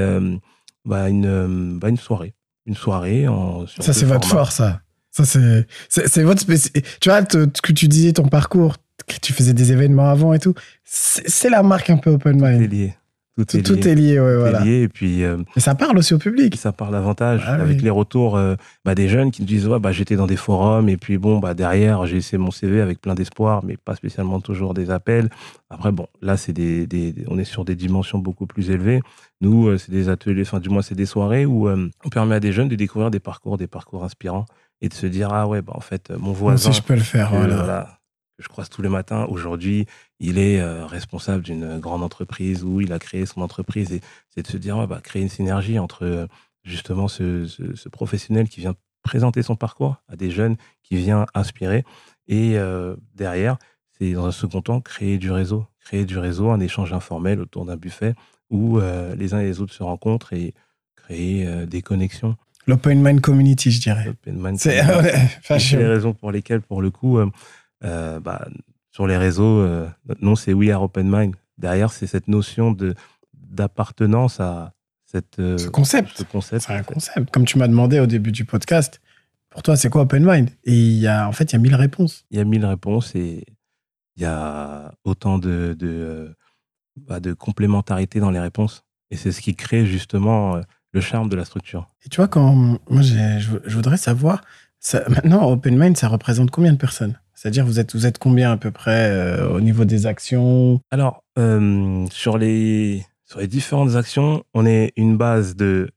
bah, 0.86 1.08
une, 1.08 1.78
bah, 1.78 1.89
une 1.89 1.97
soirée. 1.97 2.34
Une 2.65 2.73
soirée 2.76 3.28
en 3.28 3.67
sur 3.67 3.84
Ça, 3.84 3.93
c'est 3.93 4.06
votre 4.06 4.28
force, 4.28 4.56
ça. 4.56 4.82
Ça, 5.12 5.23
c'est, 5.23 5.67
c'est, 5.89 6.23
votre 6.23 6.41
spéci... 6.41 6.71
Tu 7.00 7.10
vois, 7.10 7.21
te- 7.21 7.47
ce 7.56 7.62
que 7.62 7.73
tu 7.73 7.88
disais, 7.88 8.13
ton 8.13 8.28
parcours, 8.28 8.78
que 9.08 9.17
tu 9.21 9.34
faisais 9.34 9.54
des 9.54 9.71
événements 9.71 10.10
avant 10.10 10.34
et 10.34 10.39
tout, 10.39 10.56
c'est, 10.84 11.50
la 11.50 11.62
marque 11.62 11.91
un 11.91 11.97
peu 11.97 12.10
Open 12.10 12.41
Mind. 12.41 12.71
lié. 12.71 12.95
Tout, 13.38 13.45
Tout, 13.45 13.58
est 13.58 13.62
tout 13.62 13.73
lié. 13.76 13.88
est 13.89 13.95
lié, 13.95 14.19
ouais, 14.19 14.34
Tout 14.34 14.39
voilà. 14.39 14.62
est 14.62 14.65
lié. 14.65 14.82
Et 14.82 14.88
puis, 14.88 15.23
euh, 15.23 15.38
Et 15.56 15.60
ça 15.60 15.76
parle 15.76 15.97
aussi 15.97 16.13
au 16.13 16.17
public. 16.17 16.56
ça 16.56 16.71
part 16.71 16.89
davantage 16.91 17.43
Ah 17.45 17.54
avec 17.54 17.78
oui. 17.78 17.84
les 17.84 17.89
retours 17.91 18.36
euh, 18.36 18.56
bah, 18.84 18.95
des 18.95 19.08
jeunes 19.08 19.30
qui 19.32 19.41
nous 19.43 19.47
disent 19.47 19.67
ouais, 19.67 19.80
bah, 19.80 19.91
j'étais 19.91 20.15
dans 20.15 20.26
des 20.28 20.36
forums 20.38 20.89
et 20.89 20.97
puis 20.97 21.17
bon 21.19 21.38
bah 21.39 21.54
derrière 21.54 22.06
j'ai 22.08 22.17
essayé 22.17 22.38
mon 22.39 22.50
CV 22.52 22.82
avec 22.82 23.00
plein 23.00 23.13
d'espoir 23.13 23.63
mais 23.63 23.78
pas 23.78 23.95
spécialement 23.95 24.41
toujours 24.41 24.73
des 24.73 24.89
appels 24.89 25.30
après 25.69 25.91
bon 25.91 26.08
là 26.21 26.36
c'est 26.36 26.52
des, 26.54 26.88
on 27.28 27.38
est 27.38 27.43
sur 27.43 27.63
des 27.63 27.76
dimensions 27.76 28.17
beaucoup 28.17 28.47
plus 28.47 28.71
élevées 28.71 29.02
nous 29.41 29.67
euh, 29.67 29.78
c'est 29.78 29.91
des 29.91 30.10
ateliers 30.10 30.41
enfin 30.41 30.60
du 30.60 30.69
moins 30.69 30.82
c'est 30.82 30.95
des 30.95 31.06
soirées 31.06 31.45
où 31.45 31.67
euh, 31.69 31.89
on 32.06 32.10
permet 32.10 32.36
à 32.36 32.39
des 32.39 32.52
jeunes 32.52 32.69
de 32.69 32.76
découvrir 32.76 33.12
des 33.12 33.19
parcours 33.19 33.58
des 33.58 33.67
parcours 33.67 34.04
inspirants 34.04 34.45
et 34.82 34.89
de 34.89 34.93
se 34.93 35.06
dire 35.06 35.30
ah 35.32 35.47
ouais 35.47 35.62
bah 35.62 35.73
en 35.76 35.82
fait 35.82 36.12
mon 36.17 36.32
voisin 36.34 36.69
aussi, 36.71 36.80
je 36.80 36.84
peux 36.84 36.95
le 36.95 37.00
faire. 37.02 37.30
voilà, 37.30 37.96
que 38.38 38.43
je 38.43 38.50
croise 38.50 38.69
tous 38.69 38.82
les 38.82 38.89
matins. 38.89 39.26
Aujourd'hui, 39.30 39.86
il 40.19 40.38
est 40.38 40.60
euh, 40.60 40.86
responsable 40.86 41.43
d'une 41.43 41.80
grande 41.80 42.04
entreprise 42.04 42.63
où 42.63 42.80
il 42.82 42.93
a 42.93 43.00
créé 43.00 43.26
son 43.26 43.41
entreprise. 43.41 43.91
Et 43.91 44.02
c'est 44.30 44.43
de 44.43 44.47
se 44.47 44.58
dire, 44.58 44.78
ouais, 44.78 44.88
bah, 44.88 45.00
créer 45.04 45.21
une 45.21 45.30
synergie 45.30 45.80
entre 45.80 46.04
euh, 46.06 46.28
justement 46.63 47.08
ce, 47.08 47.45
ce- 47.47 47.76
ce 47.76 47.89
professionnel 47.89 48.47
qui 48.47 48.60
vient 48.62 48.76
présenter 49.04 49.41
son 49.41 49.56
parcours 49.56 49.97
à 50.08 50.15
des 50.15 50.30
jeunes, 50.32 50.56
qui 50.84 50.97
vient 50.97 51.26
inspirer. 51.34 51.84
Et 52.28 52.58
euh, 52.58 52.95
derrière, 53.15 53.58
c'est 53.97 54.12
dans 54.13 54.26
un 54.26 54.32
second 54.32 54.62
temps 54.62 54.82
créer 54.82 55.17
du 55.17 55.32
réseau. 55.32 55.65
Créer 55.80 56.06
du 56.06 56.17
réseau, 56.17 56.50
un 56.50 56.60
échange 56.60 56.93
informel 56.93 57.39
autour 57.39 57.65
d'un 57.65 57.78
buffet 57.78 58.13
où 58.50 58.80
euh, 58.80 59.15
les 59.15 59.34
uns 59.34 59.39
et 59.39 59.45
les 59.45 59.62
autres 59.62 59.73
se 59.73 59.82
rencontrent 59.84 60.34
et 60.34 60.54
créer 60.95 61.47
euh, 61.47 61.65
des 61.65 61.82
connexions. 61.82 62.36
L'Open 62.67 63.02
Mind 63.02 63.21
Community, 63.21 63.71
je 63.71 63.80
dirais. 63.82 64.10
Open 64.10 64.36
Mind 64.36 64.60
Community. 64.60 65.30
C'est 65.60 65.78
les 65.78 65.86
raisons 65.88 66.13
pour 66.13 66.32
lesquelles, 66.34 66.62
pour 66.62 66.82
le 66.82 66.91
coup, 66.91 67.17
euh, 67.84 68.20
bah, 68.20 68.48
sur 68.92 69.08
les 69.08 69.18
réseaux, 69.18 69.60
euh, 69.60 69.88
notre 70.08 70.24
nom 70.24 70.36
c'est 70.36 70.54
We 70.54 70.70
Are 70.72 70.82
Open 70.84 71.10
Mind. 71.10 71.36
Derrière, 71.58 71.92
c'est 71.92 72.08
cette 72.08 72.28
notion 72.28 72.72
de 72.72 72.96
d'appartenance 73.34 74.40
à 74.40 74.74
cette, 75.06 75.40
euh, 75.40 75.58
Ce 75.58 75.70
concept. 75.70 76.18
ce 76.18 76.24
concept. 76.24 76.66
C'est 76.68 76.74
un 76.74 76.84
concept. 76.84 77.32
Comme 77.32 77.46
tu 77.46 77.58
m'as 77.58 77.68
demandé 77.68 78.00
au 78.00 78.06
début 78.06 78.32
du 78.32 78.44
podcast, 78.46 79.02
pour 79.50 79.63
toi, 79.63 79.76
c'est 79.78 79.90
quoi 79.90 80.02
Open 80.02 80.24
Mind? 80.26 80.50
Et 80.66 80.74
il 80.74 80.98
y 81.00 81.08
a, 81.08 81.28
en 81.28 81.32
fait, 81.32 81.52
il 81.52 81.54
y 81.54 81.56
a 81.56 81.60
mille 81.60 81.76
réponses. 81.76 82.26
Il 82.30 82.38
y 82.38 82.42
a 82.42 82.44
mille 82.44 82.66
réponses 82.66 83.16
et 83.16 83.46
il 84.18 84.24
y 84.24 84.26
a 84.26 84.92
autant 85.06 85.38
de, 85.40 85.76
de, 85.80 85.88
euh, 85.88 86.36
bah, 86.98 87.20
de 87.20 87.34
complémentarité 87.34 88.20
dans 88.20 88.32
les 88.32 88.40
réponses. 88.40 88.84
Et 89.10 89.16
c'est 89.16 89.32
ce 89.32 89.40
qui 89.42 89.56
crée 89.56 89.86
justement 89.86 90.60
le 90.92 91.02
charme 91.02 91.30
de 91.30 91.36
la 91.38 91.46
structure. 91.46 91.88
Et 92.06 92.10
tu 92.10 92.18
vois, 92.18 92.28
quand 92.28 92.54
moi, 92.54 93.02
je, 93.02 93.60
je 93.66 93.76
voudrais 93.76 93.98
savoir, 93.98 94.44
ça, 94.80 95.04
maintenant, 95.08 95.50
Open 95.50 95.78
Mind, 95.78 95.96
ça 95.96 96.10
représente 96.10 96.52
combien 96.52 96.74
de 96.74 96.78
personnes? 96.78 97.18
C'est-à-dire, 97.38 97.67
vous 97.67 97.80
êtes, 97.80 97.93
vous 97.93 98.08
êtes 98.08 98.17
combien 98.17 98.52
à 98.52 98.58
peu 98.58 98.71
près 98.71 99.12
euh, 99.12 99.47
au 99.50 99.62
niveau 99.62 99.86
des 99.86 100.08
actions? 100.08 100.82
Alors, 100.89 101.23
euh, 101.38 102.08
sur, 102.10 102.39
les, 102.39 103.06
sur 103.26 103.39
les 103.39 103.45
différentes 103.45 103.95
actions, 103.95 104.43
on 104.56 104.65
est 104.65 104.91
une 104.95 105.17
base 105.17 105.56
de 105.56 105.91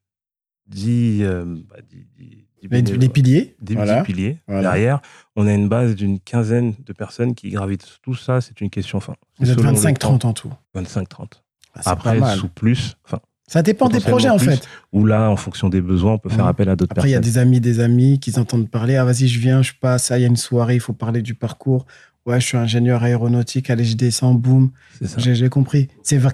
10, 0.66 1.22
euh, 1.22 1.44
bah, 1.66 1.76
10 1.88 2.06
10 2.18 2.46
les, 2.68 2.82
les 2.82 3.08
piliers 3.08 3.56
des 3.62 3.74
voilà. 3.74 4.02
petits 4.02 4.12
piliers. 4.12 4.38
Voilà. 4.48 4.62
Derrière, 4.62 5.00
on 5.34 5.46
a 5.46 5.54
une 5.54 5.66
base 5.66 5.94
d'une 5.96 6.20
quinzaine 6.20 6.74
de 6.84 6.92
personnes 6.92 7.34
qui 7.34 7.48
gravitent. 7.48 8.00
Tout 8.02 8.14
ça, 8.14 8.42
c'est 8.42 8.60
une 8.60 8.68
question. 8.68 8.98
Enfin, 8.98 9.14
Vous 9.38 9.50
êtes 9.50 9.58
selon 9.58 9.70
le 9.70 9.78
25-30 9.78 10.18
temps. 10.18 10.28
en 10.28 10.32
tout. 10.34 10.52
25-30. 10.74 11.40
Ah, 11.74 11.80
Après, 11.86 12.20
sous 12.36 12.48
plus, 12.48 12.96
enfin, 13.06 13.20
Ça 13.52 13.62
dépend 13.62 13.88
des 13.88 13.98
projets, 13.98 14.28
en 14.30 14.36
plus. 14.36 14.50
fait. 14.50 14.68
ou 14.92 15.04
là, 15.04 15.28
en 15.28 15.34
fonction 15.36 15.68
des 15.68 15.80
besoins, 15.80 16.12
on 16.12 16.18
peut 16.18 16.28
faire 16.28 16.46
appel 16.46 16.68
à 16.68 16.76
d'autres 16.76 16.92
Après, 16.92 17.08
il 17.08 17.12
y 17.12 17.14
a 17.16 17.18
personnes. 17.18 17.32
des 17.34 17.38
amis, 17.40 17.60
des 17.60 17.80
amis 17.80 18.20
qui 18.20 18.38
entendent 18.38 18.70
parler. 18.70 18.94
Ah, 18.94 19.04
vas-y, 19.04 19.26
je 19.26 19.40
viens, 19.40 19.60
je 19.60 19.72
passe. 19.80 20.12
Ah, 20.12 20.18
il 20.18 20.22
y 20.22 20.24
a 20.24 20.28
une 20.28 20.36
soirée, 20.36 20.76
il 20.76 20.80
faut 20.80 20.92
parler 20.92 21.20
du 21.20 21.34
parcours. 21.34 21.84
Ouais, 22.26 22.40
je 22.40 22.46
suis 22.46 22.56
ingénieur 22.56 23.02
aéronautique. 23.02 23.68
Allez, 23.68 23.84
je 23.84 23.96
descends, 23.96 24.34
boum. 24.34 24.70
J'ai 25.16 25.48
compris. 25.48 25.88
C'est 26.04 26.18
vrai. 26.18 26.32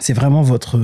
C'est 0.00 0.14
vraiment 0.14 0.40
votre. 0.40 0.80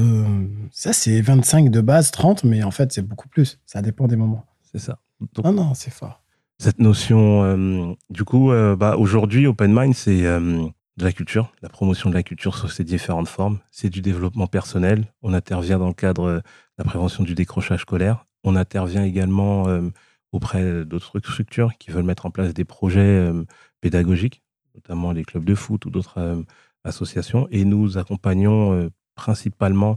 Ça, 0.71 0.93
c'est 0.93 1.19
25 1.23 1.71
de 1.71 1.81
base, 1.81 2.11
30, 2.11 2.45
mais 2.45 2.63
en 2.63 2.71
fait, 2.71 2.93
c'est 2.93 3.03
beaucoup 3.03 3.29
plus. 3.29 3.59
Ça 3.65 3.81
dépend 3.81 4.07
des 4.07 4.17
moments. 4.17 4.45
C'est 4.71 4.79
ça. 4.81 4.99
Donc, 5.35 5.45
Non, 5.47 5.53
non, 5.53 5.75
c'est 5.75 5.91
fort. 5.93 6.23
cette 6.59 6.79
notion, 6.79 7.43
euh, 7.43 7.93
du 8.11 8.25
coup, 8.25 8.53
euh, 8.53 8.77
bah, 8.77 8.97
aujourd'hui, 8.99 9.47
Open 9.47 9.73
Mind, 9.75 9.95
c'est 9.95 10.27
euh, 10.27 10.63
de 11.01 11.05
la 11.05 11.13
culture, 11.13 11.53
la 11.63 11.69
promotion 11.69 12.11
de 12.11 12.15
la 12.15 12.23
culture 12.23 12.57
sous 12.57 12.69
ses 12.69 12.85
différentes 12.85 13.29
formes. 13.29 13.59
C'est 13.71 13.89
du 13.89 14.03
développement 14.03 14.47
personnel. 14.47 15.07
On 15.23 15.33
intervient 15.33 15.79
dans 15.79 15.89
le 15.89 15.95
cadre 15.95 16.25
euh, 16.25 16.37
de 16.37 16.43
la 16.79 16.85
prévention 16.85 17.25
du 17.25 17.35
décrochage 17.35 17.81
scolaire. 17.81 18.27
On 18.45 18.55
intervient 18.55 19.03
également 19.03 19.67
euh, 19.69 19.89
auprès 20.33 20.85
d'autres 20.85 21.19
structures 21.19 21.73
qui 21.79 21.91
veulent 21.91 22.05
mettre 22.05 22.27
en 22.27 22.31
place 22.31 22.53
des 22.55 22.65
projets 22.65 23.01
euh, 23.01 23.45
pédagogiques, 23.81 24.43
notamment 24.75 25.13
les 25.13 25.25
clubs 25.25 25.45
de 25.45 25.55
foot 25.55 25.87
ou 25.87 25.91
d'autres 25.91 26.45
associations. 26.85 27.49
Et 27.51 27.65
nous 27.65 27.99
accompagnons 27.99 28.91
principalement 29.15 29.97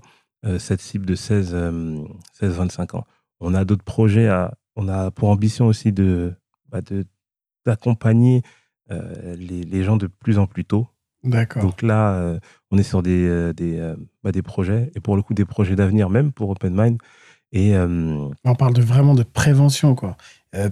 cette 0.57 0.81
cible 0.81 1.05
de 1.05 1.15
16-25 1.15 2.97
ans. 2.97 3.05
On 3.39 3.53
a 3.53 3.65
d'autres 3.65 3.83
projets, 3.83 4.29
on 4.75 4.87
a 4.87 5.11
pour 5.11 5.29
ambition 5.29 5.67
aussi 5.67 5.91
de, 5.91 6.33
bah, 6.69 6.79
d'accompagner 7.65 8.41
les, 8.89 9.83
gens 9.83 9.95
de 9.95 10.07
plus 10.07 10.39
en 10.39 10.47
plus 10.47 10.65
tôt. 10.65 10.87
D'accord. 11.23 11.61
Donc 11.63 11.81
là, 11.81 12.37
on 12.71 12.77
est 12.77 12.83
sur 12.83 13.01
des, 13.01 13.53
des, 13.53 13.93
bah, 14.23 14.31
des 14.31 14.41
projets, 14.41 14.91
et 14.95 14.99
pour 14.99 15.15
le 15.15 15.21
coup 15.21 15.33
des 15.33 15.45
projets 15.45 15.75
d'avenir 15.75 16.09
même 16.09 16.31
pour 16.31 16.49
Open 16.49 16.73
Mind. 16.75 16.97
Et, 17.53 17.77
On 17.77 18.55
parle 18.55 18.73
de, 18.73 18.81
vraiment 18.81 19.13
de 19.13 19.23
prévention, 19.23 19.95
quoi. 19.95 20.17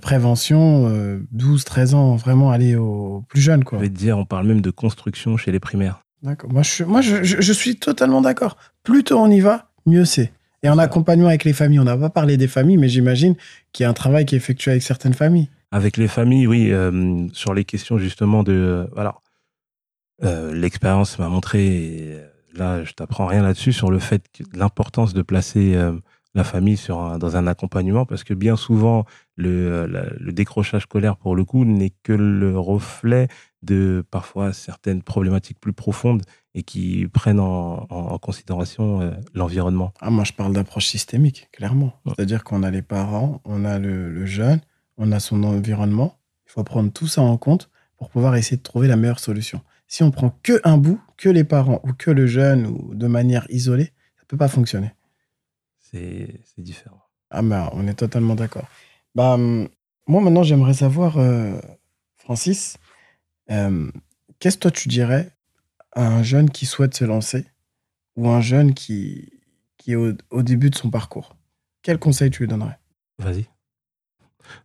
prévention, 0.01 0.91
12, 1.31 1.63
13 1.63 1.93
ans, 1.93 2.15
vraiment 2.15 2.51
aller 2.51 2.75
aux 2.75 3.23
plus 3.29 3.41
jeunes, 3.41 3.63
quoi. 3.63 3.77
Je 3.77 3.83
vais 3.83 3.89
te 3.89 3.97
dire, 3.97 4.17
on 4.17 4.25
parle 4.25 4.47
même 4.47 4.61
de 4.61 4.71
construction 4.71 5.37
chez 5.37 5.51
les 5.51 5.59
primaires. 5.59 6.01
D'accord. 6.23 6.51
Moi, 6.51 6.61
je, 6.61 6.83
moi 6.83 7.01
je, 7.01 7.23
je, 7.23 7.53
suis 7.53 7.77
totalement 7.77 8.21
d'accord. 8.21 8.57
Plus 8.83 9.03
tôt 9.03 9.17
on 9.17 9.29
y 9.29 9.39
va, 9.39 9.71
mieux 9.85 10.05
c'est. 10.05 10.31
Et 10.63 10.69
en 10.69 10.77
accompagnement 10.77 11.27
avec 11.27 11.43
les 11.43 11.53
familles, 11.53 11.79
on 11.79 11.85
n'a 11.85 11.97
pas 11.97 12.11
parlé 12.11 12.37
des 12.37 12.47
familles, 12.47 12.77
mais 12.77 12.89
j'imagine 12.89 13.35
qu'il 13.71 13.83
y 13.83 13.87
a 13.87 13.89
un 13.89 13.93
travail 13.93 14.25
qui 14.25 14.35
est 14.35 14.37
effectué 14.37 14.71
avec 14.71 14.83
certaines 14.83 15.15
familles. 15.15 15.49
Avec 15.71 15.97
les 15.97 16.07
familles, 16.07 16.45
oui, 16.45 16.71
euh, 16.71 17.27
sur 17.33 17.53
les 17.53 17.65
questions 17.65 17.97
justement 17.97 18.43
de. 18.43 18.85
Euh. 18.95 19.09
Euh, 20.23 20.53
l'expérience 20.53 21.17
m'a 21.19 21.29
montré, 21.29 22.17
là, 22.53 22.83
je 22.83 22.93
t'apprends 22.93 23.25
rien 23.25 23.41
là-dessus, 23.41 23.73
sur 23.73 23.91
le 23.91 23.99
fait 23.99 24.23
l'importance 24.53 25.13
de 25.13 25.21
placer 25.21 25.77
la 26.33 26.43
famille 26.43 26.77
sur 26.77 27.17
dans 27.17 27.35
un 27.35 27.47
accompagnement, 27.47 28.05
parce 28.05 28.23
que 28.23 28.33
bien 28.33 28.55
souvent, 28.55 29.05
le, 29.35 29.85
le 29.87 30.31
décrochage 30.31 30.83
scolaire, 30.83 31.17
pour 31.17 31.35
le 31.35 31.43
coup, 31.43 31.65
n'est 31.65 31.93
que 32.03 32.13
le 32.13 32.57
reflet 32.57 33.27
de 33.63 34.03
parfois 34.09 34.53
certaines 34.53 35.01
problématiques 35.01 35.59
plus 35.59 35.73
profondes 35.73 36.23
et 36.55 36.63
qui 36.63 37.07
prennent 37.07 37.39
en, 37.39 38.17
considération 38.19 39.13
l'environnement. 39.33 39.93
Ah, 39.99 40.09
moi, 40.09 40.23
je 40.23 40.33
parle 40.33 40.53
d'approche 40.53 40.87
systémique, 40.87 41.49
clairement. 41.51 41.93
C'est-à-dire 42.05 42.43
qu'on 42.43 42.63
a 42.63 42.71
les 42.71 42.81
parents, 42.81 43.41
on 43.45 43.65
a 43.65 43.79
le 43.79 44.25
jeune, 44.25 44.61
on 44.97 45.11
a 45.11 45.19
son 45.19 45.43
environnement. 45.43 46.19
Il 46.47 46.51
faut 46.51 46.63
prendre 46.63 46.91
tout 46.91 47.07
ça 47.07 47.21
en 47.21 47.37
compte 47.37 47.69
pour 47.97 48.09
pouvoir 48.09 48.35
essayer 48.35 48.57
de 48.57 48.61
trouver 48.61 48.87
la 48.87 48.95
meilleure 48.95 49.19
solution. 49.19 49.61
Si 49.91 50.03
on 50.03 50.11
prend 50.11 50.29
que 50.41 50.61
un 50.63 50.77
bout, 50.77 51.01
que 51.17 51.27
les 51.27 51.43
parents 51.43 51.81
ou 51.83 51.91
que 51.91 52.11
le 52.11 52.25
jeune 52.25 52.65
ou 52.65 52.95
de 52.95 53.07
manière 53.07 53.45
isolée, 53.49 53.91
ça 54.17 54.23
peut 54.29 54.37
pas 54.37 54.47
fonctionner. 54.47 54.93
C'est 55.79 56.39
différent. 56.57 57.03
Ah 57.29 57.41
ben, 57.41 57.69
on 57.73 57.85
est 57.87 57.95
totalement 57.95 58.35
d'accord. 58.35 58.69
Bah, 59.15 59.33
hum, 59.33 59.67
moi 60.07 60.21
maintenant, 60.21 60.43
j'aimerais 60.43 60.75
savoir, 60.75 61.17
euh, 61.17 61.59
Francis, 62.15 62.77
euh, 63.49 63.91
qu'est-ce 64.39 64.55
que 64.55 64.61
toi 64.61 64.71
tu 64.71 64.87
dirais 64.87 65.35
à 65.91 66.07
un 66.07 66.23
jeune 66.23 66.49
qui 66.49 66.65
souhaite 66.65 66.95
se 66.95 67.03
lancer 67.03 67.45
ou 68.15 68.29
un 68.29 68.39
jeune 68.39 68.73
qui, 68.73 69.29
qui 69.77 69.91
est 69.91 69.95
au, 69.95 70.13
au 70.29 70.41
début 70.41 70.69
de 70.69 70.75
son 70.75 70.89
parcours? 70.89 71.35
Quel 71.81 71.99
conseil 71.99 72.31
tu 72.31 72.43
lui 72.43 72.47
donnerais? 72.47 72.79
Vas-y 73.19 73.45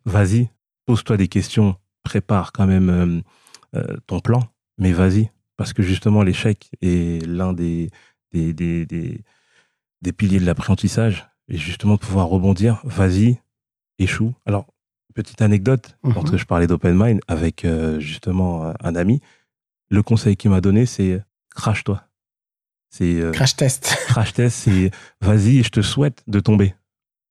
vas-y, 0.05 0.51
pose-toi 0.85 1.17
des 1.17 1.29
questions, 1.29 1.77
prépare 2.03 2.53
quand 2.53 2.67
même 2.67 2.91
euh, 2.91 3.79
euh, 3.79 3.97
ton 4.07 4.21
plan, 4.21 4.43
mais 4.79 4.93
vas-y, 4.93 5.31
parce 5.57 5.73
que 5.73 5.83
justement 5.83 6.23
l'échec 6.23 6.71
est 6.83 7.25
l'un 7.27 7.53
des 7.53 7.91
des, 8.33 8.53
des, 8.85 10.13
piliers 10.13 10.39
de 10.39 10.45
l'apprentissage, 10.45 11.27
et 11.49 11.57
justement 11.57 11.97
pouvoir 11.97 12.27
rebondir, 12.27 12.81
vas-y, 12.85 13.39
échoue. 13.99 14.35
Alors, 14.45 14.67
petite 15.15 15.41
anecdote, 15.41 15.97
quand 16.03 16.31
mhm. 16.31 16.37
je 16.37 16.45
parlais 16.45 16.67
d'open 16.67 16.95
mind 16.95 17.21
avec 17.29 17.65
euh, 17.65 17.99
justement 17.99 18.75
un 18.81 18.95
ami, 18.95 19.23
le 19.89 20.03
conseil 20.03 20.37
qu'il 20.37 20.51
m'a 20.51 20.61
donné, 20.61 20.85
c'est 20.85 21.23
crash-toi. 21.55 22.05
C'est 22.91 23.23
crash 23.33 23.57
test. 23.57 23.97
Crash 24.09 24.35
test, 24.35 24.57
c'est 24.57 24.91
vas-y, 25.23 25.63
je 25.63 25.71
te 25.71 25.81
souhaite 25.81 26.23
de 26.27 26.41
tomber. 26.41 26.75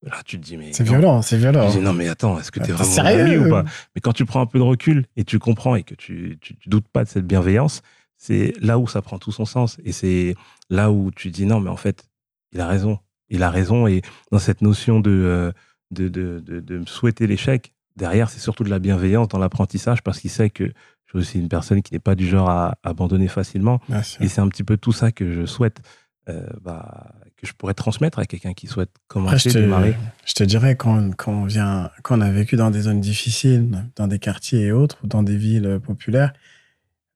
Là, 0.06 0.22
tu 0.24 0.40
te 0.40 0.46
dis, 0.46 0.56
mais. 0.56 0.72
C'est 0.72 0.84
violent, 0.84 1.22
c'est 1.24 1.38
violent. 1.38 1.68
Je 1.70 1.80
dis, 1.80 1.84
non, 1.84 1.94
mais 1.94 2.08
attends, 2.08 2.40
est-ce 2.40 2.52
que 2.52 2.60
tu 2.60 2.70
es 2.70 2.74
vraiment 2.74 2.90
sérieux 2.90 3.48
ou 3.48 3.50
pas? 3.50 3.66
Mais 3.96 4.02
quand 4.02 4.14
tu 4.14 4.26
prends 4.26 4.42
un 4.42 4.46
peu 4.46 4.60
de 4.60 4.64
recul 4.64 5.06
et 5.16 5.24
tu 5.24 5.40
comprends 5.40 5.76
et 5.76 5.84
que 5.84 5.96
tu, 5.96 6.38
tu, 6.42 6.56
doutes 6.68 6.88
pas 6.88 7.04
de 7.04 7.10
cette 7.10 7.26
bienveillance, 7.26 7.82
c'est 8.18 8.54
là 8.62 8.78
où 8.78 8.88
ça 8.88 9.02
prend 9.02 9.18
tout 9.18 9.32
son 9.32 9.46
sens. 9.46 9.78
Et 9.84 9.92
c'est 9.92 10.36
là 10.70 10.92
où 10.92 11.10
tu 11.12 11.32
dis, 11.32 11.46
non, 11.46 11.60
mais 11.60 11.72
en 11.72 11.76
fait, 11.76 12.08
il 12.52 12.62
a 12.62 12.68
raison. 12.68 13.00
Il 13.30 13.42
a 13.42 13.50
raison. 13.50 13.88
Et 13.88 14.04
dans 14.32 14.40
cette 14.40 14.62
notion 14.62 15.00
de, 15.00 15.10
euh, 15.10 15.52
de, 15.90 16.08
de, 16.08 16.40
de, 16.40 16.60
de 16.60 16.88
souhaiter 16.88 17.26
l'échec, 17.26 17.74
derrière, 17.96 18.30
c'est 18.30 18.40
surtout 18.40 18.64
de 18.64 18.70
la 18.70 18.80
bienveillance 18.80 19.28
dans 19.28 19.40
l'apprentissage 19.40 20.04
parce 20.04 20.20
qu'il 20.20 20.30
sait 20.30 20.52
que 20.52 20.66
je 20.66 21.10
suis 21.10 21.18
aussi 21.18 21.40
une 21.40 21.50
personne 21.50 21.82
qui 21.82 21.94
n'est 21.94 22.00
pas 22.00 22.16
du 22.16 22.28
genre 22.28 22.50
à 22.50 22.78
abandonner 22.84 23.28
facilement. 23.28 23.80
Et 24.20 24.28
c'est 24.28 24.42
un 24.42 24.50
petit 24.50 24.64
peu 24.64 24.78
tout 24.78 24.92
ça 24.92 25.12
que 25.12 25.32
je 25.32 25.46
souhaite. 25.46 25.82
Euh, 26.28 26.48
bah, 26.62 27.14
que 27.38 27.46
je 27.46 27.54
pourrais 27.54 27.74
transmettre 27.74 28.20
à 28.20 28.26
quelqu'un 28.26 28.54
qui 28.54 28.68
souhaite 28.68 28.92
commencer, 29.08 29.50
je 29.50 29.56
te, 29.56 29.60
démarrer 29.60 29.96
Je 30.26 30.34
te 30.34 30.44
dirais, 30.44 30.76
quand, 30.76 31.16
quand, 31.16 31.34
on 31.34 31.46
vient, 31.46 31.92
quand 32.04 32.18
on 32.18 32.22
a 32.22 32.32
vécu 32.32 32.56
dans 32.56 32.72
des 32.72 32.82
zones 32.82 33.02
difficiles, 33.02 33.90
dans 33.96 34.08
des 34.08 34.20
quartiers 34.20 34.62
et 34.62 34.72
autres, 34.72 35.00
ou 35.04 35.08
dans 35.08 35.24
des 35.24 35.38
villes 35.38 35.80
populaires, 35.84 36.34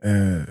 euh, 0.05 0.45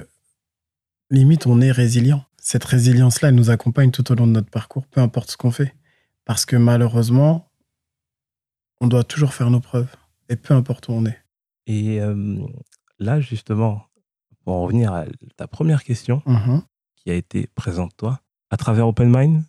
limite, 1.11 1.47
on 1.47 1.61
est 1.61 1.73
résilient. 1.73 2.25
Cette 2.39 2.65
résilience-là, 2.65 3.29
elle 3.29 3.35
nous 3.35 3.51
accompagne 3.51 3.91
tout 3.91 4.11
au 4.11 4.15
long 4.15 4.27
de 4.27 4.33
notre 4.33 4.51
parcours, 4.51 4.87
peu 4.87 5.01
importe 5.01 5.31
ce 5.33 5.37
qu'on 5.37 5.51
fait. 5.51 5.75
Parce 6.25 6.47
que 6.47 6.57
malheureusement, 6.57 7.51
on 8.81 8.87
doit 8.87 9.05
toujours 9.05 9.35
faire 9.35 9.51
nos 9.51 9.61
preuves, 9.61 9.95
et 10.29 10.37
peu 10.37 10.55
importe 10.55 10.89
où 10.89 10.93
on 10.93 11.05
est. 11.07 11.19
Et 11.67 12.01
euh, 12.01 12.39
là, 12.99 13.21
justement, 13.21 13.87
pour 14.45 14.55
en 14.55 14.63
revenir 14.63 14.93
à 14.93 15.05
ta 15.37 15.47
première 15.47 15.85
question, 15.85 16.23
mm-hmm. 16.27 16.63
qui 16.97 17.11
a 17.11 17.15
été 17.15 17.49
présente 17.55 17.97
toi, 17.97 18.21
à 18.51 18.57
travers 18.57 18.89
Open 18.89 19.15
Mind, 19.15 19.43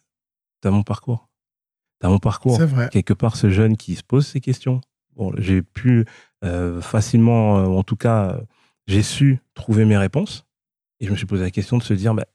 T'as 0.61 0.71
mon 0.71 0.83
parcours. 0.83 1.29
T'as 1.99 2.09
mon 2.09 2.19
parcours. 2.19 2.57
C'est 2.57 2.65
vrai. 2.65 2.89
Quelque 2.91 3.13
part, 3.13 3.35
ce 3.35 3.49
jeune 3.49 3.77
qui 3.77 3.95
se 3.95 4.03
pose 4.03 4.25
ces 4.25 4.41
questions. 4.41 4.81
Bon, 5.15 5.33
j'ai 5.37 5.61
pu 5.61 6.05
euh, 6.45 6.81
facilement, 6.81 7.59
euh, 7.59 7.65
en 7.65 7.83
tout 7.83 7.95
cas, 7.95 8.29
euh, 8.29 8.41
j'ai 8.87 9.03
su 9.03 9.39
trouver 9.53 9.85
mes 9.85 9.97
réponses. 9.97 10.45
Et 10.99 11.05
je 11.05 11.11
me 11.11 11.17
suis 11.17 11.25
posé 11.25 11.43
la 11.43 11.51
question 11.51 11.77
de 11.77 11.83
se 11.83 11.93
dire, 11.93 12.13
bah, 12.13 12.25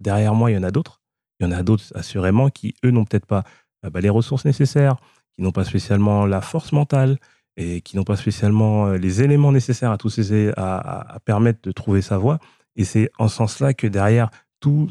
derrière 0.00 0.34
moi, 0.34 0.50
il 0.50 0.54
y 0.54 0.58
en 0.58 0.62
a 0.62 0.70
d'autres. 0.70 1.00
Il 1.40 1.46
y 1.46 1.48
en 1.48 1.52
a 1.52 1.62
d'autres, 1.62 1.84
assurément, 1.94 2.50
qui, 2.50 2.74
eux, 2.84 2.90
n'ont 2.90 3.04
peut-être 3.04 3.26
pas 3.26 3.44
bah, 3.82 4.00
les 4.00 4.10
ressources 4.10 4.44
nécessaires, 4.44 4.96
qui 5.36 5.42
n'ont 5.42 5.52
pas 5.52 5.64
spécialement 5.64 6.26
la 6.26 6.40
force 6.40 6.72
mentale 6.72 7.18
et 7.56 7.80
qui 7.80 7.96
n'ont 7.96 8.04
pas 8.04 8.16
spécialement 8.16 8.90
les 8.92 9.22
éléments 9.22 9.52
nécessaires 9.52 9.90
à, 9.90 9.98
tous 9.98 10.10
ces, 10.10 10.52
à, 10.56 11.14
à 11.14 11.20
permettre 11.20 11.60
de 11.62 11.72
trouver 11.72 12.02
sa 12.02 12.18
voie. 12.18 12.38
Et 12.76 12.84
c'est 12.84 13.10
en 13.18 13.28
ce 13.28 13.36
sens-là 13.36 13.74
que 13.74 13.86
derrière 13.86 14.30
tout 14.60 14.88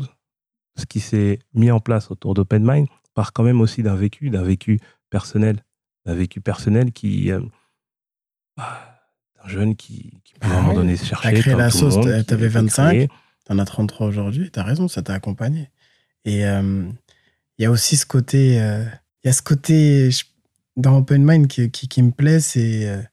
ce 0.76 0.86
qui 0.86 1.00
s'est 1.00 1.40
mis 1.54 1.72
en 1.72 1.80
place 1.80 2.12
autour 2.12 2.34
d'Open 2.34 2.64
Mind 2.66 2.88
part 3.14 3.34
quand 3.34 3.44
même 3.44 3.62
aussi 3.62 3.84
d'un 3.84 3.96
vécu, 3.96 4.30
d'un 4.30 4.44
vécu 4.44 4.80
personnel, 5.10 5.64
d'un 6.06 6.16
vécu 6.16 6.42
personnel 6.42 6.92
qui, 6.92 7.32
euh, 7.32 7.42
bah, 8.58 9.02
un 9.44 9.48
jeune 9.48 9.76
qui, 9.76 10.22
qui 10.24 10.34
à 10.42 10.48
un 10.48 10.62
moment 10.62 10.74
donné 10.74 10.98
se 10.98 11.06
cherchait. 11.06 11.34
Tu 11.34 11.42
créé 11.42 11.56
la 11.56 11.70
sauce, 11.70 12.00
tu 12.00 12.34
avais 12.34 12.48
25, 12.48 13.08
tu 13.08 13.52
en 13.52 13.60
as 13.60 13.66
33 13.66 14.08
aujourd'hui, 14.08 14.50
tu 14.52 14.60
as 14.60 14.64
raison, 14.64 14.88
ça 14.88 15.02
t'a 15.02 15.14
accompagné. 15.14 15.70
Et 16.26 16.46
euh, 16.46 16.90
il 17.58 17.64
y 17.64 17.66
a 17.66 17.72
aussi 17.72 17.98
ce 17.98 18.06
côté, 18.06 18.62
euh, 18.62 18.84
il 19.24 19.28
y 19.28 19.30
a 19.30 19.34
ce 19.34 19.42
côté 19.42 20.10
dans 20.76 20.98
Open 20.98 21.24
Mind 21.24 21.48
qui, 21.48 21.70
qui, 21.70 21.88
qui 21.88 22.02
me 22.02 22.12
plaît, 22.12 22.40
c'est 22.40 23.08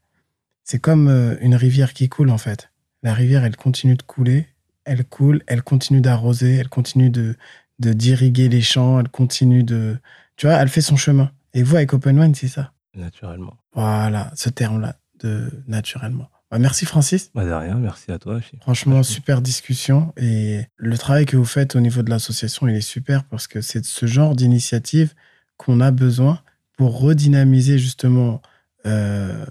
c'est 0.64 0.78
comme 0.78 1.08
une 1.40 1.56
rivière 1.56 1.92
qui 1.92 2.08
coule 2.08 2.30
en 2.30 2.38
fait. 2.38 2.70
La 3.02 3.12
rivière, 3.12 3.44
elle 3.44 3.56
continue 3.56 3.96
de 3.96 4.02
couler 4.02 4.46
elle 4.90 5.04
coule, 5.04 5.44
elle 5.46 5.62
continue 5.62 6.00
d'arroser, 6.00 6.56
elle 6.56 6.68
continue 6.68 7.10
de, 7.10 7.36
d'irriguer 7.78 8.48
les 8.48 8.60
champs, 8.60 8.98
elle 8.98 9.08
continue 9.08 9.62
de. 9.62 9.96
Tu 10.36 10.46
vois, 10.46 10.56
elle 10.56 10.68
fait 10.68 10.80
son 10.80 10.96
chemin. 10.96 11.30
Et 11.54 11.62
vous, 11.62 11.76
avec 11.76 11.92
Open 11.92 12.18
Wine, 12.18 12.34
c'est 12.34 12.48
ça? 12.48 12.72
Naturellement. 12.96 13.56
Voilà, 13.72 14.32
ce 14.34 14.48
terme-là, 14.48 14.96
de 15.20 15.48
naturellement. 15.68 16.28
Bah, 16.50 16.58
merci 16.58 16.86
Francis. 16.86 17.30
Bah 17.36 17.44
de 17.44 17.52
rien, 17.52 17.76
merci 17.76 18.10
à 18.10 18.18
toi. 18.18 18.40
Franchement, 18.62 19.04
super 19.04 19.40
discussion. 19.40 20.12
Et 20.16 20.62
le 20.76 20.98
travail 20.98 21.24
que 21.24 21.36
vous 21.36 21.44
faites 21.44 21.76
au 21.76 21.80
niveau 21.80 22.02
de 22.02 22.10
l'association, 22.10 22.66
il 22.66 22.74
est 22.74 22.80
super 22.80 23.22
parce 23.22 23.46
que 23.46 23.60
c'est 23.60 23.84
ce 23.84 24.06
genre 24.06 24.34
d'initiative 24.34 25.14
qu'on 25.56 25.80
a 25.80 25.92
besoin 25.92 26.40
pour 26.76 26.98
redynamiser 26.98 27.78
justement 27.78 28.42
euh, 28.86 29.44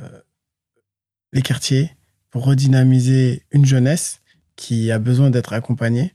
les 1.32 1.42
quartiers, 1.42 1.96
pour 2.30 2.44
redynamiser 2.44 3.44
une 3.52 3.66
jeunesse 3.66 4.20
qui 4.60 4.92
a 4.92 5.00
besoin 5.00 5.30
d'être 5.30 5.54
accompagné. 5.54 6.14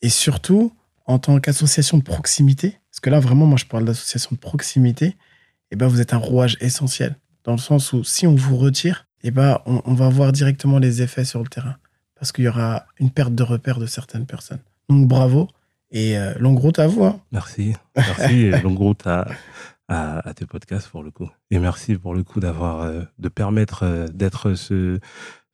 Et 0.00 0.08
surtout, 0.08 0.72
en 1.04 1.18
tant 1.18 1.40
qu'association 1.40 1.98
de 1.98 2.04
proximité, 2.04 2.78
parce 2.92 3.00
que 3.00 3.10
là, 3.10 3.18
vraiment, 3.18 3.44
moi, 3.44 3.58
je 3.58 3.64
parle 3.64 3.84
d'association 3.84 4.30
de 4.32 4.38
proximité, 4.38 5.16
eh 5.72 5.76
ben, 5.76 5.88
vous 5.88 6.00
êtes 6.00 6.14
un 6.14 6.18
rouage 6.18 6.56
essentiel. 6.60 7.16
Dans 7.42 7.52
le 7.52 7.58
sens 7.58 7.92
où, 7.92 8.04
si 8.04 8.24
on 8.28 8.36
vous 8.36 8.56
retire, 8.56 9.08
et 9.24 9.28
eh 9.28 9.30
ben, 9.32 9.58
on, 9.66 9.94
va 9.94 10.08
voir 10.08 10.30
directement 10.30 10.78
les 10.78 11.02
effets 11.02 11.24
sur 11.24 11.42
le 11.42 11.48
terrain. 11.48 11.74
Parce 12.14 12.30
qu'il 12.30 12.44
y 12.44 12.48
aura 12.48 12.86
une 13.00 13.10
perte 13.10 13.34
de 13.34 13.42
repère 13.42 13.80
de 13.80 13.86
certaines 13.86 14.26
personnes. 14.26 14.60
Donc, 14.88 15.08
bravo. 15.08 15.48
Et 15.90 16.16
euh, 16.16 16.34
longue 16.38 16.60
route 16.60 16.78
à 16.78 16.86
vous. 16.86 17.04
Hein. 17.04 17.20
Merci. 17.32 17.74
Merci. 17.96 18.42
et 18.42 18.60
longue 18.62 18.78
route 18.78 19.04
à, 19.08 19.26
à, 19.88 20.32
tes 20.34 20.46
podcasts, 20.46 20.88
pour 20.88 21.02
le 21.02 21.10
coup. 21.10 21.28
Et 21.50 21.58
merci 21.58 21.96
pour 21.96 22.14
le 22.14 22.22
coup 22.22 22.38
d'avoir, 22.38 22.82
euh, 22.82 23.02
de 23.18 23.28
permettre 23.28 23.82
euh, 23.82 24.06
d'être 24.06 24.54
ce, 24.54 25.00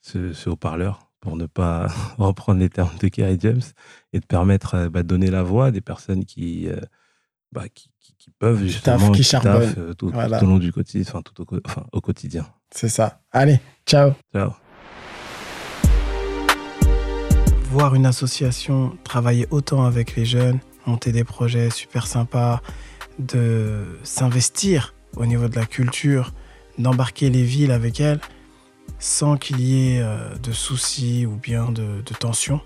ce, 0.03 0.35
ce 0.35 0.51
haut-parleur 0.51 1.12
pour 1.23 1.37
ne 1.37 1.47
pas 1.47 1.87
reprendre 2.19 2.61
les 2.61 2.69
termes 2.69 2.95
de 3.01 3.09
Kerry 3.09 3.39
James, 3.41 3.63
et 4.13 4.21
de 4.21 4.27
permettre 4.27 4.75
euh, 4.75 4.89
bah, 4.91 5.03
de 5.03 5.09
donner 5.09 5.31
la 5.31 5.43
voix 5.43 5.67
à 5.67 5.71
des 5.71 5.81
personnes 5.81 6.27
qui, 6.27 6.69
euh, 6.69 6.77
bah, 7.53 7.65
qui, 7.73 7.89
qui- 7.99 8.15
qui 8.19 8.31
peuvent 8.39 8.63
justement 8.63 9.11
qui 9.13 9.23
charbonnent. 9.25 9.75
euh, 9.79 9.95
tout, 9.95 10.09
tout 10.09 10.13
Voilà. 10.13 10.43
au 10.43 10.47
long 10.47 10.59
du 10.59 10.73
quotidien, 10.73 11.05
enfin, 11.09 11.23
tout 11.23 11.41
au, 11.41 11.45
co- 11.47 11.61
enfin, 11.65 11.87
au 11.93 12.01
quotidien. 12.03 12.47
C'est 12.71 12.89
ça. 12.91 13.23
Allez, 13.33 13.59
ciao. 13.87 14.13
Ciao. 14.35 14.51
voir 17.71 17.95
une 17.95 18.05
association 18.07 18.97
travailler 19.03 19.47
autant 19.51 19.85
avec 19.87 20.15
les 20.15 20.27
jeunes, 20.27 20.59
monter 20.87 21.11
des 21.11 21.25
projets 21.25 21.71
super 21.71 22.07
sympas, 22.07 22.61
de 23.19 23.85
s'investir 24.03 24.95
au 25.17 25.25
niveau 25.27 25.49
de 25.49 25.57
la 25.57 25.65
culture, 25.67 26.33
d'embarquer 26.79 27.31
les 27.31 27.43
villes 27.45 27.71
avec 27.73 27.99
elles, 28.01 28.21
sans 28.99 29.37
qu'il 29.37 29.61
y 29.61 29.97
ait 29.97 30.01
euh, 30.01 30.35
de 30.37 30.53
soucis 30.53 31.27
ou 31.27 31.37
bien 31.37 31.73
de, 31.73 32.03
tensions, 32.19 32.61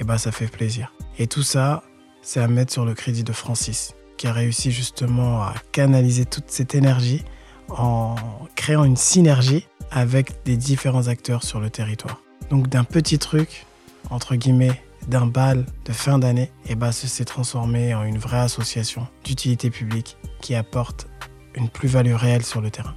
et 0.00 0.04
ben 0.04 0.18
ça 0.18 0.32
fait 0.32 0.46
plaisir. 0.46 0.94
Et 1.18 1.26
tout 1.26 1.42
ça, 1.42 1.82
c'est 2.22 2.40
à 2.40 2.48
mettre 2.48 2.72
sur 2.72 2.84
le 2.84 2.94
crédit 2.94 3.24
de 3.24 3.32
Francis, 3.32 3.94
qui 4.16 4.26
a 4.26 4.32
réussi 4.32 4.70
justement 4.70 5.42
à 5.42 5.54
canaliser 5.72 6.24
toute 6.24 6.48
cette 6.48 6.74
énergie 6.74 7.24
en 7.68 8.14
créant 8.54 8.84
une 8.84 8.96
synergie 8.96 9.66
avec 9.90 10.44
des 10.44 10.56
différents 10.56 11.08
acteurs 11.08 11.42
sur 11.42 11.60
le 11.60 11.68
territoire. 11.68 12.22
Donc 12.50 12.68
d'un 12.68 12.84
petit 12.84 13.18
truc, 13.18 13.66
entre 14.10 14.36
guillemets, 14.36 14.82
d'un 15.08 15.26
bal 15.26 15.66
de 15.84 15.92
fin 15.92 16.18
d'année, 16.18 16.50
et 16.66 16.74
bah, 16.74 16.92
ça 16.92 17.08
s'est 17.08 17.24
transformé 17.24 17.94
en 17.94 18.04
une 18.04 18.18
vraie 18.18 18.40
association 18.40 19.06
d'utilité 19.24 19.68
publique 19.70 20.16
qui 20.40 20.54
apporte 20.54 21.08
une 21.54 21.68
plus-value 21.68 22.14
réelle 22.14 22.44
sur 22.44 22.60
le 22.60 22.70
terrain. 22.70 22.94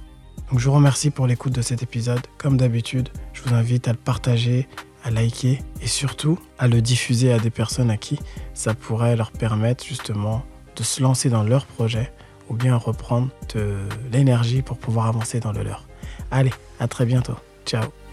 Donc 0.50 0.60
je 0.60 0.68
vous 0.68 0.74
remercie 0.74 1.10
pour 1.10 1.26
l'écoute 1.26 1.52
de 1.52 1.62
cet 1.62 1.82
épisode. 1.82 2.20
Comme 2.38 2.56
d'habitude, 2.56 3.08
je 3.32 3.42
vous 3.42 3.54
invite 3.54 3.88
à 3.88 3.92
le 3.92 3.98
partager, 3.98 4.68
à 5.04 5.10
liker 5.10 5.60
et 5.82 5.86
surtout 5.86 6.38
à 6.58 6.68
le 6.68 6.80
diffuser 6.80 7.32
à 7.32 7.38
des 7.38 7.50
personnes 7.50 7.90
à 7.90 7.96
qui 7.96 8.18
ça 8.54 8.74
pourrait 8.74 9.16
leur 9.16 9.32
permettre 9.32 9.84
justement 9.84 10.44
de 10.76 10.82
se 10.82 11.02
lancer 11.02 11.30
dans 11.30 11.42
leur 11.42 11.66
projet 11.66 12.12
ou 12.48 12.54
bien 12.54 12.76
reprendre 12.76 13.30
de 13.54 13.76
l'énergie 14.12 14.62
pour 14.62 14.78
pouvoir 14.78 15.06
avancer 15.06 15.40
dans 15.40 15.52
le 15.52 15.62
leur. 15.62 15.86
Allez, 16.30 16.52
à 16.78 16.86
très 16.86 17.06
bientôt. 17.06 17.36
Ciao 17.64 18.05